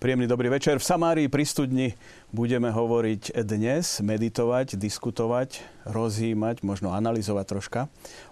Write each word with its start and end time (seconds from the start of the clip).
Príjemný 0.00 0.24
dobrý 0.24 0.48
večer. 0.48 0.80
V 0.80 0.88
Samárii 0.88 1.28
pri 1.28 1.44
studni 1.44 1.92
budeme 2.32 2.72
hovoriť 2.72 3.36
dnes, 3.44 4.00
meditovať, 4.00 4.80
diskutovať, 4.80 5.60
rozjímať, 5.84 6.64
možno 6.64 6.96
analyzovať 6.96 7.44
troška 7.44 7.80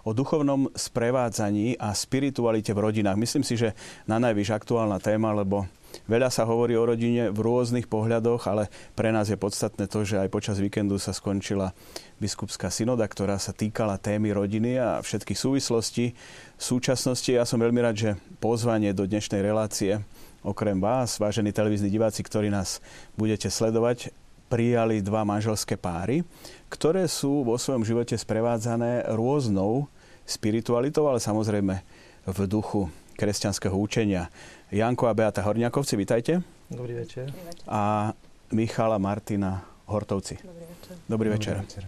o 0.01 0.17
duchovnom 0.17 0.73
sprevádzaní 0.73 1.77
a 1.77 1.93
spiritualite 1.93 2.73
v 2.73 2.89
rodinách. 2.89 3.21
Myslím 3.21 3.45
si, 3.45 3.53
že 3.53 3.77
na 4.09 4.17
najvyš 4.17 4.49
aktuálna 4.49 4.97
téma, 4.97 5.29
lebo 5.29 5.69
Veľa 6.05 6.29
sa 6.29 6.45
hovorí 6.45 6.77
o 6.77 6.85
rodine 6.85 7.33
v 7.33 7.39
rôznych 7.41 7.89
pohľadoch, 7.89 8.45
ale 8.45 8.69
pre 8.93 9.09
nás 9.09 9.25
je 9.29 9.37
podstatné 9.41 9.89
to, 9.89 10.05
že 10.05 10.21
aj 10.21 10.29
počas 10.29 10.61
víkendu 10.61 11.01
sa 11.01 11.17
skončila 11.17 11.73
biskupská 12.21 12.69
synoda, 12.69 13.09
ktorá 13.09 13.41
sa 13.41 13.57
týkala 13.57 13.97
témy 13.97 14.29
rodiny 14.29 14.77
a 14.77 15.01
všetkých 15.01 15.37
súvislostí. 15.37 16.13
V 16.57 16.63
súčasnosti 16.63 17.33
ja 17.33 17.41
som 17.41 17.57
veľmi 17.57 17.81
rád, 17.81 17.97
že 17.97 18.09
pozvanie 18.37 18.93
do 18.93 19.09
dnešnej 19.09 19.41
relácie 19.41 20.05
okrem 20.45 20.79
vás, 20.79 21.19
vážení 21.19 21.51
televízni 21.51 21.91
diváci, 21.91 22.23
ktorí 22.23 22.47
nás 22.51 22.79
budete 23.15 23.51
sledovať, 23.51 24.11
prijali 24.49 25.05
dva 25.05 25.21
manželské 25.21 25.77
páry, 25.77 26.25
ktoré 26.73 27.05
sú 27.05 27.45
vo 27.45 27.55
svojom 27.55 27.85
živote 27.85 28.17
sprevádzané 28.17 29.13
rôznou 29.13 29.85
spiritualitou, 30.25 31.05
ale 31.05 31.21
samozrejme 31.21 31.85
v 32.25 32.39
duchu 32.49 32.89
kresťanského 33.13 33.77
učenia. 33.77 34.31
Janko 34.73 35.09
a 35.09 35.13
Beata 35.13 35.45
Horniakovci, 35.45 35.93
vitajte. 35.97 36.41
Dobrý 36.69 36.97
večer. 36.97 37.29
A 37.65 38.13
Michala 38.53 38.97
Martina 38.97 39.65
Hortovci. 39.89 40.37
Dobrý 40.41 40.65
večer. 40.65 40.93
Dobrý 41.05 41.29
večer. 41.29 41.55
Dobrý 41.61 41.69
večer. 41.69 41.85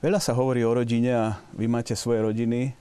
Veľa 0.00 0.20
sa 0.20 0.32
hovorí 0.32 0.64
o 0.64 0.72
rodine 0.72 1.12
a 1.12 1.26
vy 1.52 1.68
máte 1.68 1.92
svoje 1.92 2.24
rodiny 2.24 2.72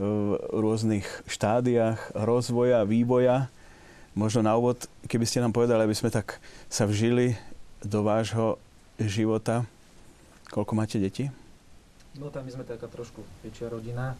v 0.00 0.36
rôznych 0.56 1.04
štádiách 1.28 2.16
rozvoja, 2.16 2.84
vývoja. 2.88 3.52
Možno 4.16 4.40
na 4.40 4.56
úvod, 4.56 4.88
keby 5.12 5.28
ste 5.28 5.44
nám 5.44 5.52
povedali, 5.52 5.84
aby 5.84 5.92
sme 5.92 6.08
tak 6.08 6.40
sa 6.72 6.88
vžili 6.88 7.36
do 7.84 8.00
vášho 8.00 8.56
života. 8.96 9.68
Koľko 10.48 10.72
máte 10.72 10.96
detí? 10.96 11.28
No 12.16 12.32
tam 12.32 12.48
my 12.48 12.50
sme 12.56 12.64
taká 12.64 12.88
trošku 12.88 13.20
väčšia 13.44 13.68
rodina. 13.68 14.16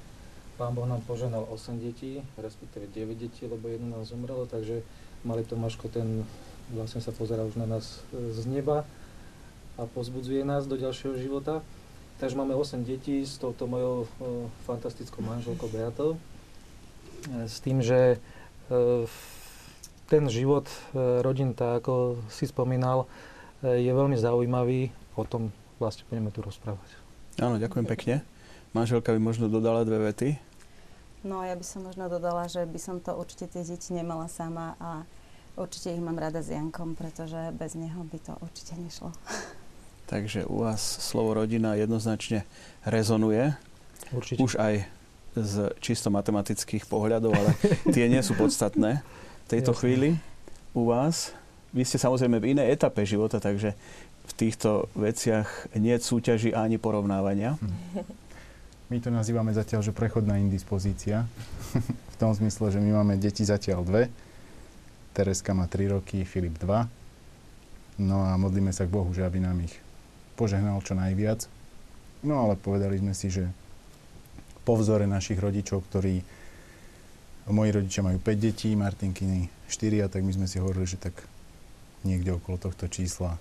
Pán 0.61 0.77
Boh 0.77 0.84
nám 0.84 1.00
poženal 1.08 1.48
8 1.48 1.80
detí, 1.80 2.20
respektíve 2.36 2.92
9 2.92 3.16
detí, 3.16 3.48
lebo 3.48 3.72
jedno 3.72 3.97
nás 3.97 4.12
zomrelo, 4.12 4.44
takže 4.44 4.84
mali 5.25 5.48
Tomáško 5.48 5.88
ten 5.88 6.28
vlastne 6.77 7.00
sa 7.00 7.16
pozera 7.16 7.48
už 7.48 7.56
na 7.56 7.64
nás 7.64 8.05
e, 8.12 8.36
z 8.36 8.44
neba 8.53 8.84
a 9.81 9.88
pozbudzuje 9.88 10.44
nás 10.44 10.69
do 10.69 10.77
ďalšieho 10.77 11.16
života. 11.16 11.64
Takže 12.20 12.36
máme 12.36 12.53
8 12.53 12.84
detí 12.84 13.25
s 13.25 13.41
touto 13.41 13.64
mojou 13.64 14.05
o, 14.05 14.05
e, 14.05 14.28
fantastickou 14.69 15.25
manželkou 15.25 15.72
Beatou. 15.72 16.20
E, 17.33 17.48
s 17.48 17.64
tým, 17.64 17.81
že 17.81 18.16
e, 18.16 18.19
ten 20.06 20.30
život 20.30 20.70
e, 20.70 21.20
rodín, 21.22 21.52
tak 21.52 21.82
ako 21.82 22.22
si 22.30 22.46
spomínal, 22.46 23.10
e, 23.62 23.82
je 23.82 23.92
veľmi 23.92 24.14
zaujímavý. 24.14 24.94
O 25.18 25.26
tom 25.26 25.50
vlastne 25.82 26.06
budeme 26.06 26.30
tu 26.30 26.40
rozprávať. 26.40 26.86
Áno, 27.42 27.58
ďakujem 27.60 27.86
pekne. 27.86 28.14
Manželka 28.72 29.12
by 29.12 29.20
možno 29.20 29.50
dodala 29.50 29.84
dve 29.84 30.08
vety. 30.08 30.38
No 31.26 31.42
ja 31.42 31.58
by 31.58 31.64
som 31.66 31.82
možno 31.82 32.06
dodala, 32.06 32.47
že 32.47 32.62
by 32.62 32.78
som 32.78 32.97
to 33.03 33.10
určite 33.16 33.50
tie 33.50 33.66
deti 33.66 33.91
nemala 33.91 34.31
sama 34.31 34.78
a 34.78 35.03
určite 35.58 35.91
ich 35.91 36.03
mám 36.03 36.20
rada 36.20 36.38
s 36.38 36.54
Jankom, 36.54 36.94
pretože 36.94 37.50
bez 37.56 37.75
neho 37.75 38.06
by 38.06 38.19
to 38.22 38.32
určite 38.38 38.78
nešlo. 38.78 39.10
Takže 40.12 40.47
u 40.47 40.62
vás 40.62 40.78
slovo 41.02 41.34
rodina 41.34 41.75
jednoznačne 41.75 42.47
rezonuje. 42.86 43.58
Určite. 44.14 44.38
Už 44.38 44.54
aj 44.54 44.86
z 45.34 45.75
čisto 45.82 46.08
matematických 46.14 46.86
pohľadov, 46.86 47.34
ale 47.34 47.50
tie 47.91 48.06
nie 48.06 48.22
sú 48.22 48.38
podstatné 48.38 49.02
v 49.46 49.54
tejto 49.54 49.72
Jasne. 49.72 49.82
chvíli 49.86 50.08
u 50.74 50.90
vás. 50.90 51.30
Vy 51.70 51.86
ste 51.86 52.02
samozrejme 52.02 52.42
v 52.42 52.58
inej 52.58 52.74
etape 52.74 53.06
života, 53.06 53.38
takže 53.38 53.78
v 54.26 54.32
týchto 54.34 54.90
veciach 54.98 55.70
nie 55.78 55.94
súťaži 55.94 56.50
ani 56.50 56.82
porovnávania. 56.82 57.54
My 58.90 58.98
to 58.98 59.14
nazývame 59.14 59.54
zatiaľ, 59.54 59.86
že 59.86 59.94
prechodná 59.94 60.38
indispozícia. 60.42 61.30
v 62.14 62.16
tom 62.18 62.34
zmysle, 62.34 62.74
že 62.74 62.82
my 62.82 62.90
máme 63.02 63.14
deti 63.22 63.46
zatiaľ 63.46 63.86
dve. 63.86 64.02
Tereska 65.14 65.54
má 65.54 65.70
3 65.70 65.94
roky, 65.94 66.26
Filip 66.26 66.58
2. 66.58 68.02
No 68.02 68.26
a 68.26 68.34
modlíme 68.34 68.74
sa 68.74 68.82
k 68.82 68.92
Bohu, 68.92 69.08
že 69.14 69.22
aby 69.22 69.38
nám 69.38 69.62
ich 69.62 69.74
požehnal 70.34 70.82
čo 70.82 70.98
najviac. 70.98 71.46
No 72.26 72.42
ale 72.42 72.58
povedali 72.58 72.98
sme 72.98 73.14
si, 73.14 73.30
že 73.30 73.46
po 74.66 74.74
vzore 74.74 75.06
našich 75.06 75.38
rodičov, 75.38 75.86
ktorí 75.86 76.20
moji 77.48 77.70
rodičia 77.72 78.02
majú 78.02 78.18
5 78.18 78.26
detí, 78.36 78.74
Martinkiny 78.74 79.46
4, 79.68 80.10
tak 80.10 80.22
my 80.22 80.32
sme 80.34 80.46
si 80.46 80.58
hovorili, 80.58 80.86
že 80.86 80.98
tak 80.98 81.14
niekde 82.02 82.34
okolo 82.34 82.58
tohto 82.58 82.86
čísla. 82.86 83.38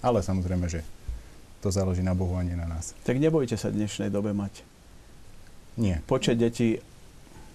Ale 0.00 0.24
samozrejme, 0.24 0.64
že 0.64 0.80
to 1.60 1.68
záleží 1.68 2.00
na 2.00 2.16
Bohu 2.16 2.32
a 2.36 2.44
nie 2.44 2.56
na 2.56 2.64
nás. 2.64 2.96
Tak 3.04 3.20
nebojte 3.20 3.60
sa 3.60 3.68
v 3.68 3.84
dnešnej 3.84 4.08
dobe 4.08 4.32
mať 4.32 4.64
Nie. 5.76 6.00
počet 6.08 6.40
detí, 6.40 6.80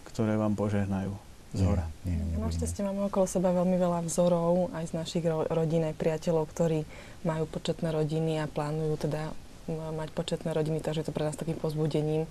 ktoré 0.06 0.38
vám 0.38 0.54
požehnajú 0.54 1.10
z 1.56 1.62
hora. 1.66 1.90
Nie. 2.06 2.22
Našťastie 2.38 2.86
máme 2.86 3.10
okolo 3.10 3.26
seba 3.26 3.50
veľmi 3.50 3.82
veľa 3.82 4.06
vzorov 4.06 4.70
aj 4.78 4.92
z 4.92 4.94
našich 4.94 5.26
ro- 5.26 5.48
rodín, 5.50 5.82
aj 5.88 5.98
priateľov, 5.98 6.46
ktorí 6.54 6.86
majú 7.26 7.50
početné 7.50 7.90
rodiny 7.90 8.38
a 8.38 8.46
plánujú 8.46 9.10
teda 9.10 9.34
mať 9.72 10.14
početné 10.14 10.54
rodiny, 10.54 10.78
takže 10.78 11.02
je 11.02 11.08
to 11.10 11.16
pre 11.16 11.26
nás 11.26 11.34
takým 11.34 11.58
pozbudením, 11.58 12.30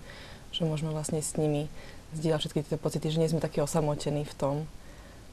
že 0.54 0.62
môžeme 0.62 0.94
vlastne 0.94 1.19
s 1.19 1.34
nimi 1.34 1.66
zdieľať 2.17 2.41
všetky 2.41 2.59
tieto 2.65 2.81
pocity, 2.81 3.07
že 3.11 3.21
nie 3.21 3.31
sme 3.31 3.43
takí 3.43 3.59
osamotení 3.61 4.25
v 4.25 4.35
tom, 4.35 4.55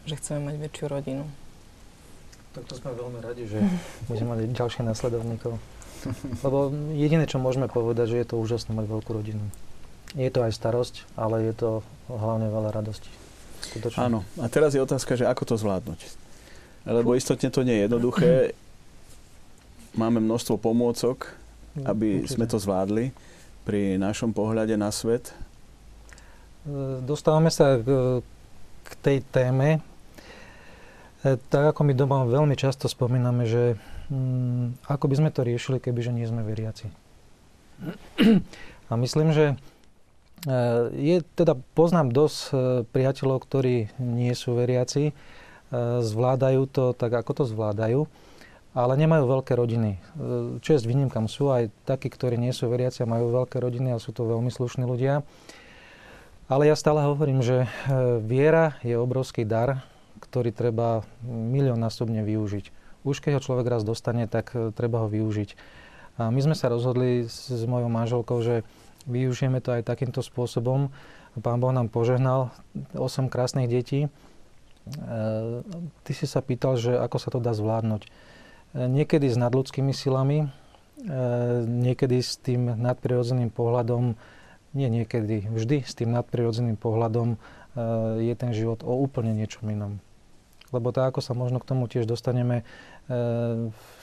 že 0.06 0.18
chceme 0.18 0.52
mať 0.52 0.56
väčšiu 0.58 0.86
rodinu. 0.90 1.24
Tak 2.52 2.68
to 2.68 2.76
sme 2.76 2.92
veľmi 2.92 3.20
radi, 3.24 3.48
že 3.48 3.62
budeme 4.10 4.36
mať 4.36 4.52
ďalších 4.52 4.86
následovníkov. 4.86 5.56
Lebo 6.46 6.74
jediné, 6.98 7.30
čo 7.30 7.38
môžeme 7.38 7.70
povedať, 7.70 8.18
že 8.18 8.20
je 8.26 8.28
to 8.28 8.42
úžasné 8.42 8.74
mať 8.74 8.86
veľkú 8.90 9.12
rodinu. 9.14 9.44
Je 10.18 10.28
to 10.28 10.44
aj 10.44 10.52
starosť, 10.52 10.96
ale 11.16 11.48
je 11.48 11.54
to 11.56 11.70
hlavne 12.12 12.52
veľa 12.52 12.76
radosti. 12.76 13.08
Skutočne. 13.62 14.12
Áno. 14.12 14.20
A 14.42 14.50
teraz 14.52 14.76
je 14.76 14.84
otázka, 14.84 15.16
že 15.16 15.30
ako 15.30 15.54
to 15.54 15.56
zvládnuť. 15.56 16.00
Lebo 16.90 17.14
istotne 17.14 17.54
to 17.54 17.62
nie 17.62 17.78
je 17.80 17.84
jednoduché. 17.88 18.32
Máme 20.02 20.20
množstvo 20.20 20.58
pomôcok, 20.60 21.36
aby 21.84 22.26
Určite. 22.26 22.32
sme 22.36 22.46
to 22.50 22.58
zvládli 22.60 23.16
pri 23.64 23.96
našom 24.02 24.36
pohľade 24.36 24.76
na 24.76 24.90
svet. 24.92 25.32
E, 26.68 27.02
Dostávame 27.02 27.50
sa 27.50 27.78
k, 27.80 28.22
k 28.86 28.92
tej 29.02 29.18
téme. 29.34 29.82
E, 31.26 31.38
Tak 31.50 31.76
ako 31.76 31.82
my 31.88 31.94
doma 31.94 32.24
veľmi 32.26 32.54
často 32.54 32.86
spomíname, 32.86 33.50
že 33.50 33.78
mm, 34.10 34.86
ako 34.86 35.06
by 35.10 35.16
sme 35.18 35.30
to 35.34 35.42
riešili, 35.42 35.82
kebyže 35.82 36.14
nie 36.14 36.28
sme 36.30 36.46
veriaci. 36.46 36.90
A 38.90 38.94
myslím, 38.94 39.34
že 39.34 39.46
e, 39.50 40.56
je, 40.94 41.18
teda 41.34 41.58
poznám 41.74 42.14
dosť 42.14 42.38
priateľov, 42.94 43.42
ktorí 43.42 43.90
nie 43.98 44.34
sú 44.38 44.54
veriaci, 44.54 45.16
zvládajú 46.04 46.68
to 46.68 46.92
tak, 46.92 47.16
ako 47.16 47.32
to 47.32 47.44
zvládajú, 47.48 48.04
ale 48.72 48.94
nemajú 48.96 49.24
veľké 49.28 49.56
rodiny. 49.56 49.92
E, 49.96 50.00
Čest 50.64 50.88
výnimkám 50.88 51.28
sú 51.28 51.52
aj 51.52 51.72
takí, 51.84 52.08
ktorí 52.08 52.40
nie 52.40 52.56
sú 52.56 52.72
veriaci 52.72 53.04
a 53.04 53.12
majú 53.12 53.32
veľké 53.32 53.60
rodiny, 53.60 53.92
ale 53.92 54.04
sú 54.04 54.16
to 54.16 54.24
veľmi 54.24 54.48
slušní 54.48 54.88
ľudia. 54.88 55.24
Ale 56.52 56.68
ja 56.68 56.76
stále 56.76 57.08
hovorím, 57.08 57.40
že 57.40 57.64
e, 57.64 57.68
viera 58.20 58.76
je 58.84 59.00
obrovský 59.00 59.48
dar, 59.48 59.88
ktorý 60.20 60.52
treba 60.52 61.08
miliónnásobne 61.24 62.28
využiť. 62.28 62.76
Už 63.08 63.24
keď 63.24 63.40
ho 63.40 63.46
človek 63.48 63.72
raz 63.72 63.88
dostane, 63.88 64.28
tak 64.28 64.52
e, 64.52 64.76
treba 64.76 65.00
ho 65.00 65.08
využiť. 65.08 65.56
A 66.20 66.28
my 66.28 66.44
sme 66.44 66.52
sa 66.52 66.68
rozhodli 66.68 67.24
s, 67.24 67.48
mojou 67.64 67.88
manželkou, 67.88 68.44
že 68.44 68.68
využijeme 69.08 69.64
to 69.64 69.80
aj 69.80 69.88
takýmto 69.88 70.20
spôsobom. 70.20 70.92
Pán 71.40 71.64
Boh 71.64 71.72
nám 71.72 71.88
požehnal 71.88 72.52
8 73.00 73.32
krásnych 73.32 73.72
detí. 73.72 74.12
E, 74.12 75.10
ty 76.04 76.12
si 76.12 76.28
sa 76.28 76.44
pýtal, 76.44 76.76
že 76.76 77.00
ako 77.00 77.16
sa 77.16 77.32
to 77.32 77.40
dá 77.40 77.56
zvládnuť. 77.56 78.12
Niekedy 78.76 79.28
s 79.28 79.40
nadľudskými 79.40 79.92
silami, 79.92 80.48
niekedy 81.68 82.24
s 82.24 82.40
tým 82.40 82.72
nadprirodzeným 82.80 83.52
pohľadom, 83.52 84.16
nie 84.72 84.88
niekedy, 84.88 85.48
vždy 85.52 85.84
s 85.84 85.94
tým 85.96 86.16
nadprirodzeným 86.16 86.80
pohľadom 86.80 87.36
e, 87.36 87.38
je 88.24 88.34
ten 88.40 88.52
život 88.56 88.84
o 88.88 88.96
úplne 88.96 89.36
niečom 89.36 89.68
inom. 89.68 90.00
Lebo 90.72 90.96
tak, 90.96 91.12
ako 91.12 91.20
sa 91.20 91.36
možno 91.36 91.60
k 91.60 91.68
tomu 91.68 91.92
tiež 91.92 92.08
dostaneme, 92.08 92.64
e, 92.64 92.66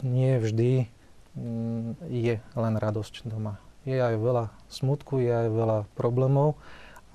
nie 0.04 0.32
vždy 0.36 0.84
mm, 1.36 2.12
je 2.12 2.36
len 2.36 2.74
radosť 2.76 3.24
doma. 3.24 3.56
Je 3.88 3.96
aj 3.96 4.20
veľa 4.20 4.52
smutku, 4.68 5.24
je 5.24 5.32
aj 5.32 5.48
veľa 5.48 5.78
problémov, 5.96 6.60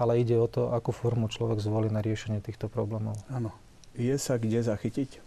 ale 0.02 0.18
ide 0.18 0.34
o 0.42 0.50
to, 0.50 0.74
akú 0.74 0.90
formu 0.90 1.30
človek 1.30 1.62
zvolí 1.62 1.94
na 1.94 2.02
riešenie 2.02 2.42
týchto 2.42 2.66
problémov. 2.66 3.14
Áno. 3.30 3.54
Je 3.94 4.18
sa 4.18 4.42
kde 4.42 4.58
zachytiť? 4.66 5.22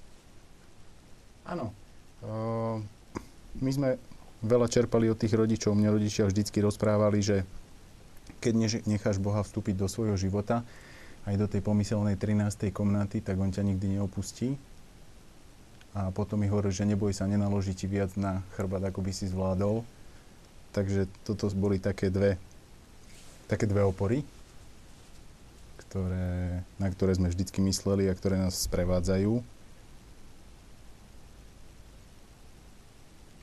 Áno. 1.46 1.70
Uh, 2.19 2.82
my 3.62 3.70
sme 3.70 3.88
veľa 4.43 4.67
čerpali 4.67 5.06
od 5.06 5.14
tých 5.14 5.38
rodičov. 5.38 5.79
Mne 5.79 5.94
rodičia 5.94 6.26
vždycky 6.26 6.58
rozprávali, 6.58 7.22
že 7.22 7.46
keď 8.41 8.85
necháš 8.85 9.17
Boha 9.21 9.43
vstúpiť 9.43 9.77
do 9.77 9.88
svojho 9.88 10.17
života 10.17 10.62
aj 11.27 11.35
do 11.35 11.47
tej 11.50 11.61
pomyselnej 11.61 12.15
13. 12.15 12.71
komnaty, 12.71 13.19
tak 13.19 13.35
on 13.37 13.50
ťa 13.50 13.67
nikdy 13.67 13.99
neopustí. 13.99 14.55
A 15.97 16.12
potom 16.15 16.38
mi 16.38 16.47
hovorí, 16.47 16.71
že 16.71 16.87
neboj 16.87 17.11
sa, 17.11 17.27
nenaloží 17.27 17.73
ti 17.73 17.88
viac 17.88 18.15
na 18.15 18.44
chrbát, 18.55 18.85
ako 18.85 19.00
by 19.03 19.12
si 19.17 19.27
zvládol. 19.27 19.83
Takže 20.77 21.09
toto 21.25 21.49
boli 21.56 21.81
také 21.81 22.12
dve, 22.12 22.37
také 23.49 23.65
dve 23.65 23.81
opory, 23.81 24.21
ktoré, 25.89 26.61
na 26.77 26.89
ktoré 26.93 27.17
sme 27.17 27.32
vždycky 27.32 27.65
mysleli 27.65 28.06
a 28.06 28.15
ktoré 28.15 28.37
nás 28.37 28.61
sprevádzajú. 28.69 29.41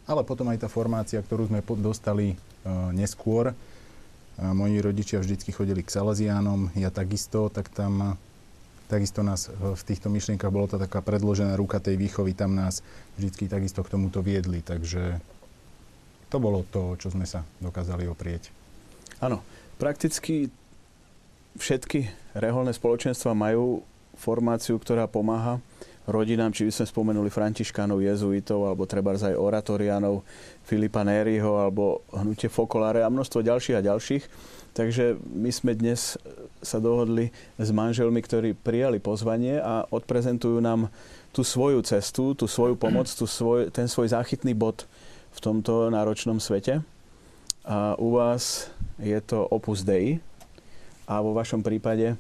Ale 0.03 0.21
potom 0.21 0.45
aj 0.53 0.61
tá 0.61 0.69
formácia, 0.69 1.17
ktorú 1.25 1.49
sme 1.49 1.65
dostali 1.81 2.37
uh, 2.63 2.93
neskôr, 2.93 3.57
moji 4.39 4.81
rodičia 4.81 5.21
vždycky 5.21 5.53
chodili 5.53 5.85
k 5.85 5.93
Salesiánom, 5.93 6.73
ja 6.73 6.89
takisto, 6.89 7.53
tak 7.53 7.69
tam 7.69 8.17
takisto 8.89 9.25
nás 9.25 9.49
v 9.49 9.81
týchto 9.81 10.09
myšlienkach 10.09 10.53
bolo 10.53 10.69
to 10.69 10.77
taká 10.77 11.01
predložená 11.01 11.57
ruka 11.57 11.81
tej 11.81 11.97
výchovy, 11.97 12.37
tam 12.37 12.53
nás 12.53 12.85
vždycky 13.17 13.49
takisto 13.49 13.81
k 13.81 13.93
tomuto 13.93 14.21
viedli, 14.21 14.61
takže 14.61 15.17
to 16.29 16.37
bolo 16.41 16.65
to, 16.65 16.97
čo 16.97 17.13
sme 17.13 17.25
sa 17.29 17.45
dokázali 17.61 18.09
oprieť. 18.09 18.49
Áno, 19.21 19.45
prakticky 19.77 20.49
všetky 21.57 22.09
reholné 22.33 22.73
spoločenstva 22.73 23.37
majú 23.37 23.85
formáciu, 24.17 24.77
ktorá 24.77 25.09
pomáha 25.09 25.61
rodinám, 26.07 26.51
či 26.51 26.67
by 26.67 26.71
sme 26.71 26.85
spomenuli 26.89 27.29
Františkánov, 27.31 28.03
jezuitov, 28.03 28.67
alebo 28.67 28.83
treba 28.83 29.15
aj 29.15 29.35
oratorianov, 29.35 30.23
Filipa 30.67 31.03
Nériho, 31.03 31.59
alebo 31.59 32.03
hnutie 32.11 32.51
Fokolare 32.51 33.03
a 33.03 33.11
množstvo 33.11 33.39
ďalších 33.43 33.77
a 33.79 33.85
ďalších. 33.85 34.23
Takže 34.73 35.21
my 35.21 35.51
sme 35.53 35.77
dnes 35.77 36.17
sa 36.65 36.81
dohodli 36.81 37.29
s 37.61 37.69
manželmi, 37.69 38.17
ktorí 38.25 38.57
prijali 38.57 38.97
pozvanie 38.97 39.61
a 39.61 39.85
odprezentujú 39.85 40.57
nám 40.63 40.89
tú 41.29 41.45
svoju 41.45 41.85
cestu, 41.85 42.33
tú 42.33 42.49
svoju 42.49 42.73
pomoc, 42.73 43.05
tú 43.09 43.29
svoj, 43.29 43.69
ten 43.69 43.85
svoj 43.85 44.09
záchytný 44.09 44.57
bod 44.57 44.89
v 45.33 45.39
tomto 45.41 45.93
náročnom 45.93 46.41
svete. 46.41 46.81
A 47.63 47.93
u 48.01 48.17
vás 48.17 48.69
je 48.97 49.17
to 49.21 49.45
Opus 49.45 49.85
Dei 49.85 50.17
a 51.05 51.21
vo 51.21 51.37
vašom 51.37 51.61
prípade 51.61 52.17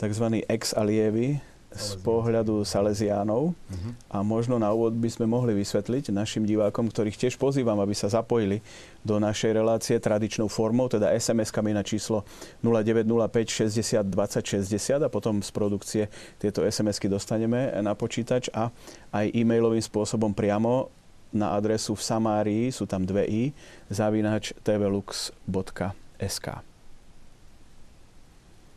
tzv. 0.00 0.26
ex 0.48 0.72
alievi, 0.72 1.44
z 1.70 2.02
pohľadu 2.02 2.66
Salesiánov. 2.66 3.54
Uh-huh. 3.54 3.92
A 4.10 4.26
možno 4.26 4.58
na 4.58 4.74
úvod 4.74 4.98
by 4.98 5.06
sme 5.06 5.30
mohli 5.30 5.54
vysvetliť 5.54 6.10
našim 6.10 6.42
divákom, 6.42 6.90
ktorých 6.90 7.14
tiež 7.14 7.38
pozývam, 7.38 7.78
aby 7.78 7.94
sa 7.94 8.10
zapojili 8.10 8.58
do 9.06 9.22
našej 9.22 9.54
relácie 9.54 9.96
tradičnou 10.02 10.50
formou, 10.50 10.90
teda 10.90 11.14
SMS-kami 11.14 11.70
na 11.70 11.86
číslo 11.86 12.26
0905 12.66 13.70
60 13.70 14.02
20 14.02 14.66
60 14.66 15.06
a 15.06 15.08
potom 15.08 15.38
z 15.40 15.50
produkcie 15.54 16.04
tieto 16.42 16.66
SMS-ky 16.66 17.06
dostaneme 17.06 17.70
na 17.80 17.94
počítač 17.94 18.50
a 18.50 18.74
aj 19.14 19.30
e-mailovým 19.30 19.82
spôsobom 19.82 20.34
priamo 20.34 20.90
na 21.30 21.54
adresu 21.54 21.94
v 21.94 22.02
Samárii, 22.02 22.64
sú 22.74 22.90
tam 22.90 23.06
dve 23.06 23.22
i, 23.30 23.42
zavinač 23.86 24.50
tvlux.sk. 24.66 26.46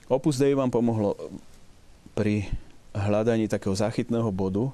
Opus 0.05 0.37
Dei 0.37 0.53
vám 0.53 0.69
pomohlo 0.69 1.17
pri 2.13 2.45
hľadaní 2.93 3.49
takého 3.49 3.73
záchytného 3.73 4.29
bodu 4.29 4.71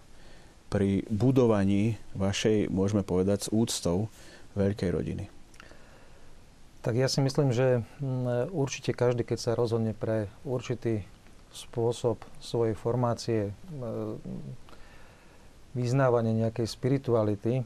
pri 0.69 1.07
budovaní 1.09 1.97
vašej, 2.13 2.69
môžeme 2.69 3.01
povedať, 3.01 3.47
s 3.47 3.49
úctou 3.49 4.11
veľkej 4.53 4.89
rodiny? 4.93 5.25
Tak 6.79 6.95
ja 6.95 7.11
si 7.11 7.19
myslím, 7.19 7.51
že 7.51 7.83
mm, 7.99 8.55
určite 8.55 8.95
každý, 8.95 9.27
keď 9.27 9.37
sa 9.39 9.51
rozhodne 9.57 9.91
pre 9.91 10.31
určitý 10.47 11.03
spôsob 11.49 12.21
svojej 12.39 12.77
formácie, 12.77 13.49
vyznávanie 15.73 16.33
nejakej 16.33 16.69
spirituality, 16.69 17.65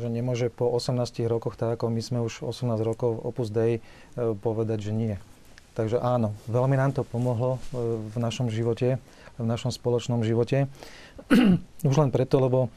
že 0.00 0.08
nemôže 0.08 0.48
po 0.48 0.72
18 0.72 0.96
rokoch, 1.28 1.60
tak 1.60 1.76
ako 1.76 1.92
my 1.92 2.00
sme 2.00 2.18
už 2.24 2.48
18 2.48 2.80
rokov 2.80 3.20
Opus 3.20 3.52
Dei, 3.52 3.84
povedať, 4.16 4.88
že 4.88 4.92
nie. 4.96 5.14
Takže 5.74 5.98
áno, 5.98 6.30
veľmi 6.46 6.78
nám 6.78 6.94
to 6.94 7.02
pomohlo 7.02 7.58
e, 7.58 7.82
v 8.14 8.16
našom 8.22 8.46
živote, 8.46 9.02
v 9.34 9.46
našom 9.46 9.74
spoločnom 9.74 10.22
živote. 10.22 10.70
Už 11.90 11.96
len 11.98 12.14
preto, 12.14 12.38
lebo 12.38 12.70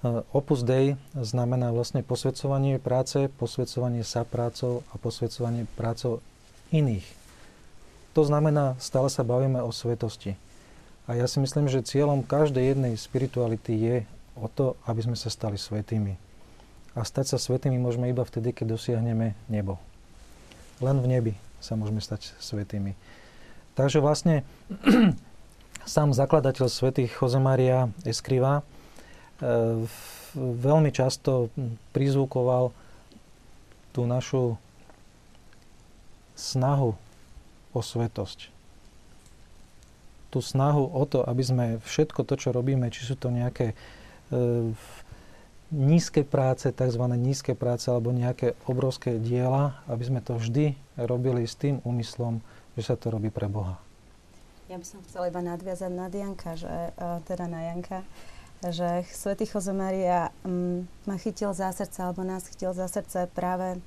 e, 0.00 0.24
Opus 0.32 0.64
Dei 0.64 0.96
znamená 1.12 1.68
vlastne 1.68 2.00
posvedcovanie 2.00 2.80
práce, 2.80 3.28
posvedcovanie 3.36 4.00
sa 4.00 4.24
prácou 4.24 4.80
a 4.88 4.96
posvedcovanie 4.96 5.68
prácou 5.76 6.24
iných. 6.72 7.04
To 8.16 8.24
znamená, 8.24 8.80
stále 8.80 9.12
sa 9.12 9.20
bavíme 9.20 9.60
o 9.60 9.68
svetosti. 9.68 10.40
A 11.04 11.20
ja 11.20 11.28
si 11.28 11.36
myslím, 11.36 11.68
že 11.68 11.84
cieľom 11.84 12.24
každej 12.24 12.72
jednej 12.72 12.96
spirituality 12.96 13.72
je 13.76 13.96
o 14.40 14.48
to, 14.48 14.72
aby 14.88 15.04
sme 15.04 15.16
sa 15.20 15.28
stali 15.28 15.60
svetými. 15.60 16.16
A 16.96 17.04
stať 17.04 17.36
sa 17.36 17.38
svetými 17.38 17.76
môžeme 17.76 18.08
iba 18.08 18.24
vtedy, 18.24 18.56
keď 18.56 18.72
dosiahneme 18.72 19.36
nebo. 19.52 19.76
Len 20.80 20.96
v 21.04 21.06
nebi 21.12 21.34
sa 21.58 21.74
môžeme 21.74 22.02
stať 22.02 22.34
svetými. 22.38 22.94
Takže 23.78 24.02
vlastne 24.02 24.42
sám 25.86 26.10
zakladateľ 26.10 26.66
svätých 26.66 27.14
Josemaria 27.14 27.90
Escriva 28.02 28.60
e, 28.60 28.62
veľmi 30.38 30.90
často 30.90 31.48
prizvukoval 31.94 32.74
tú 33.94 34.04
našu 34.04 34.58
snahu 36.38 36.94
o 37.74 37.80
svetosť. 37.80 38.54
Tú 40.28 40.38
snahu 40.44 40.84
o 40.84 41.02
to, 41.08 41.24
aby 41.24 41.42
sme 41.42 41.66
všetko 41.82 42.22
to, 42.22 42.34
čo 42.36 42.52
robíme, 42.52 42.92
či 42.92 43.02
sú 43.02 43.16
to 43.16 43.32
nejaké 43.32 43.72
e, 43.72 43.76
nízke 45.68 46.24
práce, 46.24 46.72
tzv. 46.72 47.04
nízke 47.14 47.52
práce 47.52 47.92
alebo 47.92 48.12
nejaké 48.12 48.56
obrovské 48.64 49.20
diela, 49.20 49.84
aby 49.84 50.02
sme 50.04 50.20
to 50.24 50.40
vždy 50.40 50.76
robili 50.96 51.44
s 51.44 51.54
tým 51.56 51.84
úmyslom, 51.84 52.40
že 52.76 52.88
sa 52.88 52.94
to 52.96 53.12
robí 53.12 53.28
pre 53.28 53.46
Boha. 53.50 53.76
Ja 54.68 54.76
by 54.76 54.84
som 54.84 55.00
chcela 55.04 55.32
iba 55.32 55.40
nadviazať 55.40 55.92
na 55.92 56.12
Janka, 56.12 56.52
že, 56.56 56.92
e, 56.92 57.08
teda 57.24 57.48
na 57.48 57.72
Janka, 57.72 58.04
že 58.64 59.06
svätý 59.14 59.48
Jose 59.48 59.70
Maria 59.70 60.34
um, 60.42 60.82
ma 61.06 61.16
chytil 61.16 61.54
za 61.54 61.70
srdce, 61.70 62.02
alebo 62.02 62.26
nás 62.26 62.50
chytil 62.50 62.74
za 62.74 62.90
srdce 62.90 63.30
práve 63.30 63.78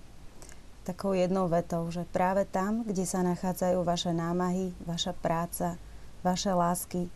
takou 0.88 1.14
jednou 1.14 1.52
vetou, 1.52 1.86
že 1.92 2.08
práve 2.10 2.48
tam, 2.48 2.88
kde 2.88 3.04
sa 3.06 3.22
nachádzajú 3.22 3.84
vaše 3.84 4.16
námahy, 4.16 4.74
vaša 4.88 5.14
práca, 5.14 5.76
vaše 6.24 6.50
lásky, 6.56 7.12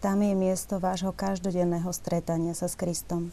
tam 0.00 0.24
je 0.24 0.32
miesto 0.32 0.80
vášho 0.80 1.12
každodenného 1.12 1.92
stretania 1.92 2.56
sa 2.56 2.70
s 2.70 2.78
Kristom. 2.78 3.28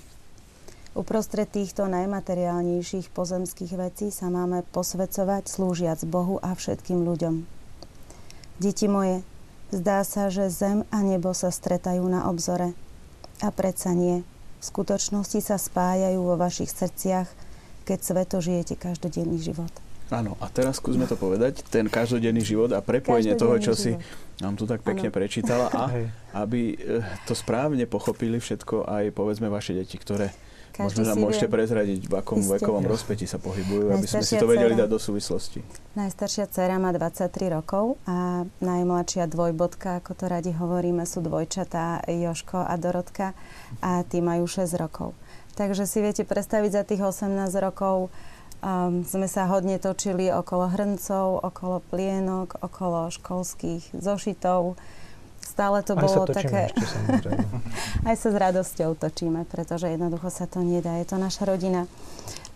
Uprostred 0.98 1.46
týchto 1.46 1.86
najmateriálnejších 1.86 3.14
pozemských 3.14 3.78
vecí 3.78 4.10
sa 4.10 4.34
máme 4.34 4.66
posvecovať 4.74 5.46
slúžiac 5.46 6.02
Bohu 6.10 6.42
a 6.42 6.58
všetkým 6.58 7.06
ľuďom. 7.06 7.46
Deti 8.58 8.90
moje, 8.90 9.22
zdá 9.70 10.02
sa, 10.02 10.34
že 10.34 10.50
zem 10.50 10.90
a 10.90 11.06
nebo 11.06 11.38
sa 11.38 11.54
stretajú 11.54 12.02
na 12.10 12.26
obzore. 12.26 12.74
A 13.46 13.54
predsa 13.54 13.94
nie. 13.94 14.26
V 14.58 14.64
skutočnosti 14.66 15.38
sa 15.38 15.62
spájajú 15.62 16.18
vo 16.18 16.34
vašich 16.34 16.74
srdciach, 16.74 17.30
keď 17.86 18.00
sveto 18.02 18.42
žijete 18.42 18.74
každodenný 18.74 19.38
život. 19.38 19.70
Áno, 20.10 20.34
a 20.42 20.50
teraz 20.50 20.82
skúsme 20.82 21.06
to 21.06 21.14
povedať, 21.14 21.62
ten 21.70 21.86
každodenný 21.94 22.42
život 22.42 22.74
a 22.74 22.82
prepojenie 22.82 23.38
toho, 23.38 23.62
čo 23.62 23.78
život. 23.78 24.02
si 24.02 24.42
nám 24.42 24.58
tu 24.58 24.66
tak 24.66 24.82
pekne 24.82 25.14
ano. 25.14 25.18
prečítala 25.22 25.70
a 25.70 25.94
aby 26.42 26.74
eh, 26.74 27.06
to 27.30 27.38
správne 27.38 27.86
pochopili 27.86 28.42
všetko 28.42 28.90
aj 28.90 29.14
povedzme 29.14 29.46
vaše 29.46 29.78
deti, 29.78 30.02
ktoré 30.02 30.34
každý 30.78 31.02
Možno 31.02 31.04
nám 31.10 31.18
môžete 31.26 31.50
prezradiť, 31.50 32.06
v 32.06 32.14
akom 32.22 32.38
Isté. 32.38 32.62
vekovom 32.62 32.86
rozpeti 32.86 33.26
sa 33.26 33.42
pohybujú, 33.42 33.90
aby 33.98 34.06
sme 34.06 34.22
si 34.22 34.38
to 34.38 34.46
vedeli 34.46 34.78
dať 34.78 34.86
do 34.86 35.02
súvislosti. 35.02 35.66
Najstaršia 35.98 36.46
dcera 36.46 36.78
má 36.78 36.94
23 36.94 37.50
rokov 37.50 37.98
a 38.06 38.46
najmladšia 38.62 39.26
dvojbodka, 39.26 40.06
ako 40.06 40.14
to 40.14 40.26
radi 40.30 40.54
hovoríme, 40.54 41.02
sú 41.10 41.26
dvojčatá 41.26 42.06
Joško 42.06 42.62
a 42.62 42.74
Dorotka 42.78 43.34
a 43.82 44.06
tí 44.06 44.22
majú 44.22 44.46
6 44.46 44.78
rokov. 44.78 45.18
Takže 45.58 45.90
si 45.90 46.06
viete 46.06 46.22
predstaviť, 46.22 46.70
za 46.70 46.84
tých 46.86 47.02
18 47.02 47.34
rokov 47.58 48.14
um, 48.62 49.02
sme 49.02 49.26
sa 49.26 49.50
hodne 49.50 49.82
točili 49.82 50.30
okolo 50.30 50.70
hrncov, 50.70 51.42
okolo 51.42 51.82
plienok, 51.90 52.62
okolo 52.62 53.10
školských 53.10 53.98
zošitov, 53.98 54.78
stále 55.58 55.82
to 55.82 55.98
aj 55.98 56.02
bolo 56.06 56.24
sa 56.30 56.38
také... 56.38 56.70
Ešte, 56.70 57.34
aj 58.14 58.16
sa 58.22 58.30
s 58.30 58.38
radosťou 58.38 58.94
točíme, 58.94 59.42
pretože 59.50 59.90
jednoducho 59.90 60.30
sa 60.30 60.46
to 60.46 60.62
nedá. 60.62 61.02
Je 61.02 61.10
to 61.10 61.18
naša 61.18 61.50
rodina. 61.50 61.90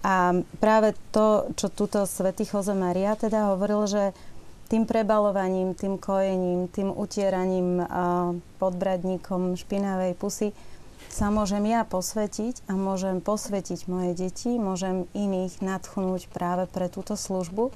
A 0.05 0.37
práve 0.61 0.93
to, 1.09 1.49
čo 1.57 1.73
túto 1.73 2.05
svätý 2.05 2.45
Jose 2.45 2.77
Maria 2.77 3.17
teda 3.17 3.57
hovoril, 3.57 3.89
že 3.89 4.03
tým 4.69 4.85
prebalovaním, 4.85 5.73
tým 5.73 5.97
kojením, 5.97 6.69
tým 6.69 6.93
utieraním 6.93 7.81
podbradníkom 8.61 9.57
špinavej 9.57 10.13
pusy 10.15 10.53
sa 11.11 11.27
môžem 11.27 11.67
ja 11.67 11.83
posvetiť 11.83 12.71
a 12.71 12.77
môžem 12.79 13.19
posvetiť 13.19 13.89
moje 13.91 14.15
deti, 14.15 14.55
môžem 14.55 15.11
iných 15.11 15.59
nadchnúť 15.59 16.31
práve 16.31 16.71
pre 16.71 16.87
túto 16.87 17.19
službu. 17.19 17.75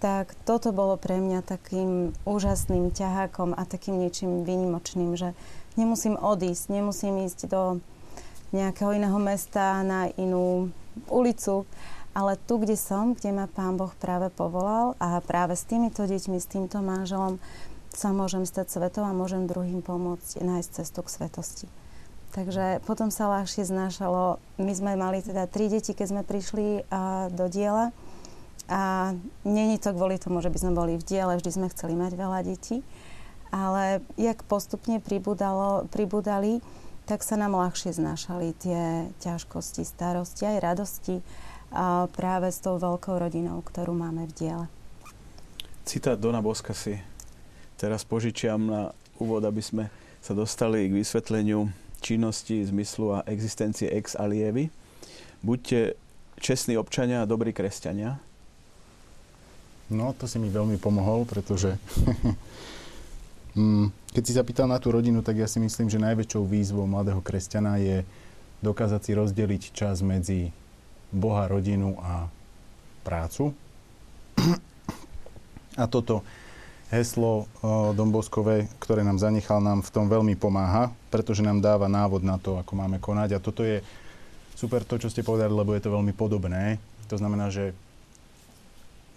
Tak 0.00 0.32
toto 0.48 0.72
bolo 0.72 0.96
pre 0.96 1.20
mňa 1.20 1.44
takým 1.44 2.16
úžasným 2.24 2.88
ťahákom 2.90 3.52
a 3.52 3.68
takým 3.68 4.00
niečím 4.00 4.48
výnimočným, 4.48 5.12
že 5.14 5.36
nemusím 5.76 6.16
odísť, 6.16 6.72
nemusím 6.72 7.28
ísť 7.28 7.52
do 7.52 7.84
nejakého 8.50 8.96
iného 8.96 9.20
mesta, 9.20 9.84
na 9.84 10.08
inú 10.16 10.72
ulicu, 11.06 11.68
ale 12.10 12.34
tu, 12.34 12.58
kde 12.58 12.74
som, 12.74 13.14
kde 13.14 13.30
ma 13.30 13.46
Pán 13.46 13.78
Boh 13.78 13.94
práve 14.02 14.32
povolal 14.34 14.98
a 14.98 15.22
práve 15.22 15.54
s 15.54 15.62
týmito 15.62 16.02
deťmi, 16.02 16.40
s 16.40 16.50
týmto 16.50 16.82
manželom 16.82 17.38
sa 17.94 18.10
môžem 18.10 18.42
stať 18.42 18.72
svetou 18.72 19.06
a 19.06 19.14
môžem 19.14 19.46
druhým 19.46 19.84
pomôcť 19.84 20.42
nájsť 20.42 20.70
cestu 20.82 21.06
k 21.06 21.12
svetosti. 21.14 21.66
Takže 22.30 22.82
potom 22.86 23.10
sa 23.10 23.26
ľahšie 23.26 23.66
znášalo. 23.66 24.38
My 24.62 24.72
sme 24.74 24.94
mali 24.94 25.18
teda 25.18 25.50
tri 25.50 25.66
deti, 25.66 25.90
keď 25.94 26.06
sme 26.06 26.22
prišli 26.22 26.86
do 27.34 27.46
diela. 27.50 27.90
A 28.70 29.12
není 29.42 29.82
to 29.82 29.90
kvôli 29.90 30.14
tomu, 30.22 30.38
že 30.38 30.48
by 30.48 30.58
sme 30.62 30.72
boli 30.78 30.94
v 30.94 31.02
diele, 31.02 31.34
vždy 31.34 31.50
sme 31.50 31.72
chceli 31.74 31.98
mať 31.98 32.14
veľa 32.14 32.40
detí. 32.46 32.86
Ale 33.50 33.98
jak 34.14 34.46
postupne 34.46 35.02
pribudalo, 35.02 35.90
pribudali, 35.90 36.62
tak 37.10 37.26
sa 37.26 37.34
nám 37.34 37.58
ľahšie 37.58 37.90
znášali 37.90 38.54
tie 38.62 39.10
ťažkosti, 39.18 39.82
starosti, 39.82 40.46
aj 40.46 40.62
radosti 40.62 41.18
a 41.74 42.06
práve 42.14 42.54
s 42.54 42.62
tou 42.62 42.78
veľkou 42.78 43.18
rodinou, 43.18 43.58
ktorú 43.66 43.90
máme 43.90 44.30
v 44.30 44.32
diele. 44.38 44.66
Citát 45.82 46.14
Dona 46.14 46.38
Boska 46.38 46.70
si 46.70 46.94
teraz 47.74 48.06
požičiam 48.06 48.62
na 48.62 48.94
úvod, 49.18 49.42
aby 49.42 49.58
sme 49.58 49.90
sa 50.22 50.30
dostali 50.30 50.86
k 50.86 51.02
vysvetleniu 51.02 51.66
činnosti, 51.98 52.62
zmyslu 52.62 53.18
a 53.18 53.26
existencie 53.26 53.90
ex 53.90 54.14
alievy. 54.14 54.70
Buďte 55.42 55.98
čestní 56.38 56.78
občania 56.78 57.26
a 57.26 57.28
dobrí 57.28 57.50
kresťania, 57.50 58.22
No, 59.90 60.14
to 60.14 60.30
si 60.30 60.38
mi 60.38 60.46
veľmi 60.46 60.78
pomohol, 60.78 61.26
pretože 61.26 61.74
mm, 63.58 64.14
keď 64.14 64.22
si 64.22 64.32
sa 64.38 64.46
pýtal 64.46 64.70
na 64.70 64.78
tú 64.78 64.94
rodinu, 64.94 65.18
tak 65.22 65.42
ja 65.42 65.50
si 65.50 65.58
myslím, 65.58 65.90
že 65.90 65.98
najväčšou 65.98 66.46
výzvou 66.46 66.86
mladého 66.86 67.18
kresťana 67.18 67.82
je 67.82 68.06
dokázať 68.62 69.00
si 69.02 69.12
rozdeliť 69.18 69.62
čas 69.74 69.98
medzi 70.06 70.54
Boha, 71.10 71.50
rodinu 71.50 71.98
a 71.98 72.30
prácu. 73.02 73.50
A 75.74 75.84
toto 75.90 76.22
heslo 76.90 77.46
Domboskové, 77.94 78.66
ktoré 78.82 79.06
nám 79.06 79.18
zanechal, 79.18 79.62
nám 79.62 79.82
v 79.82 79.90
tom 79.94 80.06
veľmi 80.10 80.34
pomáha, 80.34 80.90
pretože 81.10 81.42
nám 81.42 81.62
dáva 81.62 81.86
návod 81.86 82.22
na 82.22 82.38
to, 82.38 82.58
ako 82.58 82.72
máme 82.78 82.98
konať. 82.98 83.38
A 83.38 83.42
toto 83.42 83.62
je 83.62 83.82
super 84.58 84.82
to, 84.82 84.98
čo 84.98 85.10
ste 85.10 85.26
povedali, 85.26 85.50
lebo 85.54 85.74
je 85.74 85.82
to 85.82 85.94
veľmi 85.94 86.14
podobné. 86.14 86.82
To 87.10 87.16
znamená, 87.18 87.50
že 87.50 87.74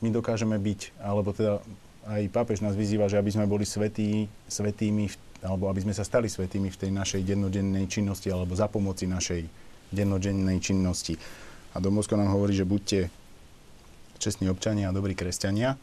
my 0.03 0.11
dokážeme 0.11 0.59
byť, 0.59 0.99
alebo 0.99 1.31
teda 1.31 1.63
aj 2.03 2.27
pápež 2.35 2.59
nás 2.59 2.75
vyzýva, 2.75 3.07
že 3.07 3.15
aby 3.15 3.31
sme 3.31 3.47
boli 3.47 3.63
svetí, 3.63 4.27
svetými, 4.51 5.07
alebo 5.39 5.71
aby 5.71 5.87
sme 5.87 5.95
sa 5.95 6.03
stali 6.03 6.27
svetými 6.27 6.67
v 6.67 6.79
tej 6.79 6.91
našej 6.91 7.23
dennodennej 7.23 7.87
činnosti, 7.87 8.27
alebo 8.27 8.51
za 8.51 8.67
pomoci 8.67 9.07
našej 9.07 9.47
dennodennej 9.95 10.59
činnosti. 10.59 11.15
A 11.71 11.79
Domovsko 11.79 12.19
nám 12.19 12.35
hovorí, 12.35 12.51
že 12.51 12.67
buďte 12.67 13.07
čestní 14.19 14.51
občania 14.51 14.91
a 14.91 14.95
dobrí 14.95 15.15
kresťania. 15.15 15.79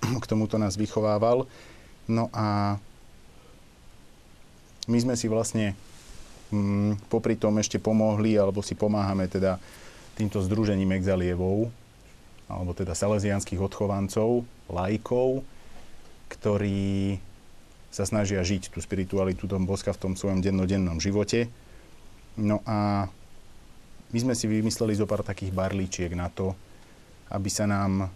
K 0.00 0.24
tomuto 0.24 0.56
nás 0.56 0.80
vychovával. 0.80 1.44
No 2.08 2.32
a 2.32 2.80
my 4.88 4.98
sme 4.98 5.14
si 5.14 5.28
vlastne 5.28 5.76
mm, 6.50 7.12
popri 7.12 7.36
tom 7.36 7.60
ešte 7.60 7.76
pomohli, 7.76 8.34
alebo 8.40 8.64
si 8.64 8.72
pomáhame 8.72 9.28
teda 9.28 9.60
týmto 10.16 10.40
združením 10.40 10.96
exalievou, 10.96 11.68
alebo 12.50 12.74
teda 12.74 12.98
salesianských 12.98 13.62
odchovancov, 13.62 14.42
laikov, 14.66 15.46
ktorí 16.30 17.18
sa 17.90 18.06
snažia 18.06 18.42
žiť 18.42 18.70
tú 18.70 18.78
spiritualitu 18.78 19.50
tom 19.50 19.66
boska 19.66 19.90
v 19.90 20.02
tom 20.02 20.12
svojom 20.14 20.42
dennodennom 20.42 21.02
živote. 21.02 21.50
No 22.38 22.62
a 22.62 23.10
my 24.10 24.18
sme 24.18 24.34
si 24.34 24.46
vymysleli 24.46 24.94
zo 24.94 25.06
pár 25.06 25.26
takých 25.26 25.50
barlíčiek 25.54 26.10
na 26.14 26.30
to, 26.30 26.54
aby 27.30 27.50
sa 27.50 27.66
nám 27.66 28.10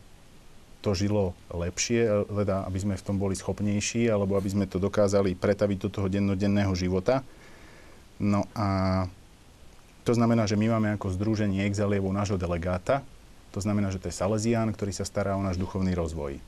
to 0.82 0.92
žilo 0.92 1.32
lepšie, 1.48 2.28
teda 2.28 2.68
aby 2.68 2.78
sme 2.78 2.94
v 2.94 3.06
tom 3.06 3.16
boli 3.16 3.32
schopnejší, 3.32 4.12
alebo 4.12 4.36
aby 4.36 4.52
sme 4.52 4.66
to 4.68 4.76
dokázali 4.76 5.32
pretaviť 5.32 5.78
do 5.80 5.88
toho 5.88 6.06
dennodenného 6.12 6.70
života. 6.76 7.24
No 8.20 8.46
a 8.52 9.08
to 10.04 10.12
znamená, 10.12 10.44
že 10.44 10.60
my 10.60 10.76
máme 10.76 10.88
ako 10.94 11.16
združenie 11.16 11.64
exalievov 11.64 12.12
nášho 12.12 12.36
delegáta, 12.36 13.00
to 13.54 13.62
znamená, 13.62 13.94
že 13.94 14.02
to 14.02 14.10
je 14.10 14.18
Salesián, 14.18 14.74
ktorý 14.74 14.90
sa 14.90 15.06
stará 15.06 15.38
o 15.38 15.46
náš 15.46 15.62
duchovný 15.62 15.94
rozvoj. 15.94 16.42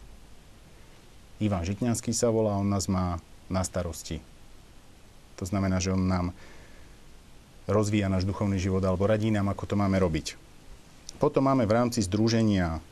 Ivan 1.38 1.62
Žitňanský 1.62 2.10
sa 2.10 2.34
volá, 2.34 2.58
on 2.58 2.66
nás 2.66 2.90
má 2.90 3.22
na 3.46 3.62
starosti. 3.62 4.18
To 5.38 5.46
znamená, 5.46 5.78
že 5.78 5.94
on 5.94 6.02
nám 6.02 6.34
rozvíja 7.70 8.10
náš 8.10 8.26
duchovný 8.26 8.58
život 8.58 8.82
alebo 8.82 9.06
radí 9.06 9.30
nám, 9.30 9.54
ako 9.54 9.70
to 9.70 9.74
máme 9.78 9.94
robiť. 10.02 10.34
Potom 11.22 11.46
máme 11.46 11.62
v 11.62 11.76
rámci 11.78 12.02
združenia 12.02 12.82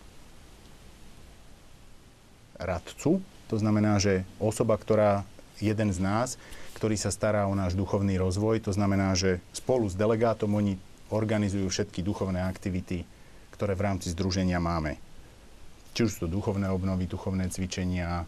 radcu, 2.55 3.19
to 3.51 3.57
znamená, 3.59 3.99
že 3.99 4.23
osoba, 4.39 4.79
ktorá 4.79 5.27
jeden 5.59 5.91
z 5.91 5.99
nás, 5.99 6.39
ktorý 6.79 6.95
sa 6.95 7.11
stará 7.11 7.51
o 7.51 7.55
náš 7.59 7.75
duchovný 7.75 8.15
rozvoj, 8.15 8.63
to 8.63 8.71
znamená, 8.71 9.19
že 9.19 9.43
spolu 9.51 9.91
s 9.91 9.99
delegátom 9.99 10.55
oni 10.55 10.79
organizujú 11.11 11.67
všetky 11.67 12.01
duchovné 12.07 12.47
aktivity 12.47 13.03
ktoré 13.55 13.79
v 13.79 13.87
rámci 13.87 14.11
združenia 14.11 14.59
máme. 14.59 14.99
Či 15.95 16.11
už 16.11 16.11
sú 16.11 16.19
to 16.27 16.35
duchovné 16.35 16.67
obnovy, 16.75 17.07
duchovné 17.07 17.47
cvičenia, 17.55 18.27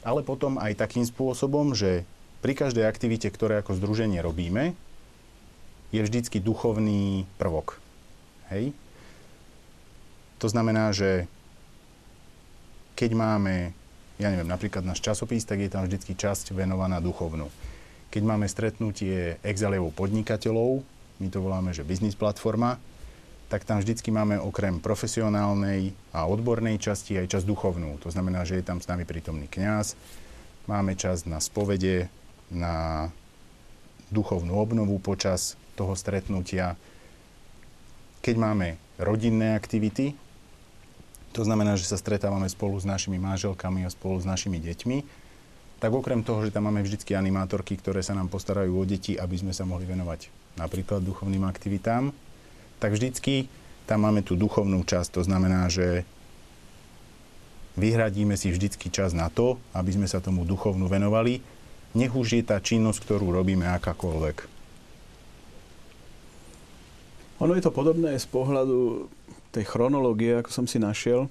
ale 0.00 0.24
potom 0.24 0.56
aj 0.56 0.80
takým 0.80 1.04
spôsobom, 1.04 1.76
že 1.76 2.08
pri 2.40 2.56
každej 2.56 2.88
aktivite, 2.88 3.28
ktoré 3.28 3.60
ako 3.60 3.76
združenie 3.76 4.24
robíme, 4.24 4.72
je 5.92 6.00
vždycky 6.00 6.40
duchovný 6.40 7.28
prvok. 7.36 7.76
Hej? 8.48 8.72
To 10.40 10.48
znamená, 10.48 10.96
že 10.96 11.28
keď 12.96 13.12
máme, 13.12 13.76
ja 14.16 14.32
neviem, 14.32 14.48
napríklad 14.48 14.80
náš 14.80 15.04
časopis, 15.04 15.44
tak 15.44 15.60
je 15.60 15.68
tam 15.68 15.84
vždycky 15.84 16.16
časť 16.16 16.56
venovaná 16.56 16.96
duchovnú. 16.96 17.52
Keď 18.08 18.22
máme 18.24 18.48
stretnutie 18.48 19.36
exalievov 19.44 19.92
podnikateľov, 19.92 20.80
my 21.20 21.28
to 21.28 21.38
voláme, 21.44 21.76
že 21.76 21.84
biznis 21.84 22.16
platforma, 22.16 22.80
tak 23.50 23.66
tam 23.66 23.82
vždycky 23.82 24.14
máme 24.14 24.38
okrem 24.38 24.78
profesionálnej 24.78 25.90
a 26.14 26.30
odbornej 26.30 26.78
časti 26.78 27.18
aj 27.18 27.34
časť 27.34 27.46
duchovnú. 27.50 27.98
To 28.06 28.08
znamená, 28.08 28.46
že 28.46 28.62
je 28.62 28.64
tam 28.64 28.78
s 28.78 28.86
nami 28.86 29.02
prítomný 29.02 29.50
kňaz, 29.50 29.98
máme 30.70 30.94
čas 30.94 31.26
na 31.26 31.42
spovede, 31.42 32.06
na 32.46 33.10
duchovnú 34.14 34.54
obnovu 34.54 35.02
počas 35.02 35.58
toho 35.74 35.98
stretnutia. 35.98 36.78
Keď 38.22 38.34
máme 38.38 38.78
rodinné 39.02 39.58
aktivity, 39.58 40.14
to 41.34 41.42
znamená, 41.42 41.74
že 41.74 41.90
sa 41.90 41.98
stretávame 41.98 42.46
spolu 42.46 42.78
s 42.78 42.86
našimi 42.86 43.18
manželkami 43.18 43.82
a 43.82 43.90
spolu 43.90 44.22
s 44.22 44.26
našimi 44.26 44.62
deťmi, 44.62 44.98
tak 45.82 45.90
okrem 45.90 46.22
toho, 46.22 46.46
že 46.46 46.54
tam 46.54 46.70
máme 46.70 46.84
vždy 46.86 47.16
animátorky, 47.16 47.74
ktoré 47.74 48.04
sa 48.04 48.14
nám 48.14 48.30
postarajú 48.30 48.78
o 48.78 48.84
deti, 48.86 49.18
aby 49.18 49.34
sme 49.34 49.50
sa 49.50 49.66
mohli 49.66 49.90
venovať 49.90 50.28
napríklad 50.60 51.02
duchovným 51.02 51.42
aktivitám, 51.48 52.14
tak 52.80 52.96
vždycky 52.96 53.46
tam 53.84 54.08
máme 54.08 54.24
tú 54.24 54.34
duchovnú 54.34 54.82
časť. 54.82 55.20
To 55.20 55.22
znamená, 55.22 55.68
že 55.68 56.08
vyhradíme 57.78 58.34
si 58.34 58.50
vždycky 58.50 58.90
čas 58.90 59.14
na 59.14 59.30
to, 59.30 59.60
aby 59.76 59.94
sme 59.94 60.08
sa 60.08 60.18
tomu 60.18 60.48
duchovnú 60.48 60.90
venovali, 60.90 61.44
nech 61.92 62.14
už 62.14 62.38
je 62.38 62.42
tá 62.46 62.58
činnosť, 62.62 63.02
ktorú 63.02 63.34
robíme 63.34 63.66
akákoľvek. 63.66 64.46
Ono 67.40 67.56
je 67.56 67.64
to 67.64 67.72
podobné 67.72 68.20
z 68.20 68.26
pohľadu 68.28 69.08
tej 69.50 69.64
chronológie, 69.64 70.38
ako 70.38 70.50
som 70.52 70.66
si 70.68 70.76
našiel. 70.76 71.26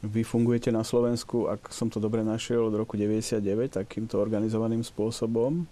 Vy 0.00 0.24
fungujete 0.24 0.72
na 0.72 0.80
Slovensku, 0.80 1.52
ak 1.52 1.68
som 1.68 1.92
to 1.92 2.00
dobre 2.00 2.24
našiel, 2.24 2.72
od 2.72 2.74
roku 2.74 2.96
99 2.96 3.76
takýmto 3.76 4.16
organizovaným 4.16 4.80
spôsobom. 4.80 5.68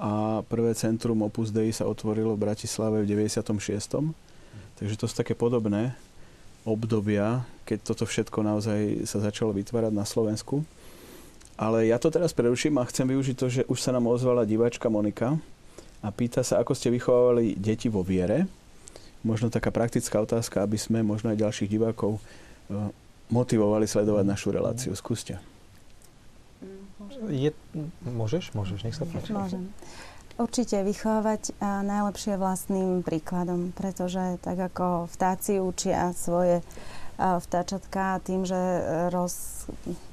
A 0.00 0.40
prvé 0.48 0.72
centrum 0.72 1.20
Opus 1.20 1.52
Dei 1.52 1.68
sa 1.76 1.84
otvorilo 1.84 2.32
v 2.34 2.48
Bratislave 2.48 3.04
v 3.04 3.28
96. 3.28 4.16
Takže 4.78 4.94
to 4.94 5.10
sú 5.10 5.14
také 5.18 5.34
podobné 5.34 5.98
obdobia, 6.62 7.42
keď 7.66 7.78
toto 7.82 8.04
všetko 8.06 8.38
naozaj 8.46 9.08
sa 9.10 9.18
začalo 9.18 9.50
vytvárať 9.54 9.90
na 9.90 10.06
Slovensku. 10.06 10.62
Ale 11.58 11.90
ja 11.90 11.98
to 11.98 12.14
teraz 12.14 12.30
preruším 12.30 12.78
a 12.78 12.86
chcem 12.86 13.10
využiť 13.10 13.34
to, 13.34 13.46
že 13.50 13.62
už 13.66 13.82
sa 13.82 13.90
nám 13.90 14.06
ozvala 14.06 14.46
diváčka 14.46 14.86
Monika 14.86 15.34
a 15.98 16.08
pýta 16.14 16.46
sa, 16.46 16.62
ako 16.62 16.70
ste 16.78 16.94
vychovávali 16.94 17.58
deti 17.58 17.90
vo 17.90 18.06
viere. 18.06 18.46
Možno 19.26 19.50
taká 19.50 19.74
praktická 19.74 20.22
otázka, 20.22 20.62
aby 20.62 20.78
sme 20.78 21.02
možno 21.02 21.34
aj 21.34 21.42
ďalších 21.42 21.66
divákov 21.66 22.22
eh, 22.22 22.94
motivovali 23.34 23.90
sledovať 23.90 24.24
našu 24.24 24.54
reláciu. 24.54 24.94
Skúste. 24.94 25.42
Je, 27.26 27.50
môžeš? 28.06 28.54
Môžeš, 28.54 28.86
nech 28.86 28.94
sa 28.94 29.02
páči. 29.02 29.34
Môžem. 29.34 29.74
Určite 30.38 30.86
vychovávať 30.86 31.58
najlepšie 31.60 32.38
vlastným 32.38 33.02
príkladom, 33.02 33.74
pretože 33.74 34.38
tak 34.38 34.70
ako 34.70 35.10
vtáci 35.10 35.58
učia 35.58 36.14
svoje 36.14 36.62
vtáčatka 37.18 38.22
tým, 38.22 38.46
že 38.46 38.56
roz, 39.10 39.66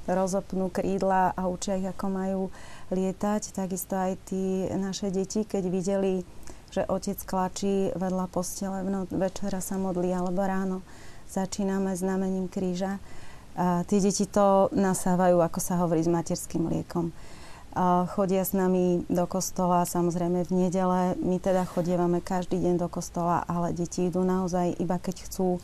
rozopnú 0.10 0.74
krídla 0.74 1.38
a 1.38 1.46
učia 1.46 1.77
ich, 1.77 1.86
ako 1.86 2.05
majú 2.10 2.41
lietať. 2.89 3.53
Takisto 3.53 3.94
aj 3.94 4.17
tí 4.25 4.65
naše 4.74 5.13
deti, 5.13 5.46
keď 5.46 5.63
videli, 5.70 6.25
že 6.74 6.82
otec 6.89 7.22
klačí 7.22 7.94
vedľa 7.94 8.25
postele, 8.34 8.82
no, 8.82 9.05
večera 9.13 9.62
sa 9.62 9.77
modlí 9.77 10.10
alebo 10.10 10.41
ráno 10.41 10.82
začíname 11.29 11.91
znamením 11.98 12.48
kríža. 12.48 13.01
A 13.55 13.88
tie 13.88 14.03
deti 14.03 14.27
to 14.27 14.67
nasávajú, 14.75 15.39
ako 15.39 15.60
sa 15.63 15.79
hovorí, 15.79 16.03
s 16.03 16.12
materským 16.12 16.67
liekom. 16.67 17.15
Chodia 18.15 18.48
s 18.48 18.55
nami 18.55 19.03
do 19.12 19.27
kostola, 19.27 19.84
samozrejme 19.84 20.48
v 20.48 20.51
nedele. 20.55 21.20
My 21.20 21.44
teda 21.44 21.67
chodievame 21.67 22.24
každý 22.24 22.55
deň 22.63 22.79
do 22.79 22.88
kostola, 22.88 23.44
ale 23.44 23.75
deti 23.75 24.08
idú 24.08 24.24
naozaj 24.24 24.79
iba 24.79 24.96
keď 24.96 25.27
chcú. 25.27 25.60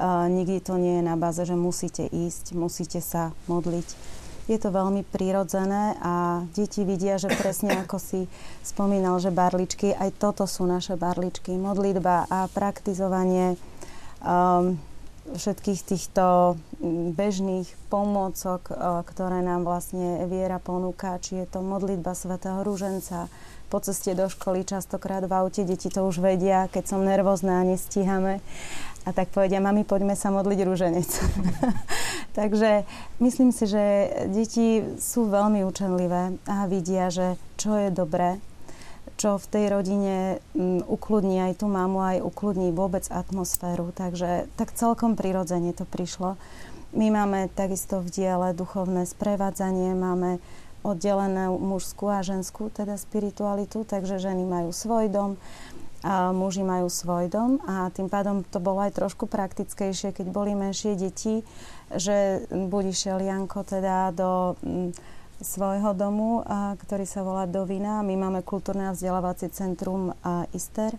Nikdy 0.00 0.64
to 0.64 0.80
nie 0.80 0.98
je 0.98 1.04
na 1.04 1.20
báze, 1.20 1.44
že 1.44 1.52
musíte 1.52 2.08
ísť, 2.08 2.56
musíte 2.56 3.04
sa 3.04 3.36
modliť. 3.52 3.84
Je 4.50 4.58
to 4.58 4.74
veľmi 4.74 5.04
prirodzené 5.06 5.94
a 6.02 6.42
deti 6.56 6.82
vidia, 6.82 7.20
že 7.20 7.30
presne 7.30 7.78
ako 7.84 8.00
si 8.00 8.26
spomínal, 8.64 9.20
že 9.20 9.30
barličky, 9.30 9.94
aj 9.94 10.18
toto 10.18 10.48
sú 10.48 10.66
naše 10.66 10.96
barličky. 10.96 11.54
Modlitba 11.54 12.26
a 12.26 12.50
praktizovanie 12.50 13.60
um, 14.24 14.80
všetkých 15.30 15.80
týchto 15.86 16.58
bežných 17.14 17.70
pomôcok, 17.86 18.66
ktoré 19.06 19.40
nám 19.40 19.62
vlastne 19.62 20.26
viera 20.26 20.58
ponúka, 20.58 21.22
či 21.22 21.42
je 21.42 21.46
to 21.46 21.62
modlitba 21.62 22.12
svätého 22.18 22.60
Rúženca, 22.66 23.30
po 23.72 23.80
ceste 23.80 24.12
do 24.12 24.28
školy, 24.28 24.68
častokrát 24.68 25.24
v 25.24 25.32
aute, 25.32 25.64
deti 25.64 25.88
to 25.88 26.04
už 26.04 26.20
vedia, 26.20 26.68
keď 26.68 26.92
som 26.92 27.08
nervózna 27.08 27.64
a 27.64 27.68
nestíhame. 27.72 28.44
A 29.08 29.16
tak 29.16 29.32
povedia, 29.32 29.64
mami, 29.64 29.88
poďme 29.88 30.12
sa 30.12 30.28
modliť 30.28 30.60
rúženec. 30.68 31.08
Takže 32.38 32.84
myslím 33.24 33.48
si, 33.48 33.64
že 33.64 34.12
deti 34.28 34.84
sú 35.00 35.24
veľmi 35.24 35.64
učenlivé 35.64 36.36
a 36.44 36.68
vidia, 36.68 37.08
že 37.08 37.40
čo 37.56 37.80
je 37.80 37.88
dobré 37.88 38.36
čo 39.16 39.40
v 39.40 39.46
tej 39.46 39.64
rodine 39.72 40.16
um, 40.52 40.80
ukludní 40.84 41.40
aj 41.42 41.62
tú 41.62 41.66
mamu, 41.68 42.00
aj 42.00 42.18
ukludní 42.24 42.70
vôbec 42.70 43.06
atmosféru. 43.08 43.90
Takže 43.92 44.48
tak 44.56 44.72
celkom 44.74 45.16
prirodzene 45.16 45.72
to 45.72 45.88
prišlo. 45.88 46.40
My 46.92 47.08
máme 47.08 47.48
takisto 47.52 48.04
v 48.04 48.12
diele 48.12 48.52
duchovné 48.52 49.08
sprevádzanie, 49.08 49.96
máme 49.96 50.44
oddelené 50.84 51.48
mužskú 51.48 52.10
a 52.10 52.20
ženskú, 52.20 52.68
teda 52.68 52.98
spiritualitu, 52.98 53.86
takže 53.86 54.20
ženy 54.20 54.44
majú 54.44 54.74
svoj 54.74 55.08
dom, 55.08 55.40
a 56.02 56.34
muži 56.34 56.66
majú 56.66 56.90
svoj 56.90 57.30
dom 57.30 57.62
a 57.62 57.86
tým 57.94 58.10
pádom 58.10 58.42
to 58.42 58.58
bolo 58.58 58.82
aj 58.82 58.98
trošku 58.98 59.30
praktickejšie, 59.30 60.10
keď 60.10 60.26
boli 60.34 60.50
menšie 60.58 60.98
deti, 60.98 61.46
že 61.94 62.42
buď 62.50 62.84
išiel 62.90 63.18
Janko 63.22 63.62
teda 63.62 64.10
do 64.10 64.58
um, 64.66 64.90
svojho 65.42 65.92
domu, 65.92 66.40
a, 66.46 66.78
ktorý 66.78 67.04
sa 67.04 67.26
volá 67.26 67.44
Dovina. 67.50 68.00
My 68.00 68.14
máme 68.16 68.40
kultúrne 68.46 68.88
a 68.88 68.94
vzdelávacie 68.96 69.50
centrum 69.50 70.14
a 70.22 70.46
ISTER. 70.54 70.94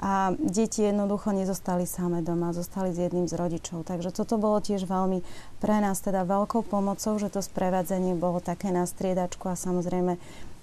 A 0.00 0.32
deti 0.40 0.80
jednoducho 0.80 1.28
nezostali 1.28 1.84
samé 1.84 2.24
doma, 2.24 2.56
zostali 2.56 2.88
s 2.88 3.04
jedným 3.04 3.28
z 3.28 3.36
rodičov. 3.36 3.84
Takže 3.84 4.16
toto 4.16 4.40
bolo 4.40 4.56
tiež 4.56 4.88
veľmi 4.88 5.20
pre 5.60 5.76
nás 5.84 6.00
teda 6.00 6.24
veľkou 6.24 6.64
pomocou, 6.64 7.20
že 7.20 7.28
to 7.28 7.44
sprevádzanie 7.44 8.16
bolo 8.16 8.40
také 8.40 8.72
na 8.72 8.88
striedačku 8.88 9.44
a 9.52 9.60
samozrejme 9.60 10.16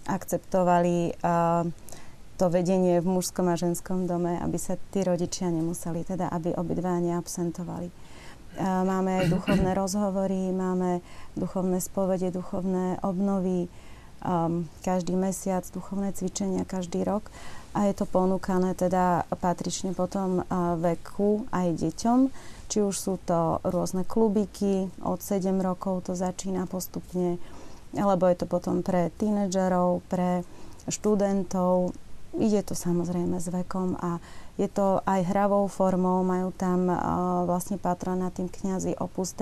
akceptovali 0.09 1.21
a, 1.21 1.69
to 2.37 2.45
vedenie 2.53 3.01
v 3.01 3.07
mužskom 3.09 3.49
a 3.49 3.57
ženskom 3.57 4.05
dome, 4.05 4.37
aby 4.41 4.57
sa 4.61 4.77
tí 4.93 5.01
rodičia 5.01 5.49
nemuseli, 5.49 6.05
teda 6.05 6.29
aby 6.29 6.53
obidva 6.53 7.01
neabsentovali. 7.01 7.89
Máme 8.61 9.21
aj 9.21 9.25
duchovné 9.29 9.71
rozhovory, 9.77 10.49
máme 10.49 11.05
duchovné 11.37 11.77
spovede, 11.77 12.33
duchovné 12.33 12.97
obnovy, 13.05 13.69
um, 14.25 14.65
každý 14.81 15.13
mesiac, 15.13 15.61
duchovné 15.69 16.13
cvičenia 16.13 16.65
každý 16.65 17.05
rok 17.05 17.29
a 17.77 17.85
je 17.85 17.93
to 17.93 18.09
ponúkané 18.09 18.73
teda 18.73 19.29
patrične 19.37 19.93
potom 19.93 20.41
uh, 20.41 20.73
veku 20.81 21.45
aj 21.53 21.77
deťom. 21.77 22.19
Či 22.67 22.77
už 22.83 22.95
sú 22.97 23.15
to 23.23 23.61
rôzne 23.63 24.03
klubiky, 24.03 24.91
od 25.05 25.21
7 25.21 25.53
rokov 25.61 26.09
to 26.09 26.17
začína 26.17 26.67
postupne, 26.67 27.39
alebo 27.95 28.27
je 28.27 28.43
to 28.43 28.45
potom 28.49 28.83
pre 28.83 29.13
tínedžerov, 29.15 30.03
pre 30.11 30.43
študentov. 30.89 31.95
Ide 32.35 32.59
to 32.67 32.75
samozrejme 32.75 33.39
s 33.39 33.47
vekom 33.47 33.95
a 34.03 34.19
je 34.59 34.67
to 34.67 34.99
aj 35.07 35.21
hravou 35.31 35.69
formou, 35.71 36.25
majú 36.27 36.51
tam 36.51 36.91
uh, 36.91 36.97
vlastne 37.47 37.79
patrona 37.79 38.33
tým 38.33 38.51
kňazi 38.51 38.99
Opus 38.99 39.37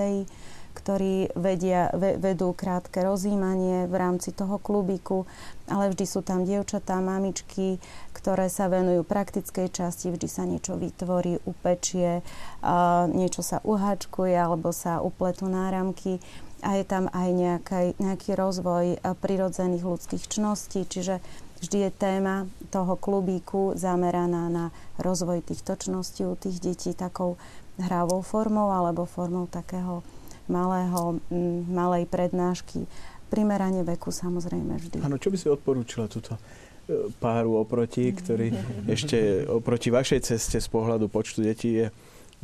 ktorí 0.76 1.32
vedia, 1.39 1.88
ve, 1.95 2.19
vedú 2.19 2.52
krátke 2.52 3.00
rozímanie 3.00 3.88
v 3.88 3.95
rámci 3.95 4.36
toho 4.36 4.60
klubiku, 4.60 5.24
ale 5.71 5.95
vždy 5.95 6.04
sú 6.04 6.19
tam 6.19 6.43
dievčatá, 6.43 7.00
mamičky, 7.00 7.80
ktoré 8.12 8.52
sa 8.52 8.67
venujú 8.67 9.08
praktickej 9.08 9.71
časti, 9.71 10.12
vždy 10.12 10.28
sa 10.28 10.43
niečo 10.43 10.76
vytvorí, 10.76 11.39
upečie, 11.48 12.19
uh, 12.19 13.08
niečo 13.08 13.39
sa 13.39 13.63
uhačkuje 13.63 14.36
alebo 14.36 14.76
sa 14.76 15.00
upletú 15.00 15.48
náramky. 15.48 16.19
A 16.65 16.82
je 16.82 16.86
tam 16.88 17.08
aj 17.13 17.30
nejaký, 17.30 17.86
nejaký 18.02 18.32
rozvoj 18.34 18.98
prirodzených 19.21 19.86
ľudských 19.86 20.24
čností, 20.26 20.84
čiže 20.89 21.21
vždy 21.62 21.78
je 21.88 21.91
téma 21.91 22.48
toho 22.74 22.96
klubíku 23.00 23.76
zameraná 23.76 24.52
na 24.52 24.65
rozvoj 25.00 25.44
tých 25.46 25.63
točností 25.63 26.28
u 26.28 26.36
tých 26.36 26.60
detí 26.60 26.91
takou 26.91 27.38
hravou 27.80 28.24
formou 28.24 28.72
alebo 28.72 29.04
formou 29.04 29.48
takého 29.48 30.04
malého, 30.48 31.20
malej 31.68 32.06
prednášky. 32.08 32.86
Primerane 33.28 33.82
veku 33.82 34.13
samozrejme 34.13 34.78
vždy. 34.78 34.98
Áno, 35.02 35.18
čo 35.18 35.34
by 35.34 35.38
si 35.38 35.48
odporúčila 35.50 36.06
túto 36.06 36.38
e, 36.38 37.10
páru 37.18 37.58
oproti, 37.58 38.13
ktorý 38.13 38.54
ešte 38.96 39.50
oproti 39.50 39.89
vašej 39.89 40.22
ceste 40.22 40.58
z 40.62 40.68
pohľadu 40.70 41.10
počtu 41.10 41.41
detí 41.41 41.82
je 41.84 41.88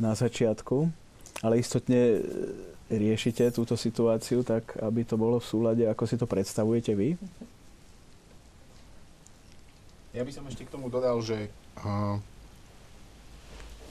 na 0.02 0.18
začiatku, 0.18 0.90
ale 1.46 1.62
istotne 1.62 2.18
e, 2.18 2.20
riešite 2.92 3.54
túto 3.54 3.78
situáciu 3.78 4.42
tak, 4.42 4.76
aby 4.82 5.06
to 5.06 5.14
bolo 5.16 5.38
v 5.38 5.46
súlade, 5.46 5.84
ako 5.86 6.04
si 6.04 6.18
to 6.18 6.26
predstavujete 6.26 6.92
vy? 6.92 7.14
Ja 10.12 10.28
by 10.28 10.32
som 10.32 10.44
ešte 10.44 10.68
k 10.68 10.72
tomu 10.76 10.92
dodal, 10.92 11.16
že 11.24 11.48
uh, 11.80 12.20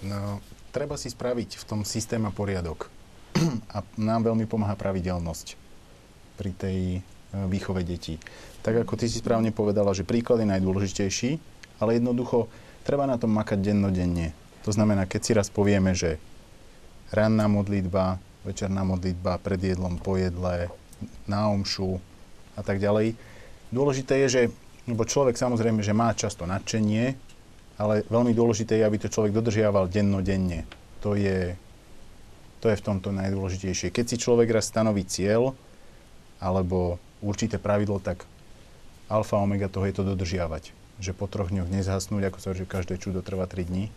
no, 0.05 0.37
treba 0.69 0.93
si 0.93 1.09
spraviť 1.09 1.57
v 1.57 1.63
tom 1.65 1.81
systéme 1.81 2.29
poriadok. 2.29 2.93
A 3.73 3.81
nám 3.97 4.29
veľmi 4.29 4.45
pomáha 4.45 4.77
pravidelnosť 4.77 5.57
pri 6.37 6.51
tej 6.53 6.79
uh, 7.01 7.49
výchove 7.49 7.81
detí. 7.81 8.21
Tak 8.61 8.85
ako 8.85 9.01
ty 9.01 9.09
si 9.09 9.17
správne 9.17 9.49
povedala, 9.49 9.97
že 9.97 10.05
príklad 10.05 10.45
je 10.45 10.53
najdôležitejší, 10.53 11.31
ale 11.81 11.97
jednoducho 11.97 12.45
treba 12.85 13.09
na 13.09 13.17
tom 13.17 13.33
makať 13.33 13.57
dennodenne. 13.57 14.37
To 14.61 14.69
znamená, 14.69 15.09
keď 15.09 15.21
si 15.25 15.31
raz 15.33 15.49
povieme, 15.49 15.97
že 15.97 16.21
ranná 17.09 17.49
modlitba, 17.49 18.21
večerná 18.45 18.85
modlitba, 18.85 19.41
pred 19.41 19.57
jedlom, 19.57 19.97
po 19.97 20.21
jedle, 20.21 20.69
na 21.25 21.49
omšu 21.49 21.97
a 22.53 22.61
tak 22.61 22.77
ďalej. 22.77 23.17
Dôležité 23.73 24.21
je, 24.21 24.27
že 24.29 24.41
lebo 24.89 25.05
človek 25.05 25.37
samozrejme, 25.37 25.85
že 25.85 25.93
má 25.93 26.09
často 26.17 26.49
nadšenie, 26.49 27.13
ale 27.77 28.05
veľmi 28.09 28.33
dôležité 28.33 28.81
je, 28.81 28.87
aby 28.87 28.97
to 29.01 29.09
človek 29.09 29.33
dodržiaval 29.33 29.89
dennodenne. 29.89 30.65
To 31.01 31.17
je, 31.17 31.57
to 32.61 32.69
je 32.69 32.77
v 32.77 32.85
tomto 32.85 33.09
najdôležitejšie. 33.09 33.89
Keď 33.89 34.05
si 34.05 34.21
človek 34.21 34.53
raz 34.53 34.69
stanoví 34.69 35.05
cieľ 35.05 35.57
alebo 36.41 37.01
určité 37.21 37.57
pravidlo, 37.57 38.01
tak 38.01 38.25
alfa 39.09 39.37
omega 39.37 39.69
toho 39.69 39.85
je 39.89 39.95
to 39.97 40.03
dodržiavať. 40.05 40.73
Že 41.01 41.11
po 41.17 41.25
troch 41.25 41.49
dňoch 41.49 41.69
nezhasnúť, 41.69 42.29
ako 42.29 42.37
sa 42.37 42.53
že 42.53 42.69
každé 42.69 43.01
čudo 43.01 43.25
trvá 43.25 43.49
3 43.49 43.65
dní. 43.65 43.89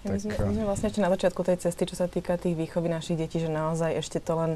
My, 0.00 0.16
tak, 0.16 0.24
sme, 0.24 0.32
my 0.32 0.52
sme 0.56 0.64
vlastne 0.64 0.88
ešte 0.88 1.04
na 1.04 1.12
začiatku 1.12 1.40
tej 1.44 1.60
cesty, 1.60 1.84
čo 1.84 1.96
sa 1.98 2.08
týka 2.08 2.40
tých 2.40 2.56
výchovy 2.56 2.88
našich 2.88 3.20
detí, 3.20 3.36
že 3.36 3.52
naozaj 3.52 4.00
ešte 4.00 4.16
to 4.16 4.32
len 4.32 4.52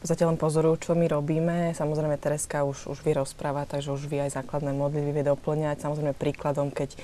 podstate 0.00 0.24
len 0.24 0.40
pozorujú, 0.40 0.90
čo 0.90 0.92
my 0.96 1.06
robíme. 1.12 1.76
Samozrejme, 1.76 2.16
Tereska 2.16 2.64
už, 2.64 2.88
už 2.88 3.04
vie 3.04 3.12
rozprávať, 3.12 3.76
takže 3.76 3.92
už 3.92 4.08
vie 4.08 4.24
aj 4.24 4.40
základné 4.40 4.72
modlitby, 4.72 5.12
vie 5.12 5.24
doplňať. 5.28 5.84
Samozrejme, 5.84 6.16
príkladom, 6.16 6.72
keď 6.72 6.96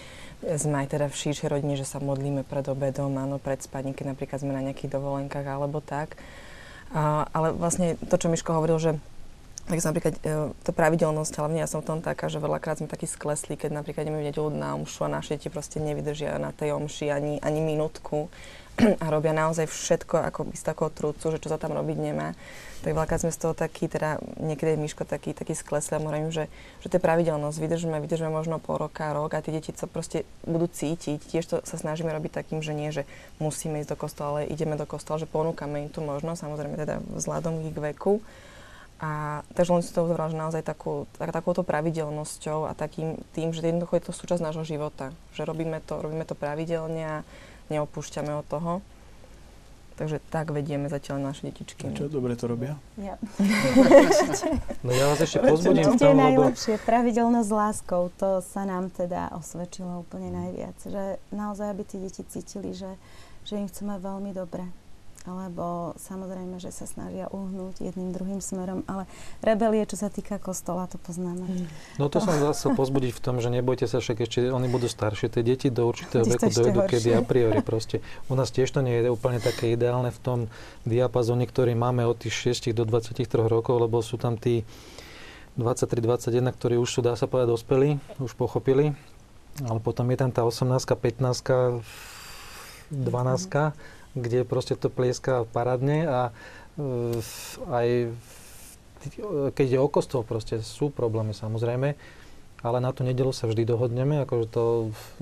sme 0.56 0.80
aj 0.80 0.96
teda 0.96 1.06
v 1.12 1.20
širšej 1.20 1.52
rodine, 1.52 1.76
že 1.76 1.84
sa 1.84 2.00
modlíme 2.00 2.40
pred 2.48 2.64
obedom, 2.72 3.12
áno, 3.20 3.36
pred 3.36 3.60
spaním, 3.60 3.92
keď 3.92 4.16
napríklad 4.16 4.40
sme 4.40 4.56
na 4.56 4.64
nejakých 4.64 4.96
dovolenkách 4.96 5.44
alebo 5.44 5.84
tak. 5.84 6.16
A, 6.96 7.28
ale 7.36 7.52
vlastne 7.52 8.00
to, 8.00 8.16
čo 8.16 8.32
Miško 8.32 8.56
hovoril, 8.56 8.80
že 8.80 8.92
tak 9.66 9.82
napríklad 9.82 10.14
e, 10.22 10.54
to 10.62 10.70
pravidelnosť, 10.70 11.42
hlavne 11.42 11.58
ja 11.58 11.66
som 11.66 11.82
v 11.82 11.90
tom 11.90 11.98
taká, 11.98 12.30
že 12.30 12.38
veľakrát 12.38 12.78
sme 12.78 12.86
takí 12.86 13.10
sklesli, 13.10 13.58
keď 13.58 13.74
napríklad 13.74 14.06
ideme 14.06 14.22
v 14.22 14.30
nedelu 14.30 14.46
na 14.54 14.78
omšu 14.78 15.10
a 15.10 15.10
naše 15.10 15.34
deti 15.34 15.50
proste 15.50 15.82
nevydržia 15.82 16.38
na 16.38 16.54
tej 16.54 16.78
omši 16.78 17.10
ani, 17.10 17.34
ani 17.42 17.60
minútku 17.66 18.30
a 19.04 19.06
robia 19.08 19.32
naozaj 19.32 19.66
všetko 19.68 20.20
ako 20.20 20.40
z 20.52 20.62
takého 20.62 20.90
trúcu, 20.92 21.24
že 21.32 21.40
čo 21.40 21.48
sa 21.48 21.56
tam 21.56 21.72
robiť 21.72 21.96
nemá. 21.96 22.36
Tak 22.84 22.92
veľakrát 22.92 23.24
sme 23.24 23.32
z 23.32 23.40
toho 23.40 23.54
taký, 23.56 23.88
teda 23.88 24.20
niekedy 24.36 24.76
je 24.76 24.82
Miško 24.84 25.08
taký, 25.08 25.32
taký 25.32 25.56
sklesli 25.56 25.96
a 25.96 26.02
hovorím, 26.02 26.28
že, 26.28 26.46
že 26.84 26.92
to 26.92 27.00
je 27.00 27.02
pravidelnosť, 27.02 27.56
vydržíme, 27.56 27.96
vydržíme 27.98 28.28
možno 28.28 28.60
pol 28.60 28.76
roka, 28.76 29.10
rok 29.16 29.32
a 29.32 29.42
tie 29.42 29.56
deti 29.56 29.72
sa 29.72 29.88
proste 29.88 30.28
budú 30.44 30.68
cítiť. 30.68 31.18
Tiež 31.18 31.44
to 31.48 31.56
sa 31.64 31.76
snažíme 31.80 32.12
robiť 32.12 32.44
takým, 32.44 32.60
že 32.60 32.76
nie, 32.76 32.92
že 32.92 33.08
musíme 33.40 33.80
ísť 33.80 33.96
do 33.96 33.98
kostola, 33.98 34.28
ale 34.44 34.52
ideme 34.52 34.76
do 34.76 34.84
kostola, 34.84 35.18
že 35.18 35.26
ponúkame 35.26 35.88
im 35.88 35.90
tú 35.90 36.04
možnosť, 36.04 36.44
samozrejme 36.44 36.76
teda 36.76 37.00
vzhľadom 37.16 37.72
k 37.72 37.78
veku 37.94 38.20
a 38.96 39.44
takže 39.52 39.72
len 39.76 39.84
si 39.84 39.92
to 39.92 40.08
uzavrel, 40.08 40.32
že 40.32 40.40
naozaj 40.40 40.62
takú, 40.64 41.04
tak, 41.20 41.28
takouto 41.28 41.60
pravidelnosťou 41.60 42.64
a 42.64 42.72
takým 42.72 43.20
tým, 43.36 43.52
že 43.52 43.60
jednoducho 43.60 44.00
je 44.00 44.04
to 44.08 44.16
súčasť 44.16 44.40
nášho 44.40 44.64
života. 44.64 45.12
Že 45.36 45.52
robíme 45.52 45.84
to, 45.84 46.00
robíme 46.00 46.24
to 46.24 46.32
pravidelne 46.32 47.04
a 47.04 47.16
neopúšťame 47.70 48.32
od 48.36 48.46
toho. 48.46 48.72
Takže 49.96 50.20
tak 50.28 50.52
vedieme 50.52 50.92
zatiaľ 50.92 51.32
naše 51.32 51.48
detičky. 51.48 51.88
Čo 51.96 52.12
dobre 52.12 52.36
to 52.36 52.52
robia? 52.52 52.76
Ja. 53.00 53.16
no 54.84 54.92
ja 54.92 55.08
vás 55.08 55.24
ešte 55.24 55.40
pozbudím 55.40 55.88
v 55.88 55.96
tom, 55.96 56.20
lebo... 56.20 56.52
najlepšie, 56.52 56.76
pravidelnosť 56.84 57.48
s 57.48 57.54
láskou, 57.56 58.02
to 58.20 58.44
sa 58.44 58.68
nám 58.68 58.92
teda 58.92 59.32
osvedčilo 59.32 60.04
úplne 60.04 60.28
najviac. 60.36 60.76
Že 60.84 61.16
naozaj, 61.32 61.66
aby 61.72 61.82
tí 61.88 61.96
deti 61.96 62.20
cítili, 62.28 62.76
že, 62.76 62.92
že 63.48 63.56
im 63.56 63.72
chceme 63.72 63.96
veľmi 63.96 64.36
dobre 64.36 64.68
alebo 65.26 65.92
samozrejme, 65.98 66.62
že 66.62 66.70
sa 66.70 66.86
snažia 66.86 67.26
uhnúť 67.34 67.82
jedným 67.82 68.14
druhým 68.14 68.38
smerom, 68.38 68.86
ale 68.86 69.10
rebelie, 69.42 69.82
čo 69.82 69.98
sa 69.98 70.06
týka 70.06 70.38
kostola, 70.38 70.86
to 70.86 71.02
poznáme. 71.02 71.42
Mm. 71.42 71.66
No 71.98 72.06
to 72.06 72.22
som 72.22 72.38
zase 72.38 72.70
pozbudiť 72.70 73.12
v 73.18 73.20
tom, 73.20 73.42
že 73.42 73.50
nebojte 73.50 73.90
sa 73.90 73.98
však 73.98 74.22
ešte, 74.22 74.48
oni 74.54 74.70
budú 74.70 74.86
staršie, 74.86 75.26
tie 75.28 75.42
deti 75.42 75.68
do 75.68 75.90
určitého 75.90 76.22
veku 76.22 76.46
dojdu, 76.46 76.80
kedy 76.86 77.18
a 77.18 77.22
priori 77.26 77.58
proste. 77.60 77.98
U 78.30 78.38
nás 78.38 78.54
tiež 78.54 78.70
to 78.70 78.86
nie 78.86 79.02
je 79.02 79.10
úplne 79.10 79.42
také 79.42 79.74
ideálne 79.74 80.14
v 80.14 80.20
tom 80.22 80.38
diapazóne, 80.86 81.44
ktorý 81.50 81.74
máme 81.74 82.06
od 82.06 82.14
tých 82.22 82.54
6 82.54 82.70
do 82.70 82.86
23 82.86 83.26
rokov, 83.50 83.82
lebo 83.82 83.98
sú 84.06 84.16
tam 84.22 84.38
tí 84.38 84.62
23-21, 85.58 86.54
ktorí 86.54 86.74
už 86.78 86.88
sú, 86.88 87.00
dá 87.02 87.18
sa 87.18 87.26
povedať, 87.26 87.50
dospelí, 87.50 87.90
už 88.22 88.38
pochopili. 88.38 88.94
Ale 89.64 89.80
potom 89.80 90.06
je 90.12 90.16
tam 90.20 90.30
tá 90.30 90.44
18 90.44 90.84
15 90.84 91.80
12 92.92 93.74
kde 94.16 94.48
proste 94.48 94.74
to 94.74 94.88
plieska 94.88 95.44
paradne 95.52 96.08
a 96.08 96.20
uh, 96.80 97.20
aj 97.70 98.10
keď 99.54 99.66
je 99.76 99.78
o 99.78 99.86
kostol, 99.86 100.26
proste 100.26 100.58
sú 100.64 100.90
problémy 100.90 101.30
samozrejme, 101.30 101.94
ale 102.64 102.78
na 102.82 102.90
tú 102.90 103.06
nedelu 103.06 103.30
sa 103.30 103.46
vždy 103.46 103.62
dohodneme, 103.62 104.24
akože 104.26 104.46
to, 104.50 104.64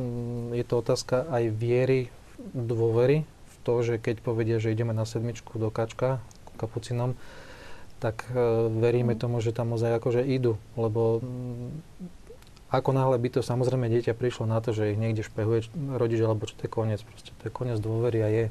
mm, 0.01 0.57
je 0.57 0.65
to 0.65 0.75
otázka 0.81 1.29
aj 1.29 1.53
viery, 1.53 2.09
dôvery 2.57 3.29
v 3.29 3.55
to, 3.67 3.75
že 3.85 3.95
keď 4.01 4.25
povedia, 4.25 4.57
že 4.57 4.73
ideme 4.73 4.97
na 4.97 5.05
sedmičku 5.05 5.61
do 5.61 5.69
Kačka, 5.69 6.25
kapucinom, 6.57 7.19
tak 8.01 8.25
uh, 8.31 8.71
veríme 8.71 9.19
tomu, 9.19 9.45
že 9.45 9.53
tam 9.53 9.75
ozaj 9.77 10.01
akože 10.01 10.23
idú, 10.25 10.57
lebo 10.79 11.21
mm, 11.21 11.71
ako 12.75 12.91
náhle 12.91 13.17
by 13.23 13.29
to 13.31 13.41
samozrejme 13.41 13.87
dieťa 13.87 14.19
prišlo 14.19 14.51
na 14.51 14.59
to, 14.59 14.75
že 14.75 14.95
ich 14.95 14.99
niekde 14.99 15.23
špehuje 15.23 15.71
rodič, 15.95 16.19
alebo 16.19 16.47
čo 16.49 16.59
to 16.59 16.67
je 16.67 16.71
koniec, 16.73 17.01
proste 17.07 17.31
to 17.39 17.43
je 17.47 17.53
koniec 17.55 17.79
dôvery 17.79 18.19
a 18.25 18.29
je 18.31 18.45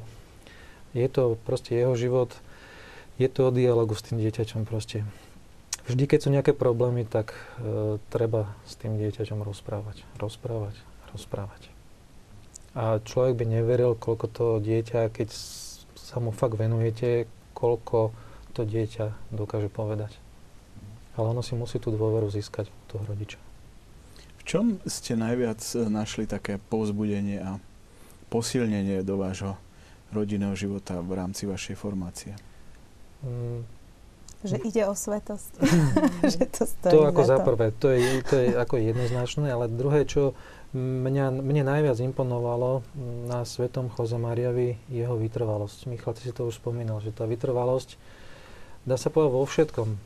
je 0.94 1.06
to 1.10 1.34
proste 1.42 1.74
jeho 1.74 1.98
život, 1.98 2.30
je 3.18 3.26
to 3.26 3.50
o 3.50 3.54
dialogu 3.54 3.94
s 3.94 4.06
tým 4.06 4.22
dieťaťom 4.22 4.66
proste. 4.66 5.02
Vždy, 5.84 6.08
keď 6.08 6.18
sú 6.24 6.28
nejaké 6.32 6.56
problémy, 6.56 7.04
tak 7.04 7.36
e, 7.60 8.00
treba 8.08 8.48
s 8.64 8.78
tým 8.80 8.96
dieťaťom 8.96 9.44
rozprávať, 9.44 10.00
rozprávať, 10.16 10.74
rozprávať. 11.12 11.68
A 12.72 12.98
človek 13.04 13.36
by 13.36 13.44
neveril, 13.44 13.92
koľko 13.92 14.26
to 14.32 14.46
dieťa, 14.64 15.12
keď 15.12 15.28
sa 15.94 16.18
mu 16.24 16.32
fakt 16.32 16.56
venujete, 16.56 17.28
koľko 17.52 18.16
to 18.56 18.64
dieťa 18.64 19.34
dokáže 19.34 19.68
povedať. 19.68 20.16
Ale 21.14 21.30
ono 21.30 21.44
si 21.44 21.54
musí 21.54 21.78
tú 21.78 21.94
dôveru 21.94 22.32
získať 22.32 22.72
od 22.72 22.84
toho 22.88 23.04
rodiča. 23.04 23.38
V 24.40 24.42
čom 24.42 24.64
ste 24.88 25.14
najviac 25.20 25.60
e, 25.76 25.84
našli 25.92 26.24
také 26.24 26.56
povzbudenie 26.72 27.44
a 27.44 27.60
posilnenie 28.32 29.04
do 29.04 29.20
vášho 29.20 29.60
rodinného 30.14 30.54
života 30.54 31.02
v 31.02 31.12
rámci 31.18 31.50
vašej 31.50 31.74
formácie? 31.74 32.32
Mm. 33.26 33.66
Že 34.44 34.56
ide 34.62 34.82
o 34.84 34.94
svetosť. 34.94 35.52
že 36.36 36.42
to 36.52 36.62
stojí 36.68 36.92
to 36.92 37.00
ako 37.08 37.22
za 37.24 37.38
prvé, 37.40 37.72
to 37.74 37.88
je, 37.90 38.20
to 38.28 38.34
je 38.38 38.48
ako 38.54 38.76
jednoznačné, 38.76 39.48
ale 39.48 39.72
druhé, 39.72 40.04
čo 40.04 40.36
mňa, 40.76 41.40
mne 41.40 41.62
najviac 41.64 41.96
imponovalo 42.02 42.84
na 43.30 43.46
svetom 43.48 43.88
Jose 43.94 44.20
Mariavi, 44.20 44.76
jeho 44.92 45.16
vytrvalosť. 45.16 45.88
Michal, 45.88 46.12
ty 46.12 46.28
si 46.28 46.32
to 46.36 46.44
už 46.44 46.60
spomínal, 46.60 47.00
že 47.00 47.14
tá 47.14 47.24
vytrvalosť 47.24 47.96
dá 48.84 49.00
sa 49.00 49.08
povedať 49.08 49.32
vo 49.32 49.46
všetkom. 49.48 49.88
E, 49.88 49.98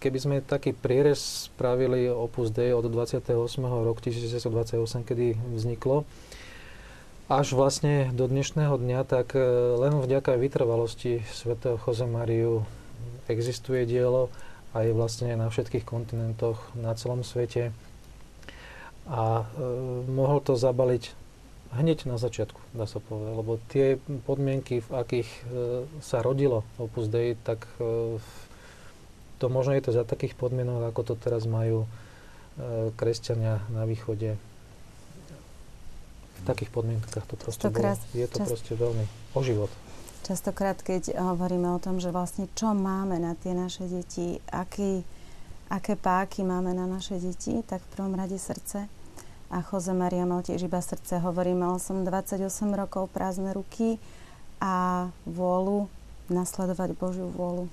keby 0.00 0.18
sme 0.20 0.36
taký 0.40 0.72
prierez 0.72 1.48
spravili 1.52 2.08
Opus 2.08 2.48
Dei 2.48 2.72
od 2.72 2.88
28. 2.88 3.34
roku 3.60 4.00
1928, 4.00 5.04
kedy 5.04 5.36
vzniklo, 5.52 6.08
až 7.28 7.56
vlastne 7.56 8.12
do 8.12 8.28
dnešného 8.28 8.76
dňa, 8.76 9.00
tak 9.08 9.32
e, 9.32 9.40
len 9.80 9.96
vďaka 9.96 10.36
vytrvalosti 10.36 11.24
svätého 11.32 11.80
Jose 11.80 12.04
Mariu 12.04 12.68
existuje 13.32 13.88
dielo 13.88 14.28
a 14.76 14.84
je 14.84 14.92
vlastne 14.92 15.32
na 15.32 15.48
všetkých 15.48 15.88
kontinentoch 15.88 16.60
na 16.76 16.92
celom 16.92 17.24
svete. 17.24 17.72
A 19.08 19.40
e, 19.40 19.64
mohol 20.04 20.44
to 20.44 20.52
zabaliť 20.52 21.16
hneď 21.72 22.04
na 22.04 22.20
začiatku, 22.20 22.60
dá 22.76 22.84
sa 22.84 23.00
povedať, 23.00 23.32
lebo 23.34 23.52
tie 23.72 23.96
podmienky, 24.28 24.84
v 24.84 24.90
akých 24.92 25.28
e, 25.28 25.40
sa 26.04 26.20
rodilo 26.20 26.60
Opus 26.76 27.08
Dei, 27.08 27.40
tak 27.40 27.64
e, 27.80 28.20
to 29.40 29.46
možno 29.48 29.72
je 29.72 29.82
to 29.88 29.96
za 29.96 30.04
takých 30.04 30.36
podmienok, 30.36 30.92
ako 30.92 31.00
to 31.08 31.14
teraz 31.16 31.48
majú 31.48 31.88
e, 31.88 31.88
kresťania 32.92 33.64
na 33.72 33.88
východe 33.88 34.36
takých 36.44 36.70
podmienkach 36.70 37.24
to 37.26 37.34
proste 37.40 37.66
bolo. 37.72 37.96
Je 38.12 38.26
to 38.28 38.38
čas... 38.44 38.48
proste 38.48 38.72
veľmi 38.76 39.04
o 39.34 39.40
život. 39.40 39.70
Častokrát, 40.24 40.80
keď 40.80 41.20
hovoríme 41.20 41.68
o 41.76 41.82
tom, 41.82 42.00
že 42.00 42.08
vlastne 42.08 42.48
čo 42.56 42.72
máme 42.72 43.20
na 43.20 43.36
tie 43.36 43.52
naše 43.52 43.84
deti, 43.84 44.40
aký, 44.48 45.04
aké 45.68 46.00
páky 46.00 46.40
máme 46.40 46.72
na 46.72 46.88
naše 46.88 47.20
deti, 47.20 47.60
tak 47.68 47.84
v 47.84 47.92
prvom 47.92 48.16
rade 48.16 48.40
srdce. 48.40 48.88
A 49.52 49.60
Jose 49.60 49.92
Maria 49.92 50.24
mal 50.24 50.40
tiež 50.40 50.64
iba 50.64 50.80
srdce. 50.80 51.20
Hovorí, 51.20 51.52
mal 51.52 51.76
som 51.76 52.08
28 52.08 52.40
rokov 52.72 53.12
prázdne 53.12 53.52
ruky 53.52 54.00
a 54.64 55.06
vôľu 55.28 55.92
nasledovať 56.32 56.96
Božiu 56.96 57.28
vôľu. 57.28 57.68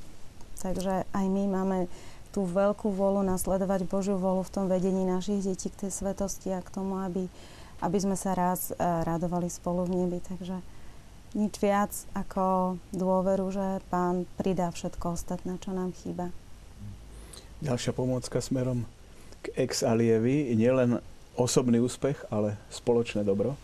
Takže 0.59 1.07
aj 1.07 1.25
my 1.31 1.43
máme 1.47 1.87
tú 2.35 2.47
veľkú 2.47 2.91
vôľu 2.91 3.23
nasledovať 3.27 3.87
Božiu 3.87 4.19
vôľu 4.19 4.43
v 4.47 4.53
tom 4.53 4.65
vedení 4.67 5.07
našich 5.07 5.43
detí 5.43 5.71
k 5.71 5.87
tej 5.87 5.91
svetosti 5.91 6.51
a 6.51 6.59
k 6.59 6.69
tomu, 6.71 6.99
aby 6.99 7.31
aby 7.81 7.97
sme 7.97 8.15
sa 8.15 8.37
raz 8.37 8.71
uh, 8.71 9.01
radovali 9.03 9.49
spolu 9.49 9.89
v 9.89 10.05
nebi. 10.05 10.19
Takže 10.21 10.61
nič 11.33 11.53
viac 11.57 11.91
ako 12.13 12.77
dôveru, 12.93 13.49
že 13.51 13.81
Pán 13.89 14.29
pridá 14.37 14.69
všetko 14.71 15.17
ostatné, 15.17 15.57
čo 15.59 15.73
nám 15.73 15.91
chýba. 15.95 16.29
Ďalšia 17.61 17.93
pomôcka 17.93 18.41
smerom 18.41 18.89
k 19.41 19.53
ex 19.57 19.81
alievi, 19.81 20.53
nielen 20.53 21.01
osobný 21.37 21.81
úspech, 21.81 22.29
ale 22.29 22.57
spoločné 22.69 23.25
dobro? 23.25 23.57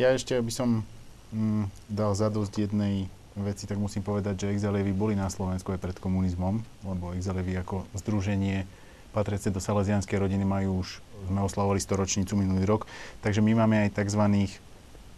Ja 0.00 0.16
ešte 0.16 0.36
by 0.40 0.52
som 0.52 0.86
mm, 1.32 1.68
dal 1.90 2.16
zadosť 2.16 2.70
jednej 2.70 3.10
veci, 3.36 3.68
tak 3.68 3.76
musím 3.76 4.00
povedať, 4.04 4.46
že 4.46 4.52
exalievi 4.52 4.92
boli 4.92 5.14
na 5.16 5.28
Slovensku 5.28 5.72
aj 5.72 5.80
pred 5.80 5.96
komunizmom, 6.00 6.62
lebo 6.84 7.12
exalievi 7.12 7.56
ako 7.60 7.84
združenie 7.98 8.64
patriace 9.10 9.50
do 9.50 9.58
salesianskej 9.58 10.18
rodiny 10.22 10.46
majú 10.46 10.82
už, 10.82 11.02
sme 11.26 11.40
oslavovali 11.42 11.82
storočnicu 11.82 12.38
minulý 12.38 12.64
rok, 12.66 12.86
takže 13.20 13.42
my 13.42 13.52
máme 13.64 13.86
aj 13.86 13.98
tzv. 13.98 14.22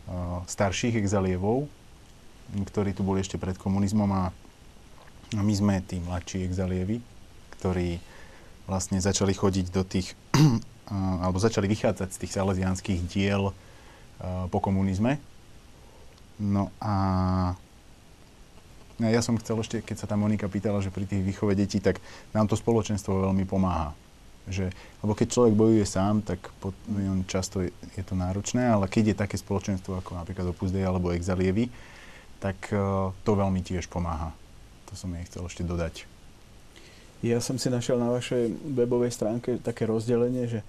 Uh, 0.03 0.43
starších 0.51 0.99
exalievov, 0.99 1.71
ktorí 2.53 2.91
tu 2.91 3.07
boli 3.07 3.23
ešte 3.23 3.39
pred 3.39 3.55
komunizmom 3.55 4.11
a 4.11 4.35
my 5.39 5.55
sme 5.55 5.79
tí 5.87 6.03
mladší 6.03 6.43
exalievi, 6.43 6.99
ktorí 7.57 8.03
vlastne 8.67 8.99
začali 8.99 9.31
chodiť 9.31 9.67
do 9.71 9.87
tých, 9.87 10.19
alebo 11.23 11.39
začali 11.39 11.71
vychádzať 11.71 12.09
z 12.13 12.19
tých 12.19 12.35
salesianských 12.35 13.01
diel 13.07 13.55
uh, 13.55 13.55
po 14.51 14.59
komunizme. 14.59 15.23
No 16.43 16.75
a 16.83 16.95
ja 19.01 19.23
som 19.25 19.39
chcel 19.41 19.57
ešte, 19.63 19.81
keď 19.81 19.97
sa 20.05 20.07
tá 20.11 20.17
Monika 20.19 20.51
pýtala, 20.51 20.85
že 20.85 20.93
pri 20.93 21.09
tých 21.09 21.25
výchove 21.25 21.57
detí, 21.57 21.81
tak 21.81 22.03
nám 22.37 22.51
to 22.51 22.59
spoločenstvo 22.59 23.31
veľmi 23.31 23.49
pomáha. 23.49 23.97
Že, 24.51 24.75
lebo 25.07 25.15
keď 25.15 25.29
človek 25.31 25.55
bojuje 25.55 25.87
sám, 25.87 26.27
tak 26.27 26.43
pod, 26.59 26.75
no, 26.91 27.23
často 27.31 27.63
je, 27.63 27.71
je 27.95 28.03
to 28.03 28.19
náročné, 28.19 28.67
ale 28.67 28.91
keď 28.91 29.15
je 29.15 29.21
také 29.23 29.37
spoločenstvo 29.39 30.03
ako 30.03 30.19
napríklad 30.19 30.51
Opus 30.51 30.75
Dei 30.75 30.83
alebo 30.83 31.15
Exalievy, 31.15 31.71
tak 32.43 32.59
uh, 32.75 33.15
to 33.23 33.39
veľmi 33.39 33.63
tiež 33.63 33.87
pomáha. 33.87 34.35
To 34.91 34.99
som 34.99 35.15
jej 35.15 35.23
chcel 35.31 35.47
ešte 35.47 35.63
dodať. 35.63 36.11
Ja 37.23 37.39
som 37.39 37.55
si 37.55 37.71
našiel 37.71 38.03
na 38.03 38.11
vašej 38.11 38.51
webovej 38.75 39.15
stránke 39.15 39.63
také 39.63 39.87
rozdelenie, 39.87 40.51
že 40.51 40.61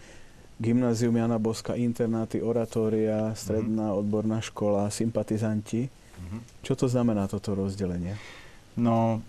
Gymnázium 0.61 1.17
Jana 1.17 1.41
Boska, 1.41 1.73
internáty, 1.73 2.37
oratória, 2.37 3.33
stredná 3.33 3.89
mm-hmm. 3.89 4.01
odborná 4.05 4.37
škola, 4.37 4.93
sympatizanti. 4.93 5.89
Mm-hmm. 6.23 6.41
Čo 6.63 6.73
to 6.79 6.85
znamená 6.87 7.27
toto 7.27 7.51
rozdelenie? 7.51 8.15
No, 8.79 9.19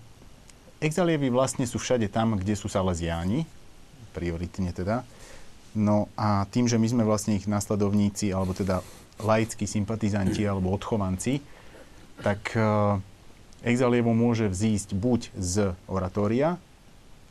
exalievy 0.78 1.28
vlastne 1.28 1.66
sú 1.66 1.82
všade 1.82 2.06
tam, 2.08 2.38
kde 2.38 2.54
sú 2.54 2.70
saleziáni, 2.70 3.44
prioritne 4.14 4.70
teda. 4.70 5.02
No 5.74 6.06
a 6.14 6.46
tým, 6.54 6.70
že 6.70 6.78
my 6.78 6.86
sme 6.86 7.02
vlastne 7.02 7.34
ich 7.34 7.50
následovníci, 7.50 8.30
alebo 8.30 8.54
teda 8.54 8.80
laickí 9.18 9.66
sympatizanti 9.66 10.46
alebo 10.50 10.70
odchovanci, 10.70 11.42
tak 12.22 12.54
uh, 12.54 13.02
exalievo 13.66 14.14
môže 14.14 14.46
vzísť 14.46 14.94
buď 14.94 15.20
z 15.34 15.74
oratória, 15.90 16.62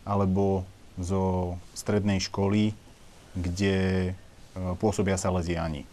alebo 0.03 0.67
zo 0.99 1.55
strednej 1.73 2.21
školy, 2.21 2.75
kde 3.33 3.77
e, 4.09 4.11
pôsobia 4.77 5.17
Salesiáni. 5.17 5.89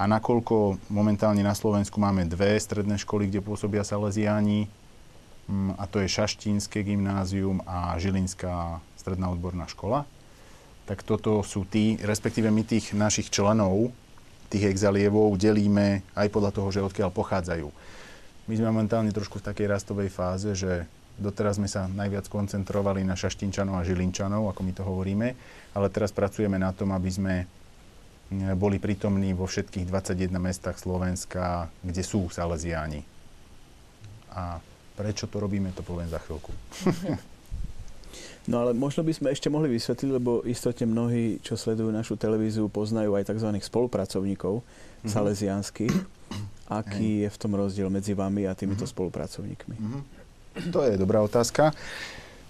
A 0.00 0.08
nakoľko 0.08 0.80
momentálne 0.88 1.44
na 1.44 1.52
Slovensku 1.52 2.00
máme 2.00 2.24
dve 2.24 2.56
stredné 2.56 2.96
školy, 2.96 3.28
kde 3.28 3.44
pôsobia 3.44 3.84
Salesiáni, 3.84 4.64
mm, 5.44 5.76
a 5.76 5.84
to 5.84 6.00
je 6.00 6.08
Šaštínske 6.08 6.80
gymnázium 6.80 7.60
a 7.68 8.00
Žilinská 8.00 8.80
stredná 8.96 9.28
odborná 9.28 9.68
škola, 9.68 10.08
tak 10.88 11.04
toto 11.04 11.44
sú 11.44 11.68
tí, 11.68 12.00
respektíve 12.00 12.48
my 12.48 12.64
tých 12.64 12.96
našich 12.96 13.28
členov, 13.28 13.92
tých 14.48 14.72
exalievov, 14.72 15.36
delíme 15.36 16.00
aj 16.16 16.32
podľa 16.32 16.56
toho, 16.56 16.72
že 16.72 16.80
odkiaľ 16.80 17.12
pochádzajú. 17.12 17.68
My 18.48 18.54
sme 18.56 18.72
momentálne 18.72 19.12
trošku 19.12 19.44
v 19.44 19.46
takej 19.52 19.68
rastovej 19.68 20.08
fáze, 20.08 20.56
že 20.56 20.88
Doteraz 21.20 21.60
sme 21.60 21.68
sa 21.68 21.84
najviac 21.84 22.32
koncentrovali 22.32 23.04
na 23.04 23.12
Šaštinčanov 23.12 23.76
a 23.76 23.84
Žilinčanov, 23.84 24.48
ako 24.48 24.60
my 24.64 24.72
to 24.72 24.82
hovoríme, 24.88 25.28
ale 25.76 25.86
teraz 25.92 26.16
pracujeme 26.16 26.56
na 26.56 26.72
tom, 26.72 26.96
aby 26.96 27.10
sme 27.12 27.34
boli 28.54 28.78
prítomní 28.78 29.34
vo 29.34 29.50
všetkých 29.50 29.90
21 29.90 30.30
mestách 30.38 30.78
Slovenska, 30.78 31.66
kde 31.82 32.02
sú 32.06 32.30
Salesiáni. 32.30 33.02
A 34.30 34.62
prečo 34.94 35.26
to 35.26 35.42
robíme, 35.42 35.74
to 35.74 35.82
poviem 35.82 36.06
za 36.06 36.22
chvíľku. 36.22 36.52
No 38.48 38.64
ale 38.64 38.72
možno 38.72 39.04
by 39.04 39.12
sme 39.12 39.28
ešte 39.30 39.52
mohli 39.52 39.68
vysvetliť, 39.70 40.10
lebo 40.10 40.40
istotne 40.48 40.88
mnohí, 40.88 41.38
čo 41.44 41.60
sledujú 41.60 41.92
našu 41.92 42.16
televíziu, 42.16 42.66
poznajú 42.72 43.14
aj 43.14 43.28
tzv. 43.30 43.52
spolupracovníkov 43.60 44.64
mm-hmm. 44.64 45.06
salesianských. 45.06 45.94
Aký 46.80 47.22
Hej. 47.22 47.22
je 47.26 47.28
v 47.30 47.38
tom 47.38 47.52
rozdiel 47.54 47.86
medzi 47.92 48.16
vami 48.16 48.48
a 48.48 48.56
týmito 48.56 48.88
mm-hmm. 48.88 48.94
spolupracovníkmi? 48.96 49.76
Mm-hmm. 49.76 50.02
To 50.72 50.82
je 50.82 50.94
dobrá 50.98 51.20
otázka. 51.22 51.70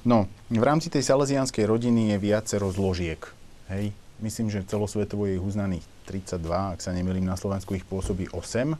No, 0.07 0.25
v 0.49 0.65
rámci 0.65 0.89
tej 0.89 1.05
salesianskej 1.05 1.69
rodiny 1.69 2.15
je 2.15 2.17
viacero 2.17 2.73
zložiek. 2.73 3.21
Hej. 3.69 3.93
Myslím, 4.21 4.53
že 4.53 4.65
celosvetovo 4.69 5.25
je 5.25 5.41
ich 5.41 5.45
uznaných 5.45 5.85
32, 6.05 6.77
ak 6.77 6.81
sa 6.85 6.93
nemýlim, 6.93 7.25
na 7.25 7.41
Slovensku 7.41 7.73
ich 7.73 7.89
pôsobí 7.89 8.29
8. 8.29 8.77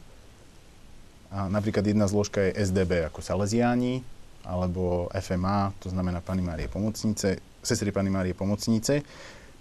A 1.33 1.49
napríklad 1.49 1.81
jedna 1.81 2.05
zložka 2.05 2.45
je 2.45 2.61
SDB 2.61 3.09
ako 3.09 3.25
Salesiáni, 3.25 4.05
alebo 4.45 5.09
FMA, 5.13 5.73
to 5.81 5.89
znamená 5.89 6.21
Pany 6.21 6.41
Márie 6.45 6.69
Pomocnice, 6.69 7.41
sestry 7.61 7.89
Pany 7.89 8.09
Márie 8.09 8.37
Pomocnice. 8.37 9.01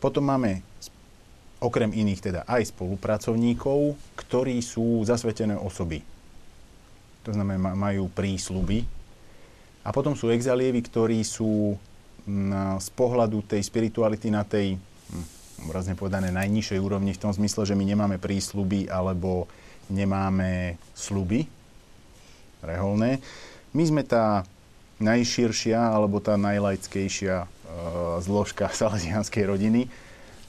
Potom 0.00 0.24
máme 0.24 0.60
okrem 1.60 1.92
iných 1.92 2.20
teda 2.24 2.40
aj 2.48 2.72
spolupracovníkov, 2.72 3.96
ktorí 4.16 4.60
sú 4.64 5.04
zasvetené 5.04 5.56
osoby. 5.56 6.00
To 7.28 7.36
znamená, 7.36 7.76
majú 7.76 8.08
prísľuby 8.08 8.88
a 9.84 9.92
potom 9.92 10.16
sú 10.16 10.32
exalievi, 10.32 10.80
ktorí 10.80 11.20
sú 11.20 11.76
na, 12.24 12.80
z 12.80 12.88
pohľadu 12.96 13.44
tej 13.44 13.60
spirituality 13.60 14.32
na 14.32 14.44
tej, 14.44 14.80
obrazne 15.66 15.98
povedané, 15.98 16.32
najnižšej 16.32 16.80
úrovni 16.80 17.12
v 17.12 17.22
tom 17.22 17.32
zmysle, 17.32 17.68
že 17.68 17.78
my 17.78 17.84
nemáme 17.84 18.16
prísľuby 18.16 18.88
alebo 18.88 19.50
nemáme 19.90 20.80
sluby 20.94 21.44
reholné. 22.62 23.18
My 23.74 23.84
sme 23.86 24.02
tá 24.04 24.46
najširšia 25.00 25.78
alebo 25.80 26.20
tá 26.20 26.36
najlaickejšia 26.36 27.36
e, 27.42 27.46
zložka 28.20 28.68
salesianskej 28.80 29.44
rodiny, 29.48 29.88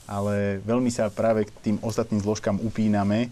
ale 0.05 0.59
veľmi 0.63 0.91
sa 0.91 1.07
práve 1.07 1.47
k 1.47 1.51
tým 1.71 1.77
ostatným 1.79 2.19
zložkám 2.19 2.59
upíname 2.59 3.27
e, 3.27 3.29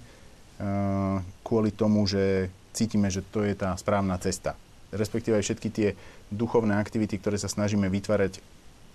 kvôli 1.44 1.76
tomu, 1.76 2.08
že 2.08 2.48
cítime, 2.72 3.12
že 3.12 3.26
to 3.26 3.44
je 3.44 3.54
tá 3.58 3.76
správna 3.76 4.15
cesta 4.22 4.56
respektíve 4.94 5.38
aj 5.38 5.46
všetky 5.46 5.70
tie 5.70 5.89
duchovné 6.34 6.78
aktivity, 6.78 7.18
ktoré 7.18 7.38
sa 7.38 7.50
snažíme 7.50 7.89
vytvárať 7.89 8.42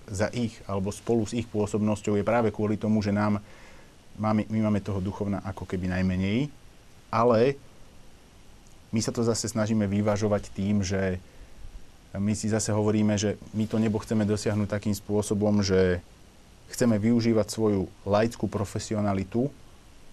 za 0.08 0.28
ich 0.32 0.56
alebo 0.68 0.92
spolu 0.92 1.24
s 1.24 1.36
ich 1.36 1.48
pôsobnosťou 1.48 2.18
je 2.18 2.24
práve 2.26 2.52
kvôli 2.52 2.76
tomu, 2.76 3.00
že 3.00 3.14
nám 3.14 3.40
máme, 4.20 4.46
my 4.48 4.58
máme 4.70 4.80
toho 4.84 5.00
duchovna 5.00 5.42
ako 5.42 5.64
keby 5.64 5.90
najmenej, 5.90 6.48
ale 7.08 7.58
my 8.94 9.00
sa 9.02 9.10
to 9.10 9.26
zase 9.26 9.50
snažíme 9.50 9.90
vyvažovať 9.90 10.54
tým, 10.54 10.84
že 10.86 11.18
my 12.14 12.30
si 12.38 12.46
zase 12.46 12.70
hovoríme, 12.70 13.18
že 13.18 13.34
my 13.58 13.66
to 13.66 13.82
nebo 13.82 13.98
chceme 13.98 14.22
dosiahnuť 14.22 14.70
takým 14.70 14.94
spôsobom, 14.94 15.66
že 15.66 15.98
chceme 16.70 16.94
využívať 17.02 17.46
svoju 17.50 17.90
laickú 18.06 18.46
profesionalitu 18.46 19.50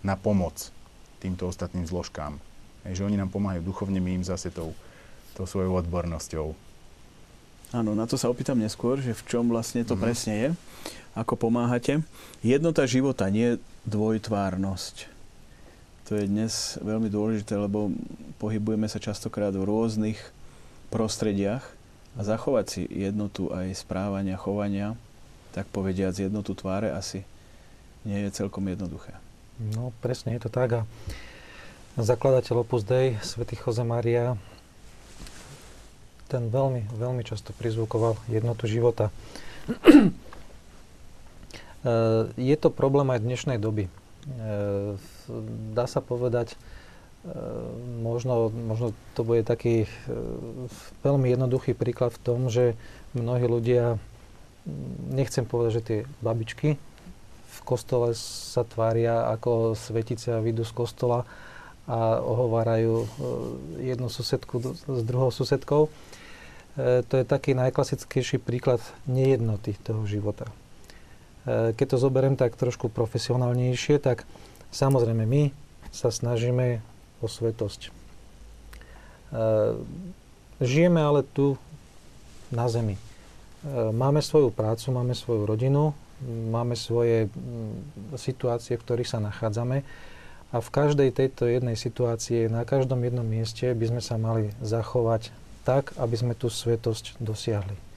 na 0.02 0.18
pomoc 0.18 0.74
týmto 1.22 1.46
ostatným 1.46 1.86
zložkám. 1.86 2.42
že 2.90 3.06
oni 3.06 3.22
nám 3.22 3.30
pomáhajú 3.30 3.62
duchovne, 3.62 4.02
my 4.02 4.18
im 4.18 4.26
zase 4.26 4.50
tou 4.50 4.74
tou 5.36 5.46
svojou 5.48 5.80
odbornosťou. 5.80 6.54
Áno, 7.72 7.96
na 7.96 8.04
to 8.04 8.20
sa 8.20 8.28
opýtam 8.28 8.60
neskôr, 8.60 9.00
že 9.00 9.16
v 9.16 9.24
čom 9.32 9.48
vlastne 9.48 9.88
to 9.88 9.96
mm. 9.96 10.02
presne 10.04 10.34
je, 10.36 10.50
ako 11.16 11.40
pomáhate. 11.40 12.04
Jednota 12.44 12.84
života, 12.84 13.32
nie 13.32 13.60
dvojtvárnosť. 13.88 15.08
To 16.12 16.20
je 16.20 16.28
dnes 16.28 16.52
veľmi 16.84 17.08
dôležité, 17.08 17.56
lebo 17.56 17.96
pohybujeme 18.44 18.92
sa 18.92 19.00
častokrát 19.00 19.56
v 19.56 19.64
rôznych 19.64 20.20
prostrediach 20.92 21.64
a 22.20 22.28
zachovať 22.28 22.66
si 22.68 22.82
jednotu 22.92 23.48
aj 23.56 23.72
správania, 23.80 24.36
chovania, 24.36 25.00
tak 25.56 25.72
povediať 25.72 26.28
jednotu 26.28 26.52
tváre 26.52 26.92
asi 26.92 27.24
nie 28.04 28.28
je 28.28 28.36
celkom 28.36 28.68
jednoduché. 28.68 29.16
No, 29.62 29.96
presne 30.04 30.36
je 30.36 30.44
to 30.44 30.52
tak. 30.52 30.84
A 31.96 32.00
zakladateľ 32.00 32.68
Opus 32.68 32.84
Dei, 32.84 33.16
svätý 33.24 33.56
Jose 33.56 33.84
Maria, 33.88 34.36
ten 36.32 36.48
veľmi, 36.48 36.88
veľmi 36.96 37.28
často 37.28 37.52
prizvukoval 37.52 38.16
jednotu 38.32 38.72
života. 38.72 39.12
Eh, 41.82 42.30
je 42.38 42.54
to 42.62 42.70
problém 42.70 43.10
aj 43.10 43.26
dnešnej 43.26 43.58
doby. 43.58 43.90
Eh, 43.90 44.94
dá 45.74 45.90
sa 45.90 45.98
povedať, 45.98 46.54
eh, 46.54 47.34
možno, 48.06 48.54
možno 48.54 48.94
to 49.18 49.26
bude 49.26 49.42
taký 49.50 49.90
veľmi 51.02 51.26
jednoduchý 51.34 51.74
príklad 51.74 52.14
v 52.14 52.22
tom, 52.22 52.54
že 52.54 52.78
mnohí 53.18 53.50
ľudia, 53.50 53.98
nechcem 55.10 55.42
povedať, 55.42 55.72
že 55.74 55.82
tie 55.82 56.00
babičky 56.22 56.78
v 57.50 57.60
kostole 57.66 58.14
sa 58.14 58.62
tvária 58.62 59.34
ako 59.34 59.74
svetice 59.74 60.38
a 60.38 60.44
vyjdú 60.46 60.62
z 60.62 60.78
kostola 60.78 61.26
a 61.90 62.22
ohovárajú 62.22 63.10
jednu 63.82 64.06
susedku 64.06 64.62
s 64.86 65.02
druhou 65.02 65.34
susedkou 65.34 65.90
E, 65.90 66.11
to 66.80 67.14
je 67.20 67.26
taký 67.28 67.52
najklasickejší 67.52 68.40
príklad 68.40 68.80
nejednoty 69.04 69.76
toho 69.84 70.08
života. 70.08 70.48
E, 71.44 71.76
keď 71.76 71.88
to 71.96 71.98
zoberiem 72.00 72.40
tak 72.40 72.56
trošku 72.56 72.88
profesionálnejšie, 72.88 74.00
tak 74.00 74.24
samozrejme 74.72 75.28
my 75.28 75.52
sa 75.92 76.14
snažíme 76.14 76.80
o 77.20 77.28
svetosť. 77.28 77.88
E, 77.88 77.92
žijeme 80.64 81.04
ale 81.04 81.28
tu 81.28 81.60
na 82.52 82.68
zemi. 82.72 82.96
Máme 83.94 84.26
svoju 84.26 84.50
prácu, 84.50 84.90
máme 84.90 85.14
svoju 85.14 85.46
rodinu, 85.46 85.94
máme 86.26 86.74
svoje 86.74 87.30
situácie, 88.18 88.74
v 88.74 88.82
ktorých 88.82 89.06
sa 89.06 89.22
nachádzame 89.22 89.86
a 90.50 90.58
v 90.58 90.70
každej 90.74 91.14
tejto 91.14 91.46
jednej 91.46 91.78
situácii, 91.78 92.50
na 92.50 92.66
každom 92.66 93.06
jednom 93.06 93.24
mieste 93.24 93.70
by 93.72 93.86
sme 93.86 94.02
sa 94.02 94.18
mali 94.18 94.50
zachovať 94.66 95.30
tak, 95.62 95.94
aby 95.98 96.16
sme 96.18 96.34
tú 96.34 96.50
svetosť 96.50 97.22
dosiahli. 97.22 97.92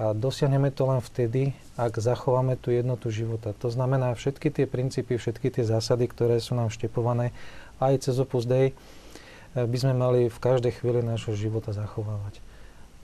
A 0.00 0.16
dosiahneme 0.16 0.72
to 0.72 0.88
len 0.88 1.04
vtedy, 1.04 1.52
ak 1.76 2.00
zachováme 2.00 2.56
tú 2.56 2.72
jednotu 2.72 3.12
života. 3.12 3.52
To 3.60 3.68
znamená, 3.68 4.16
všetky 4.16 4.48
tie 4.48 4.64
princípy, 4.64 5.20
všetky 5.20 5.52
tie 5.52 5.64
zásady, 5.64 6.08
ktoré 6.08 6.40
sú 6.40 6.56
nám 6.56 6.72
štepované 6.72 7.36
aj 7.84 8.08
cez 8.08 8.16
Opus 8.16 8.48
Dei, 8.48 8.72
eh, 8.72 9.68
by 9.68 9.76
sme 9.76 9.92
mali 9.92 10.32
v 10.32 10.38
každej 10.40 10.80
chvíli 10.80 11.04
nášho 11.04 11.36
života 11.36 11.76
zachovávať. 11.76 12.40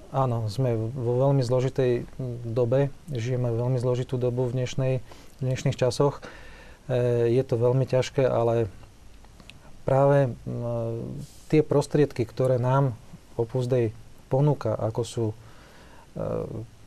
Áno, 0.09 0.49
sme 0.49 0.73
vo 0.79 1.21
veľmi 1.29 1.45
zložitej 1.45 2.09
dobe, 2.49 2.89
žijeme 3.13 3.53
veľmi 3.53 3.77
zložitú 3.77 4.17
dobu 4.17 4.49
v, 4.49 4.65
dnešnej, 4.65 4.95
v 5.37 5.41
dnešných 5.45 5.77
časoch. 5.77 6.25
Eh, 6.89 7.29
je 7.29 7.43
to 7.45 7.61
veľmi 7.61 7.85
ťažké, 7.85 8.25
ale 8.25 8.73
práve 9.85 10.35
tie 11.47 11.63
prostriedky, 11.63 12.27
ktoré 12.27 12.59
nám 12.59 12.99
Opus 13.37 13.69
Dei 13.69 13.93
ponúka, 14.27 14.75
ako 14.75 15.03
sú 15.05 15.27
e, 15.31 15.37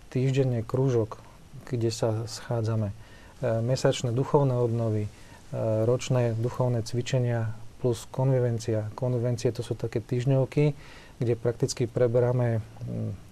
týždenne 0.10 0.66
krúžok, 0.66 1.22
kde 1.70 1.94
sa 1.94 2.26
schádzame, 2.26 2.90
mesačné 3.40 4.10
duchovné 4.10 4.58
obnovy, 4.58 5.06
ročné 5.86 6.34
duchovné 6.34 6.82
cvičenia 6.82 7.54
plus 7.80 8.10
konvivencia. 8.12 8.92
Konvivencie 8.98 9.54
to 9.54 9.64
sú 9.64 9.78
také 9.78 10.04
týždňovky, 10.04 10.74
kde 11.22 11.34
prakticky 11.38 11.88
preberáme, 11.88 12.60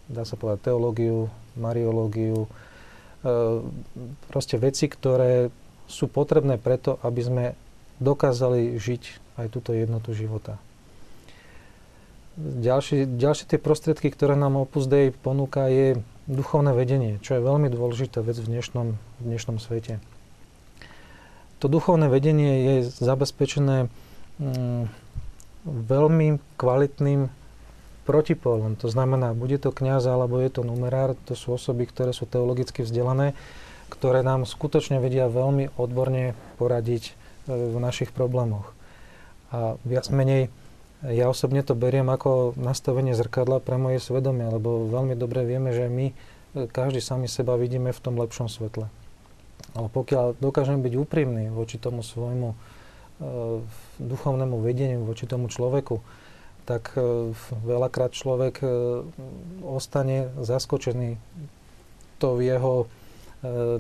dá 0.08 0.23
sa 0.23 0.39
povedať, 0.39 0.71
teológiu, 0.71 1.34
mariológiu, 1.60 2.47
proste 4.32 4.56
veci, 4.62 4.88
ktoré 4.88 5.49
sú 5.89 6.08
potrebné 6.08 6.56
preto, 6.62 7.01
aby 7.03 7.21
sme 7.23 7.45
dokázali 7.97 8.77
žiť 8.77 9.03
aj 9.41 9.47
túto 9.49 9.73
jednotu 9.73 10.13
života. 10.13 10.62
Ďalšie, 12.38 13.17
ďalšie 13.17 13.50
tie 13.50 13.58
prostriedky, 13.58 14.13
ktoré 14.13 14.38
nám 14.38 14.62
Opus 14.62 14.86
Dei 14.86 15.10
ponúka, 15.10 15.65
je 15.73 15.97
duchovné 16.30 16.69
vedenie, 16.69 17.17
čo 17.26 17.34
je 17.34 17.41
veľmi 17.41 17.65
dôležitá 17.73 18.21
vec 18.21 18.38
v 18.38 18.45
dnešnom, 18.54 18.93
v 18.93 19.23
dnešnom 19.26 19.58
svete. 19.58 19.97
To 21.58 21.65
duchovné 21.65 22.13
vedenie 22.13 22.54
je 22.62 22.76
zabezpečené 22.93 23.89
mm, 24.38 24.86
veľmi 25.65 26.38
kvalitným 26.62 27.34
protipólom. 28.06 28.78
To 28.86 28.88
znamená, 28.88 29.34
bude 29.34 29.58
to 29.58 29.73
kňaz 29.73 30.06
alebo 30.06 30.38
je 30.38 30.54
to 30.54 30.62
numerár, 30.62 31.17
to 31.26 31.34
sú 31.34 31.58
osoby, 31.58 31.89
ktoré 31.89 32.13
sú 32.13 32.30
teologicky 32.30 32.86
vzdelané, 32.86 33.34
ktoré 33.89 34.21
nám 34.21 34.45
skutočne 34.45 35.02
vedia 35.02 35.26
veľmi 35.26 35.73
odborne 35.73 36.38
poradiť 36.62 37.04
e, 37.10 37.13
v 37.50 37.78
našich 37.82 38.13
problémoch. 38.13 38.69
A 39.50 39.82
viac 39.82 40.06
menej 40.13 40.54
ja 41.05 41.29
osobne 41.29 41.62
to 41.62 41.77
beriem 41.77 42.10
ako 42.10 42.57
nastavenie 42.57 43.13
zrkadla 43.13 43.62
pre 43.62 43.77
moje 43.77 44.01
svedomie, 44.01 44.49
lebo 44.49 44.89
veľmi 44.89 45.13
dobre 45.13 45.45
vieme, 45.45 45.69
že 45.69 45.86
my 45.86 46.10
e, 46.10 46.13
každý 46.65 47.05
sami 47.05 47.29
seba 47.29 47.53
vidíme 47.53 47.93
v 47.93 48.01
tom 48.01 48.17
lepšom 48.17 48.49
svetle. 48.49 48.89
Ale 49.77 49.88
pokiaľ 49.93 50.41
dokážem 50.41 50.81
byť 50.81 50.93
úprimný 50.97 51.53
voči 51.53 51.77
tomu 51.77 52.01
svojmu 52.01 52.49
e, 52.49 52.57
duchovnému 54.01 54.57
vedeniu, 54.57 55.05
voči 55.05 55.29
tomu 55.29 55.53
človeku, 55.53 56.01
tak 56.65 56.97
e, 56.97 57.29
veľakrát 57.62 58.17
človek 58.17 58.65
e, 58.65 58.67
ostane 59.69 60.33
zaskočený 60.41 61.21
to 62.17 62.41
jeho 62.41 62.75
e, 62.81 62.86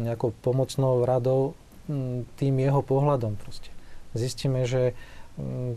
nejakou 0.05 0.37
pomocnou 0.45 1.01
radou 1.01 1.57
tým 2.35 2.59
jeho 2.59 2.83
pohľadom 2.83 3.39
proste. 3.39 3.71
Zistíme, 4.11 4.67
že 4.67 4.91
Mm, 4.91 5.16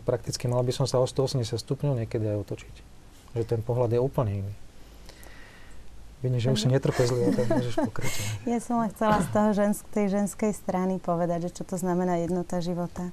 prakticky 0.05 0.49
mal 0.49 0.65
by 0.65 0.73
som 0.73 0.85
sa 0.89 0.97
o 0.97 1.05
180 1.05 1.45
stupňov 1.57 2.05
niekedy 2.05 2.25
aj 2.25 2.37
otočiť. 2.41 2.75
Že 3.37 3.43
ten 3.45 3.61
pohľad 3.61 3.93
je 3.95 4.01
úplne 4.01 4.45
iný. 4.45 4.53
Vidím, 6.21 6.37
že 6.37 6.53
už 6.53 6.61
si 6.61 6.69
netrpezlivá, 6.69 7.33
tak 7.33 7.49
môžeš 7.57 7.75
pokračovať. 7.81 8.33
Ja 8.45 8.61
som 8.61 8.81
len 8.81 8.93
chcela 8.93 9.25
z 9.25 9.29
toho 9.33 9.49
žensk- 9.57 9.89
tej 9.89 10.07
ženskej 10.13 10.53
strany 10.53 11.01
povedať, 11.01 11.49
že 11.49 11.61
čo 11.61 11.63
to 11.65 11.81
znamená 11.81 12.21
jednota 12.21 12.61
života. 12.61 13.09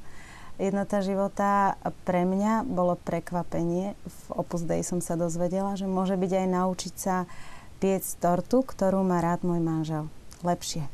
Jednota 0.58 1.00
života 1.00 1.78
pre 2.02 2.26
mňa 2.26 2.66
bolo 2.66 2.98
prekvapenie. 2.98 3.94
V 4.04 4.20
Opus 4.34 4.66
Dei 4.66 4.82
som 4.84 4.98
sa 4.98 5.14
dozvedela, 5.14 5.78
že 5.78 5.86
môže 5.86 6.18
byť 6.18 6.32
aj 6.34 6.46
naučiť 6.50 6.94
sa 6.98 7.30
piec 7.78 8.02
tortu, 8.18 8.66
ktorú 8.66 9.06
má 9.06 9.22
rád 9.22 9.46
môj 9.46 9.62
manžel. 9.62 10.04
Lepšie. 10.42 10.84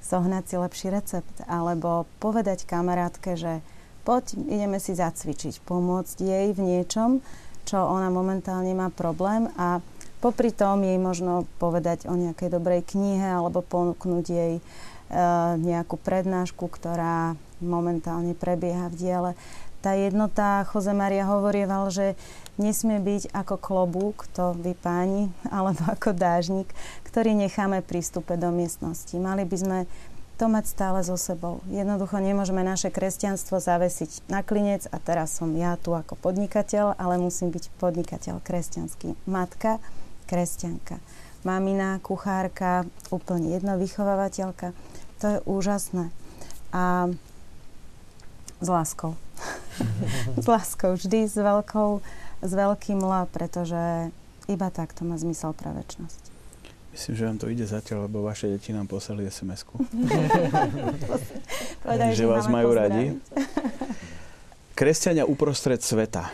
Zohnať 0.00 0.44
si 0.48 0.56
lepší 0.56 0.88
recept. 0.88 1.36
Alebo 1.44 2.08
povedať 2.18 2.64
kamarátke, 2.64 3.36
že 3.36 3.60
poď, 4.04 4.36
ideme 4.46 4.78
si 4.78 4.92
zacvičiť, 4.92 5.64
pomôcť 5.64 6.16
jej 6.20 6.46
v 6.52 6.60
niečom, 6.60 7.24
čo 7.64 7.80
ona 7.80 8.12
momentálne 8.12 8.76
má 8.76 8.92
problém 8.92 9.48
a 9.56 9.80
popri 10.20 10.52
tom 10.52 10.84
jej 10.84 11.00
možno 11.00 11.48
povedať 11.60 12.08
o 12.08 12.14
nejakej 12.16 12.52
dobrej 12.52 12.84
knihe 12.84 13.24
alebo 13.24 13.64
ponúknuť 13.64 14.24
jej 14.24 14.54
e, 14.56 14.62
nejakú 15.60 15.96
prednášku, 16.00 16.68
ktorá 16.68 17.36
momentálne 17.60 18.36
prebieha 18.36 18.92
v 18.92 18.96
diele. 18.96 19.30
Tá 19.84 19.92
jednota, 19.92 20.64
Jose 20.64 20.96
Maria 20.96 21.28
hovorieval, 21.28 21.92
že 21.92 22.16
nesmie 22.56 23.04
byť 23.04 23.36
ako 23.36 23.60
klobúk, 23.60 24.24
to 24.32 24.56
vy 24.56 24.72
páni, 24.72 25.28
alebo 25.52 25.84
ako 25.88 26.16
dážnik, 26.16 26.72
ktorý 27.04 27.36
necháme 27.36 27.84
prístupe 27.84 28.40
do 28.40 28.48
miestnosti. 28.48 29.12
Mali 29.16 29.44
by 29.44 29.56
sme 29.60 29.78
to 30.34 30.50
mať 30.50 30.64
stále 30.66 30.98
so 31.06 31.14
sebou. 31.14 31.62
Jednoducho 31.70 32.18
nemôžeme 32.18 32.66
naše 32.66 32.90
kresťanstvo 32.90 33.62
zavesiť 33.62 34.26
na 34.26 34.42
klinec 34.42 34.90
a 34.90 34.98
teraz 34.98 35.38
som 35.38 35.54
ja 35.54 35.78
tu 35.78 35.94
ako 35.94 36.18
podnikateľ, 36.18 36.98
ale 36.98 37.22
musím 37.22 37.54
byť 37.54 37.70
podnikateľ 37.78 38.42
kresťanský. 38.42 39.14
Matka, 39.30 39.78
kresťanka. 40.26 40.98
Mamina, 41.46 42.00
kuchárka, 42.00 42.88
úplne 43.12 43.54
jedno, 43.54 43.76
vychovávateľka. 43.78 44.72
To 45.22 45.26
je 45.28 45.38
úžasné. 45.46 46.10
A 46.74 47.12
s 48.58 48.68
láskou. 48.68 49.14
s 50.42 50.46
láskou, 50.48 50.96
vždy 50.96 51.28
s 51.28 51.36
veľkou, 51.36 52.00
s 52.42 52.52
veľkým 52.52 52.98
la, 53.04 53.28
pretože 53.28 54.10
iba 54.48 54.68
takto 54.72 55.04
má 55.04 55.20
zmysel 55.20 55.52
pre 55.52 55.70
väčnosť. 55.70 56.23
Myslím, 56.94 57.14
že 57.18 57.26
vám 57.26 57.38
to 57.42 57.50
ide 57.50 57.66
zatiaľ, 57.66 58.06
lebo 58.06 58.22
vaše 58.22 58.46
deti 58.46 58.70
nám 58.70 58.86
poslali 58.86 59.26
SMS-ku. 59.26 59.74
Povedali, 61.82 62.14
že 62.14 62.22
vás 62.22 62.46
majú 62.46 62.70
radi. 62.70 63.18
Kresťania 64.78 65.26
uprostred 65.26 65.82
sveta. 65.82 66.30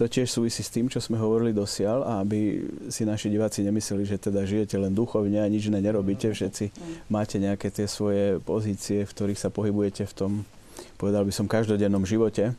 To 0.00 0.08
tiež 0.08 0.32
súvisí 0.32 0.64
s 0.64 0.72
tým, 0.72 0.88
čo 0.88 0.96
sme 0.96 1.20
hovorili 1.20 1.52
dosiaľ 1.52 2.08
a 2.08 2.12
aby 2.24 2.64
si 2.88 3.04
naši 3.04 3.28
diváci 3.28 3.60
nemysleli, 3.60 4.08
že 4.08 4.16
teda 4.16 4.48
žijete 4.48 4.80
len 4.80 4.96
duchovne 4.96 5.44
a 5.44 5.52
nič 5.52 5.68
ne 5.68 5.84
nerobíte. 5.84 6.32
Všetci 6.32 6.72
máte 7.12 7.36
nejaké 7.36 7.68
tie 7.68 7.84
svoje 7.84 8.40
pozície, 8.40 9.04
v 9.04 9.12
ktorých 9.12 9.36
sa 9.36 9.52
pohybujete 9.52 10.08
v 10.08 10.12
tom, 10.16 10.32
povedal 10.96 11.28
by 11.28 11.36
som, 11.36 11.44
každodennom 11.44 12.08
živote. 12.08 12.56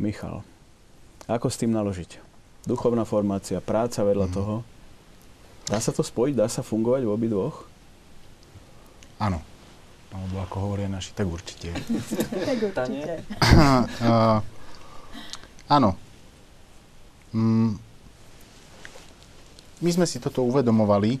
Michal, 0.00 0.40
ako 1.28 1.52
s 1.52 1.60
tým 1.60 1.76
naložiť? 1.76 2.24
Duchovná 2.64 3.04
formácia, 3.04 3.60
práca 3.60 4.00
vedľa 4.00 4.32
mm. 4.32 4.32
toho, 4.32 4.64
Dá 5.68 5.78
sa 5.84 5.92
to 5.92 6.00
spojiť? 6.00 6.34
Dá 6.34 6.48
sa 6.48 6.64
fungovať 6.64 7.04
v 7.04 7.12
obidvoch? 7.12 7.68
Áno. 9.20 9.44
Alebo 10.08 10.40
ako 10.40 10.56
hovoria 10.64 10.88
naši, 10.88 11.12
tak 11.12 11.28
určite. 11.28 11.76
tak 12.48 12.58
určite. 12.64 13.20
uh, 14.00 14.40
áno. 15.76 15.92
Mm, 17.36 17.76
my 19.84 19.90
sme 19.92 20.08
si 20.08 20.16
toto 20.16 20.40
uvedomovali 20.48 21.20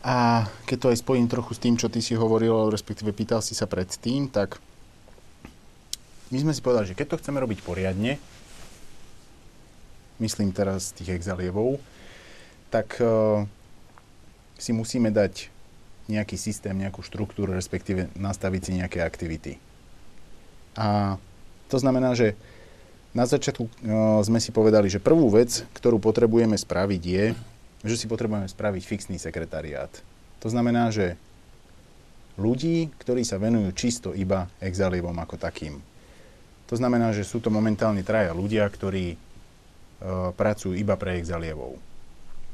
a 0.00 0.48
keď 0.64 0.76
to 0.80 0.90
aj 0.94 1.02
spojím 1.04 1.28
trochu 1.28 1.52
s 1.52 1.60
tým, 1.60 1.76
čo 1.76 1.92
ty 1.92 2.00
si 2.00 2.16
hovoril, 2.16 2.72
respektíve 2.72 3.12
pýtal 3.12 3.44
si 3.44 3.52
sa 3.52 3.68
predtým, 3.68 4.32
tak 4.32 4.56
my 6.32 6.38
sme 6.40 6.56
si 6.56 6.64
povedali, 6.64 6.90
že 6.90 6.96
keď 6.96 7.06
to 7.12 7.18
chceme 7.20 7.38
robiť 7.38 7.60
poriadne, 7.60 8.16
myslím 10.18 10.56
teraz 10.56 10.96
tých 10.96 11.12
exalievov, 11.12 11.76
tak 12.70 12.98
uh, 12.98 13.46
si 14.56 14.72
musíme 14.72 15.12
dať 15.12 15.52
nejaký 16.06 16.38
systém, 16.38 16.74
nejakú 16.74 17.02
štruktúru, 17.02 17.50
respektíve 17.50 18.10
nastaviť 18.14 18.60
si 18.62 18.72
nejaké 18.78 19.02
aktivity. 19.02 19.58
A 20.78 21.18
to 21.66 21.76
znamená, 21.82 22.14
že 22.14 22.38
na 23.16 23.26
začiatku 23.26 23.64
uh, 23.64 23.70
sme 24.22 24.38
si 24.38 24.52
povedali, 24.52 24.86
že 24.92 25.02
prvú 25.02 25.32
vec, 25.32 25.64
ktorú 25.74 25.98
potrebujeme 25.98 26.54
spraviť 26.54 27.02
je, 27.02 27.24
že 27.86 27.96
si 27.96 28.06
potrebujeme 28.06 28.46
spraviť 28.46 28.82
fixný 28.84 29.16
sekretariát. 29.16 29.90
To 30.44 30.48
znamená, 30.52 30.92
že 30.92 31.16
ľudí, 32.36 32.92
ktorí 33.00 33.24
sa 33.24 33.40
venujú 33.40 33.72
čisto 33.72 34.12
iba 34.12 34.52
exalievom 34.60 35.16
ako 35.16 35.40
takým. 35.40 35.80
To 36.66 36.74
znamená, 36.76 37.14
že 37.14 37.24
sú 37.24 37.38
to 37.40 37.48
momentálne 37.48 38.02
traja 38.02 38.34
ľudia, 38.34 38.66
ktorí 38.68 39.16
uh, 39.16 40.30
pracujú 40.34 40.76
iba 40.76 40.98
pre 40.98 41.16
exalievov. 41.16 41.78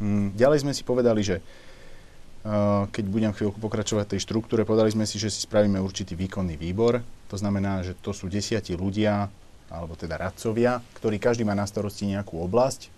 Mm, 0.02 0.34
ďalej 0.34 0.66
sme 0.66 0.74
si 0.74 0.82
povedali, 0.82 1.22
že 1.22 1.38
uh, 1.38 2.90
keď 2.90 3.04
budem 3.06 3.30
chvíľku 3.30 3.62
pokračovať 3.62 4.10
v 4.10 4.12
tej 4.18 4.20
štruktúre, 4.26 4.66
povedali 4.66 4.90
sme 4.90 5.06
si, 5.06 5.22
že 5.22 5.30
si 5.30 5.46
spravíme 5.46 5.78
určitý 5.78 6.18
výkonný 6.18 6.58
výbor. 6.58 7.06
To 7.30 7.36
znamená, 7.38 7.86
že 7.86 7.94
to 8.02 8.10
sú 8.10 8.26
desiatí 8.26 8.74
ľudia, 8.74 9.30
alebo 9.70 9.94
teda 9.94 10.18
radcovia, 10.18 10.82
ktorí 10.98 11.22
každý 11.22 11.46
má 11.46 11.54
na 11.54 11.64
starosti 11.70 12.10
nejakú 12.10 12.42
oblasť. 12.42 12.90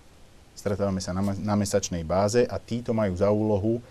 Stretávame 0.56 1.04
sa 1.04 1.12
na, 1.12 1.20
na 1.36 1.54
mesačnej 1.60 2.02
báze 2.08 2.48
a 2.48 2.56
títo 2.56 2.96
majú 2.96 3.12
za 3.14 3.28
úlohu 3.28 3.84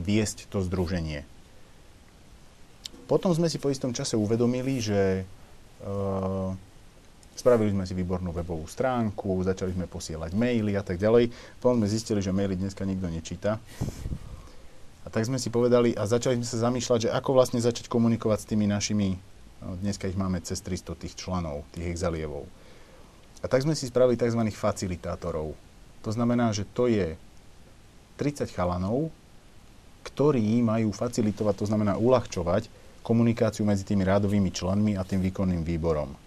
viesť 0.00 0.48
to 0.48 0.64
združenie. 0.64 1.28
Potom 3.04 3.36
sme 3.36 3.52
si 3.52 3.60
po 3.60 3.68
istom 3.68 3.92
čase 3.92 4.16
uvedomili, 4.16 4.80
že 4.80 5.28
uh, 5.84 6.56
Spravili 7.34 7.74
sme 7.74 7.82
si 7.82 7.98
výbornú 7.98 8.30
webovú 8.30 8.62
stránku, 8.70 9.42
začali 9.42 9.74
sme 9.74 9.90
posielať 9.90 10.38
maily 10.38 10.78
a 10.78 10.86
tak 10.86 11.02
ďalej. 11.02 11.34
Potom 11.58 11.82
sme 11.82 11.90
zistili, 11.90 12.22
že 12.22 12.30
maily 12.30 12.54
dneska 12.54 12.86
nikto 12.86 13.10
nečíta. 13.10 13.58
A 15.04 15.08
tak 15.10 15.26
sme 15.26 15.36
si 15.42 15.50
povedali 15.50 15.92
a 15.98 16.06
začali 16.06 16.38
sme 16.38 16.46
sa 16.46 16.70
zamýšľať, 16.70 17.10
že 17.10 17.12
ako 17.12 17.30
vlastne 17.34 17.58
začať 17.58 17.90
komunikovať 17.90 18.38
s 18.38 18.48
tými 18.48 18.70
našimi, 18.70 19.18
no, 19.60 19.76
dneska 19.82 20.06
ich 20.06 20.16
máme 20.16 20.40
cez 20.46 20.62
300 20.62 20.94
tých 20.94 21.18
členov, 21.18 21.66
tých 21.74 21.90
exalievov. 21.90 22.46
A 23.42 23.50
tak 23.50 23.66
sme 23.66 23.76
si 23.76 23.90
spravili 23.90 24.16
tzv. 24.16 24.40
facilitátorov. 24.54 25.52
To 26.06 26.10
znamená, 26.14 26.54
že 26.56 26.64
to 26.64 26.88
je 26.88 27.18
30 28.16 28.48
chalanov, 28.54 29.12
ktorí 30.06 30.62
majú 30.62 30.94
facilitovať, 30.94 31.54
to 31.60 31.66
znamená 31.68 31.98
uľahčovať 31.98 32.70
komunikáciu 33.04 33.68
medzi 33.68 33.84
tými 33.84 34.06
rádovými 34.06 34.48
členmi 34.48 34.96
a 34.96 35.04
tým 35.04 35.20
výkonným 35.20 35.60
výborom. 35.60 36.23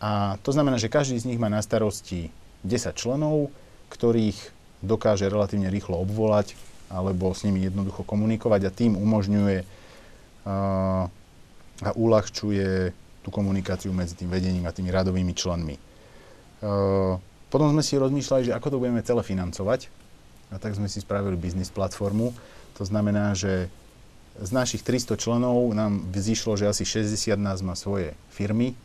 A 0.00 0.36
to 0.44 0.52
znamená, 0.52 0.76
že 0.76 0.92
každý 0.92 1.16
z 1.16 1.28
nich 1.32 1.40
má 1.40 1.48
na 1.48 1.64
starosti 1.64 2.28
10 2.64 2.92
členov, 2.96 3.48
ktorých 3.88 4.36
dokáže 4.84 5.28
relatívne 5.30 5.72
rýchlo 5.72 5.96
obvolať 6.04 6.58
alebo 6.86 7.34
s 7.34 7.42
nimi 7.42 7.66
jednoducho 7.66 8.06
komunikovať 8.06 8.60
a 8.68 8.74
tým 8.74 8.94
umožňuje 8.94 9.58
a, 10.46 11.08
a 11.82 11.90
uľahčuje 11.98 12.94
tú 13.26 13.28
komunikáciu 13.34 13.90
medzi 13.90 14.14
tým 14.14 14.30
vedením 14.30 14.62
a 14.70 14.76
tými 14.76 14.94
radovými 14.94 15.34
členmi. 15.34 15.74
E, 15.74 15.80
potom 17.50 17.74
sme 17.74 17.82
si 17.82 17.98
rozmýšľali, 17.98 18.52
že 18.52 18.54
ako 18.54 18.68
to 18.70 18.80
budeme 18.82 19.02
celé 19.02 19.22
financovať 19.26 19.90
a 20.54 20.62
tak 20.62 20.78
sme 20.78 20.86
si 20.86 21.02
spravili 21.02 21.34
biznis 21.34 21.74
platformu. 21.74 22.30
To 22.78 22.86
znamená, 22.86 23.34
že 23.34 23.66
z 24.38 24.50
našich 24.52 24.86
300 24.86 25.18
členov 25.18 25.58
nám 25.74 26.06
vzýšlo, 26.12 26.54
že 26.54 26.70
asi 26.70 26.86
60 26.86 27.34
nás 27.40 27.64
má 27.66 27.74
svoje 27.74 28.14
firmy. 28.30 28.78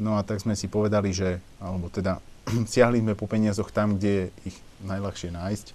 No 0.00 0.16
a 0.16 0.24
tak 0.24 0.40
sme 0.40 0.56
si 0.56 0.70
povedali, 0.70 1.12
že, 1.12 1.42
alebo 1.60 1.92
teda 1.92 2.22
siahli 2.72 3.04
sme 3.04 3.18
po 3.18 3.28
peniazoch 3.28 3.68
tam, 3.74 3.96
kde 3.96 4.10
je 4.10 4.52
ich 4.52 4.56
najľahšie 4.84 5.30
nájsť. 5.32 5.66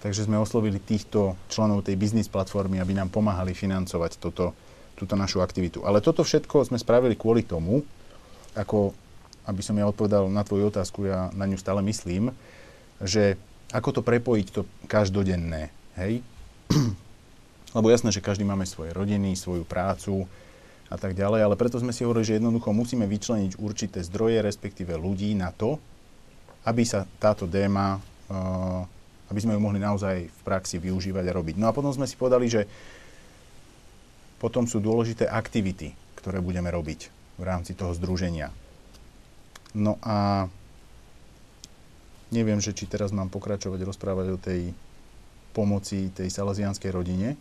Takže 0.00 0.24
sme 0.24 0.40
oslovili 0.40 0.80
týchto 0.80 1.36
členov 1.52 1.84
tej 1.84 2.00
biznis 2.00 2.32
platformy, 2.32 2.80
aby 2.80 2.96
nám 2.96 3.12
pomáhali 3.12 3.52
financovať 3.52 4.16
toto, 4.16 4.56
túto 4.96 5.12
našu 5.12 5.44
aktivitu. 5.44 5.84
Ale 5.84 6.00
toto 6.00 6.24
všetko 6.24 6.64
sme 6.72 6.80
spravili 6.80 7.20
kvôli 7.20 7.44
tomu, 7.44 7.84
ako, 8.56 8.96
aby 9.44 9.60
som 9.60 9.76
ja 9.76 9.84
odpovedal 9.84 10.32
na 10.32 10.40
tvoju 10.40 10.72
otázku, 10.72 11.04
ja 11.04 11.28
na 11.36 11.44
ňu 11.44 11.60
stále 11.60 11.84
myslím, 11.84 12.32
že 13.04 13.36
ako 13.70 14.00
to 14.00 14.02
prepojiť 14.02 14.46
to 14.50 14.64
každodenné, 14.88 15.68
hej? 16.00 16.24
Lebo 17.76 17.86
jasné, 17.92 18.10
že 18.10 18.24
každý 18.24 18.42
máme 18.42 18.66
svoje 18.66 18.90
rodiny, 18.90 19.36
svoju 19.38 19.62
prácu 19.62 20.26
a 20.90 20.96
tak 20.98 21.14
ďalej, 21.14 21.46
ale 21.46 21.54
preto 21.54 21.78
sme 21.78 21.94
si 21.94 22.02
hovorili, 22.02 22.26
že 22.26 22.36
jednoducho 22.42 22.74
musíme 22.74 23.06
vyčleniť 23.06 23.62
určité 23.62 24.02
zdroje, 24.02 24.42
respektíve 24.42 24.98
ľudí 24.98 25.38
na 25.38 25.54
to, 25.54 25.78
aby 26.66 26.82
sa 26.82 27.06
táto 27.22 27.46
déma, 27.46 28.02
uh, 28.26 28.82
aby 29.30 29.38
sme 29.38 29.54
ju 29.54 29.60
mohli 29.62 29.78
naozaj 29.78 30.26
v 30.26 30.40
praxi 30.42 30.82
využívať 30.82 31.24
a 31.30 31.36
robiť. 31.38 31.54
No 31.62 31.70
a 31.70 31.76
potom 31.76 31.94
sme 31.94 32.10
si 32.10 32.18
povedali, 32.18 32.50
že 32.50 32.66
potom 34.42 34.66
sú 34.66 34.82
dôležité 34.82 35.30
aktivity, 35.30 35.94
ktoré 36.18 36.42
budeme 36.42 36.68
robiť 36.74 37.00
v 37.38 37.42
rámci 37.46 37.78
toho 37.78 37.94
združenia. 37.94 38.50
No 39.78 39.94
a 40.02 40.50
neviem, 42.34 42.58
že 42.58 42.74
či 42.74 42.90
teraz 42.90 43.14
mám 43.14 43.30
pokračovať 43.30 43.80
rozprávať 43.86 44.26
o 44.34 44.42
tej 44.42 44.74
pomoci 45.54 46.10
tej 46.10 46.30
salesianskej 46.34 46.90
rodine, 46.90 47.38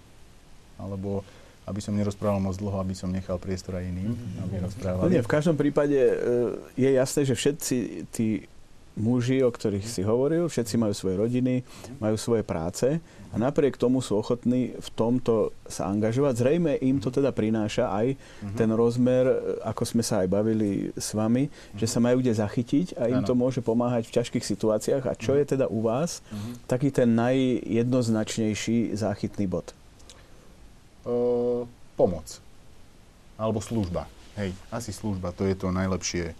alebo 0.78 1.26
aby 1.70 1.80
som 1.80 1.94
nerozprával 1.94 2.42
moc 2.42 2.58
dlho, 2.58 2.82
aby 2.82 2.98
som 2.98 3.14
nechal 3.14 3.38
priestor 3.38 3.78
aj 3.78 3.86
iným, 3.86 4.18
aby 4.42 4.66
rozprávali. 4.66 5.06
No 5.06 5.14
nie, 5.14 5.22
v 5.22 5.30
každom 5.30 5.54
prípade 5.54 5.96
e, 5.96 6.16
je 6.74 6.90
jasné, 6.98 7.22
že 7.30 7.38
všetci 7.38 7.76
tí 8.10 8.50
muži, 9.00 9.42
o 9.42 9.50
ktorých 9.50 9.88
si 9.88 10.02
hovoril, 10.04 10.52
všetci 10.52 10.76
majú 10.76 10.92
svoje 10.92 11.16
rodiny, 11.16 11.64
majú 12.04 12.20
svoje 12.20 12.44
práce 12.44 13.00
a 13.32 13.36
napriek 13.40 13.80
tomu 13.80 14.04
sú 14.04 14.20
ochotní 14.20 14.76
v 14.76 14.90
tomto 14.94 15.56
sa 15.64 15.88
angažovať. 15.88 16.34
Zrejme 16.36 16.72
im 16.84 17.00
to 17.00 17.08
teda 17.14 17.32
prináša 17.32 17.88
aj 17.90 18.08
uh-huh. 18.14 18.58
ten 18.60 18.70
rozmer, 18.76 19.26
ako 19.64 19.84
sme 19.88 20.04
sa 20.04 20.26
aj 20.26 20.28
bavili 20.28 20.92
s 20.98 21.16
vami, 21.16 21.48
že 21.80 21.88
sa 21.88 22.04
majú 22.04 22.20
kde 22.20 22.36
zachytiť 22.36 23.00
a 23.00 23.08
im 23.08 23.24
to 23.24 23.34
môže 23.34 23.64
pomáhať 23.64 24.12
v 24.12 24.16
ťažkých 24.20 24.46
situáciách. 24.46 25.04
A 25.08 25.14
čo 25.16 25.34
uh-huh. 25.34 25.42
je 25.42 25.46
teda 25.56 25.66
u 25.72 25.80
vás 25.86 26.20
taký 26.68 26.92
ten 26.92 27.16
najjednoznačnejší 27.16 28.98
záchytný 29.00 29.48
bod? 29.48 29.79
Uh, 31.10 31.66
pomoc. 31.98 32.38
Alebo 33.42 33.58
služba. 33.66 34.06
Hej, 34.38 34.54
asi 34.70 34.94
služba, 34.94 35.34
to 35.34 35.50
je 35.50 35.58
to 35.58 35.74
najlepšie 35.74 36.38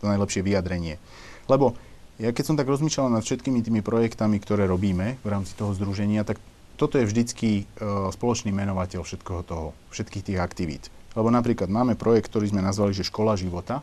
to 0.00 0.04
najlepšie 0.04 0.44
vyjadrenie. 0.44 1.00
Lebo 1.48 1.72
ja 2.20 2.30
keď 2.30 2.44
som 2.44 2.56
tak 2.60 2.70
rozmýšľal 2.70 3.10
nad 3.10 3.24
všetkými 3.26 3.64
tými 3.64 3.80
projektami, 3.82 4.38
ktoré 4.38 4.70
robíme 4.70 5.18
v 5.24 5.28
rámci 5.28 5.56
toho 5.58 5.74
združenia, 5.74 6.22
tak 6.22 6.38
toto 6.78 6.98
je 6.98 7.06
vždycky 7.06 7.64
uh, 7.64 8.10
spoločný 8.10 8.50
menovateľ 8.54 9.02
všetkoho 9.02 9.40
toho, 9.46 9.66
všetkých 9.94 10.26
tých 10.30 10.38
aktivít. 10.38 10.84
Lebo 11.14 11.30
napríklad 11.30 11.70
máme 11.70 11.94
projekt, 11.94 12.30
ktorý 12.30 12.50
sme 12.50 12.62
nazvali, 12.62 12.90
že 12.94 13.06
Škola 13.06 13.38
života, 13.38 13.82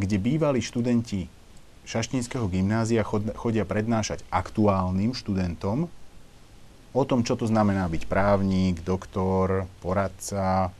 kde 0.00 0.16
bývalí 0.16 0.64
študenti 0.64 1.28
Šaštinského 1.88 2.44
gymnázia 2.52 3.00
chodia 3.36 3.64
prednášať 3.64 4.20
aktuálnym 4.28 5.16
študentom 5.16 5.88
o 6.92 7.02
tom, 7.04 7.24
čo 7.24 7.36
to 7.36 7.44
znamená 7.44 7.88
byť 7.88 8.02
právnik, 8.08 8.80
doktor, 8.82 9.68
poradca, 9.80 10.72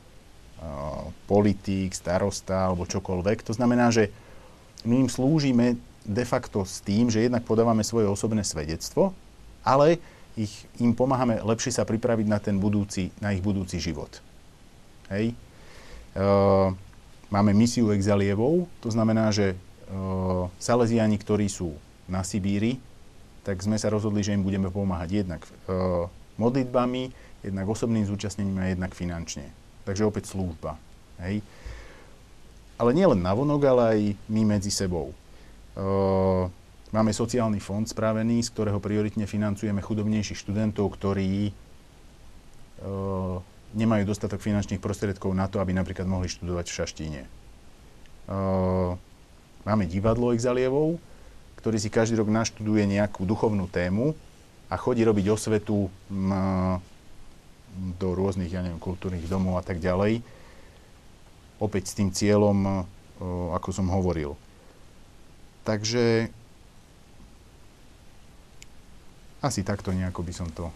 politík, 1.29 1.95
starosta 1.95 2.67
alebo 2.67 2.89
čokoľvek. 2.89 3.47
To 3.47 3.53
znamená, 3.55 3.93
že 3.93 4.11
my 4.83 5.07
im 5.07 5.09
slúžime 5.11 5.79
de 6.03 6.25
facto 6.25 6.63
s 6.65 6.81
tým, 6.83 7.07
že 7.07 7.27
jednak 7.27 7.45
podávame 7.45 7.85
svoje 7.85 8.09
osobné 8.09 8.43
svedectvo, 8.43 9.15
ale 9.63 9.99
ich, 10.39 10.67
im 10.79 10.95
pomáhame 10.95 11.43
lepšie 11.43 11.75
sa 11.75 11.83
pripraviť 11.83 12.27
na 12.27 12.39
ten 12.39 12.55
budúci, 12.57 13.11
na 13.19 13.35
ich 13.35 13.43
budúci 13.43 13.77
život. 13.79 14.23
Hej. 15.11 15.35
E, 15.35 16.23
máme 17.27 17.51
misiu 17.51 17.91
exalievov, 17.91 18.71
to 18.79 18.89
znamená, 18.89 19.29
že 19.35 19.53
e, 19.53 19.55
Salesiani, 20.57 21.19
ktorí 21.19 21.51
sú 21.51 21.75
na 22.07 22.23
Sibíri, 22.23 22.79
tak 23.43 23.63
sme 23.63 23.79
sa 23.79 23.91
rozhodli, 23.91 24.23
že 24.23 24.35
im 24.35 24.43
budeme 24.43 24.67
pomáhať 24.69 25.23
jednak 25.25 25.41
e, 25.47 25.49
modlitbami, 26.39 27.11
jednak 27.43 27.65
osobným 27.67 28.07
zúčastnením 28.07 28.59
a 28.59 28.71
jednak 28.71 28.95
finančne. 28.95 29.51
Takže 29.83 30.07
opäť 30.07 30.31
služba. 30.31 30.79
Hej. 31.19 31.43
Ale 32.79 32.95
nie 32.95 33.03
len 33.03 33.19
navonok, 33.19 33.61
ale 33.67 33.81
aj 33.83 33.99
my 34.31 34.41
medzi 34.55 34.71
sebou. 34.71 35.11
Uh, 35.75 36.47
máme 36.95 37.11
sociálny 37.11 37.59
fond 37.59 37.83
spravený, 37.83 38.39
z 38.43 38.51
ktorého 38.55 38.79
prioritne 38.79 39.27
financujeme 39.27 39.83
chudobnejších 39.83 40.39
študentov, 40.39 40.95
ktorí 40.95 41.51
uh, 41.51 43.43
nemajú 43.75 44.03
dostatok 44.07 44.39
finančných 44.39 44.79
prostriedkov 44.79 45.35
na 45.35 45.51
to, 45.51 45.59
aby 45.59 45.75
napríklad 45.75 46.07
mohli 46.07 46.31
študovať 46.31 46.65
v 46.71 46.75
Šaštíne. 46.79 47.21
Uh, 48.31 48.95
máme 49.67 49.83
divadlo 49.83 50.31
Exalievov, 50.31 51.03
ktorý 51.59 51.75
si 51.75 51.91
každý 51.91 52.15
rok 52.15 52.31
naštuduje 52.31 52.87
nejakú 52.87 53.27
duchovnú 53.27 53.67
tému 53.67 54.15
a 54.71 54.79
chodí 54.79 55.03
robiť 55.03 55.27
osvetu 55.27 55.91
m, 56.07 56.79
do 57.99 58.15
rôznych, 58.15 58.49
ja 58.49 58.63
neviem, 58.63 58.79
kultúrnych 58.79 59.27
domov 59.27 59.59
a 59.59 59.63
tak 59.67 59.83
ďalej. 59.83 60.23
Opäť 61.59 61.91
s 61.91 61.97
tým 61.99 62.15
cieľom, 62.15 62.87
ako 63.51 63.69
som 63.75 63.91
hovoril. 63.91 64.39
Takže 65.67 66.31
asi 69.43 69.61
takto 69.67 69.91
nejako 69.91 70.23
by 70.23 70.33
som 70.33 70.47
to 70.55 70.71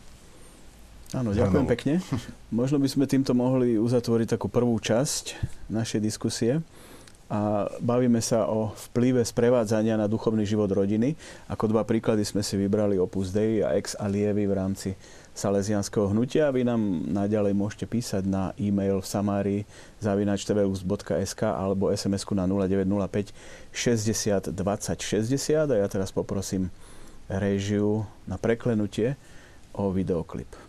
Áno, 1.14 1.30
ďakujem 1.30 1.70
pekne. 1.70 1.94
Možno 2.50 2.82
by 2.82 2.90
sme 2.90 3.06
týmto 3.06 3.38
mohli 3.38 3.78
uzatvoriť 3.78 4.34
takú 4.34 4.50
prvú 4.50 4.74
časť 4.82 5.38
našej 5.70 6.02
diskusie 6.02 6.58
a 7.34 7.66
bavíme 7.82 8.22
sa 8.22 8.46
o 8.46 8.70
vplyve 8.94 9.26
sprevádzania 9.26 9.98
na 9.98 10.06
duchovný 10.06 10.46
život 10.46 10.70
rodiny. 10.70 11.18
Ako 11.50 11.66
dva 11.66 11.82
príklady 11.82 12.22
sme 12.22 12.46
si 12.46 12.54
vybrali 12.62 13.02
Opus 13.02 13.34
Dei 13.34 13.66
a 13.66 13.74
Ex 13.74 13.98
Alievi 13.98 14.46
v 14.46 14.54
rámci 14.54 14.94
salesianského 15.34 16.14
hnutia. 16.14 16.54
Vy 16.54 16.62
nám 16.62 17.10
naďalej 17.10 17.58
môžete 17.58 17.90
písať 17.90 18.30
na 18.30 18.54
e-mail 18.62 19.02
v 19.02 19.10
samári 19.10 19.58
zavinačtvus.sk 19.98 21.42
alebo 21.42 21.90
SMS-ku 21.90 22.38
na 22.38 22.46
0905 22.46 23.34
60 23.74 24.54
20 24.54 25.02
60 25.02 25.74
a 25.74 25.76
ja 25.82 25.88
teraz 25.90 26.14
poprosím 26.14 26.70
režiu 27.26 28.06
na 28.30 28.38
preklenutie 28.38 29.18
o 29.74 29.90
videoklip. 29.90 30.63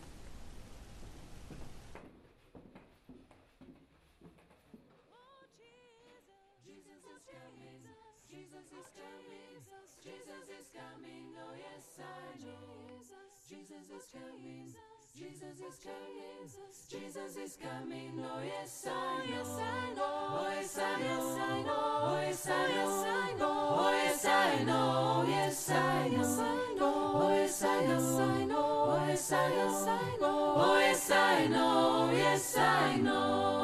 Yes, 18.87 19.49
I 19.59 19.95
know. 19.97 20.05
Oh 20.37 20.51
yes, 20.55 20.79
I 20.79 21.63
know. 21.63 21.85
Oh 22.07 22.21
yes, 22.21 22.47
I 22.47 23.33
know. 23.39 23.77
Oh 23.77 23.91
yes, 23.91 24.25
I 24.27 24.65
know. 24.65 25.25
Yes, 25.27 25.71
I 25.71 26.09
know. 26.09 27.11
Oh 27.15 27.29
yes, 27.31 27.63
I 27.63 27.87
know. 27.87 28.59
Oh 28.87 29.07
yes, 29.09 29.33
I 29.33 30.17
know. 30.21 30.55
Oh 30.57 30.79
yes, 30.79 31.11
I 31.11 31.47
know. 31.47 32.11
Yes, 32.13 32.57
I 32.59 32.97
know. 32.97 33.64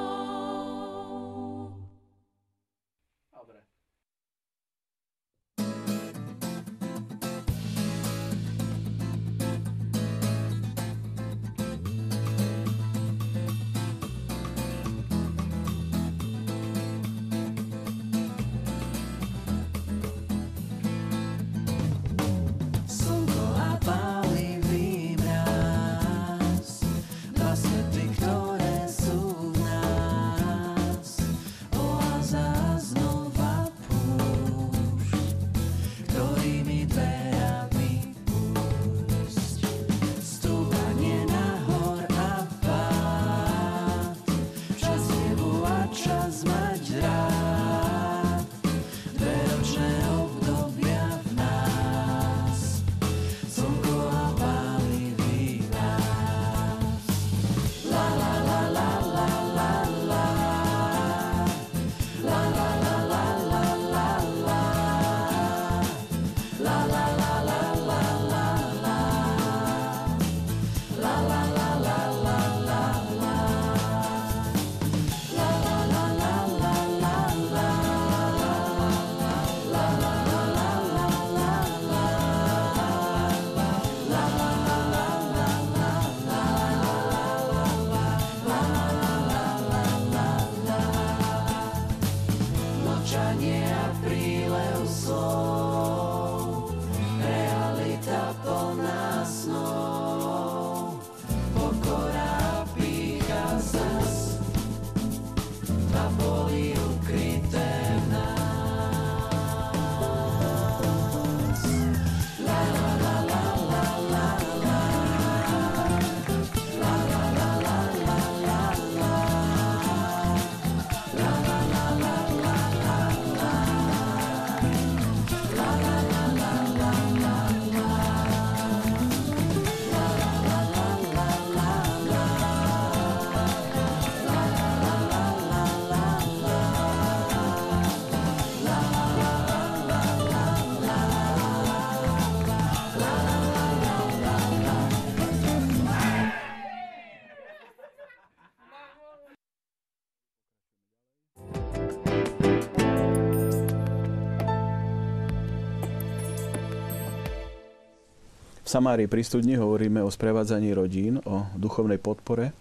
Samárii 158.71 159.11
pri 159.11 159.27
studni 159.27 159.59
hovoríme 159.59 159.99
o 159.99 160.07
sprevádzaní 160.07 160.71
rodín, 160.71 161.19
o 161.27 161.43
duchovnej 161.59 161.99
podpore. 161.99 162.55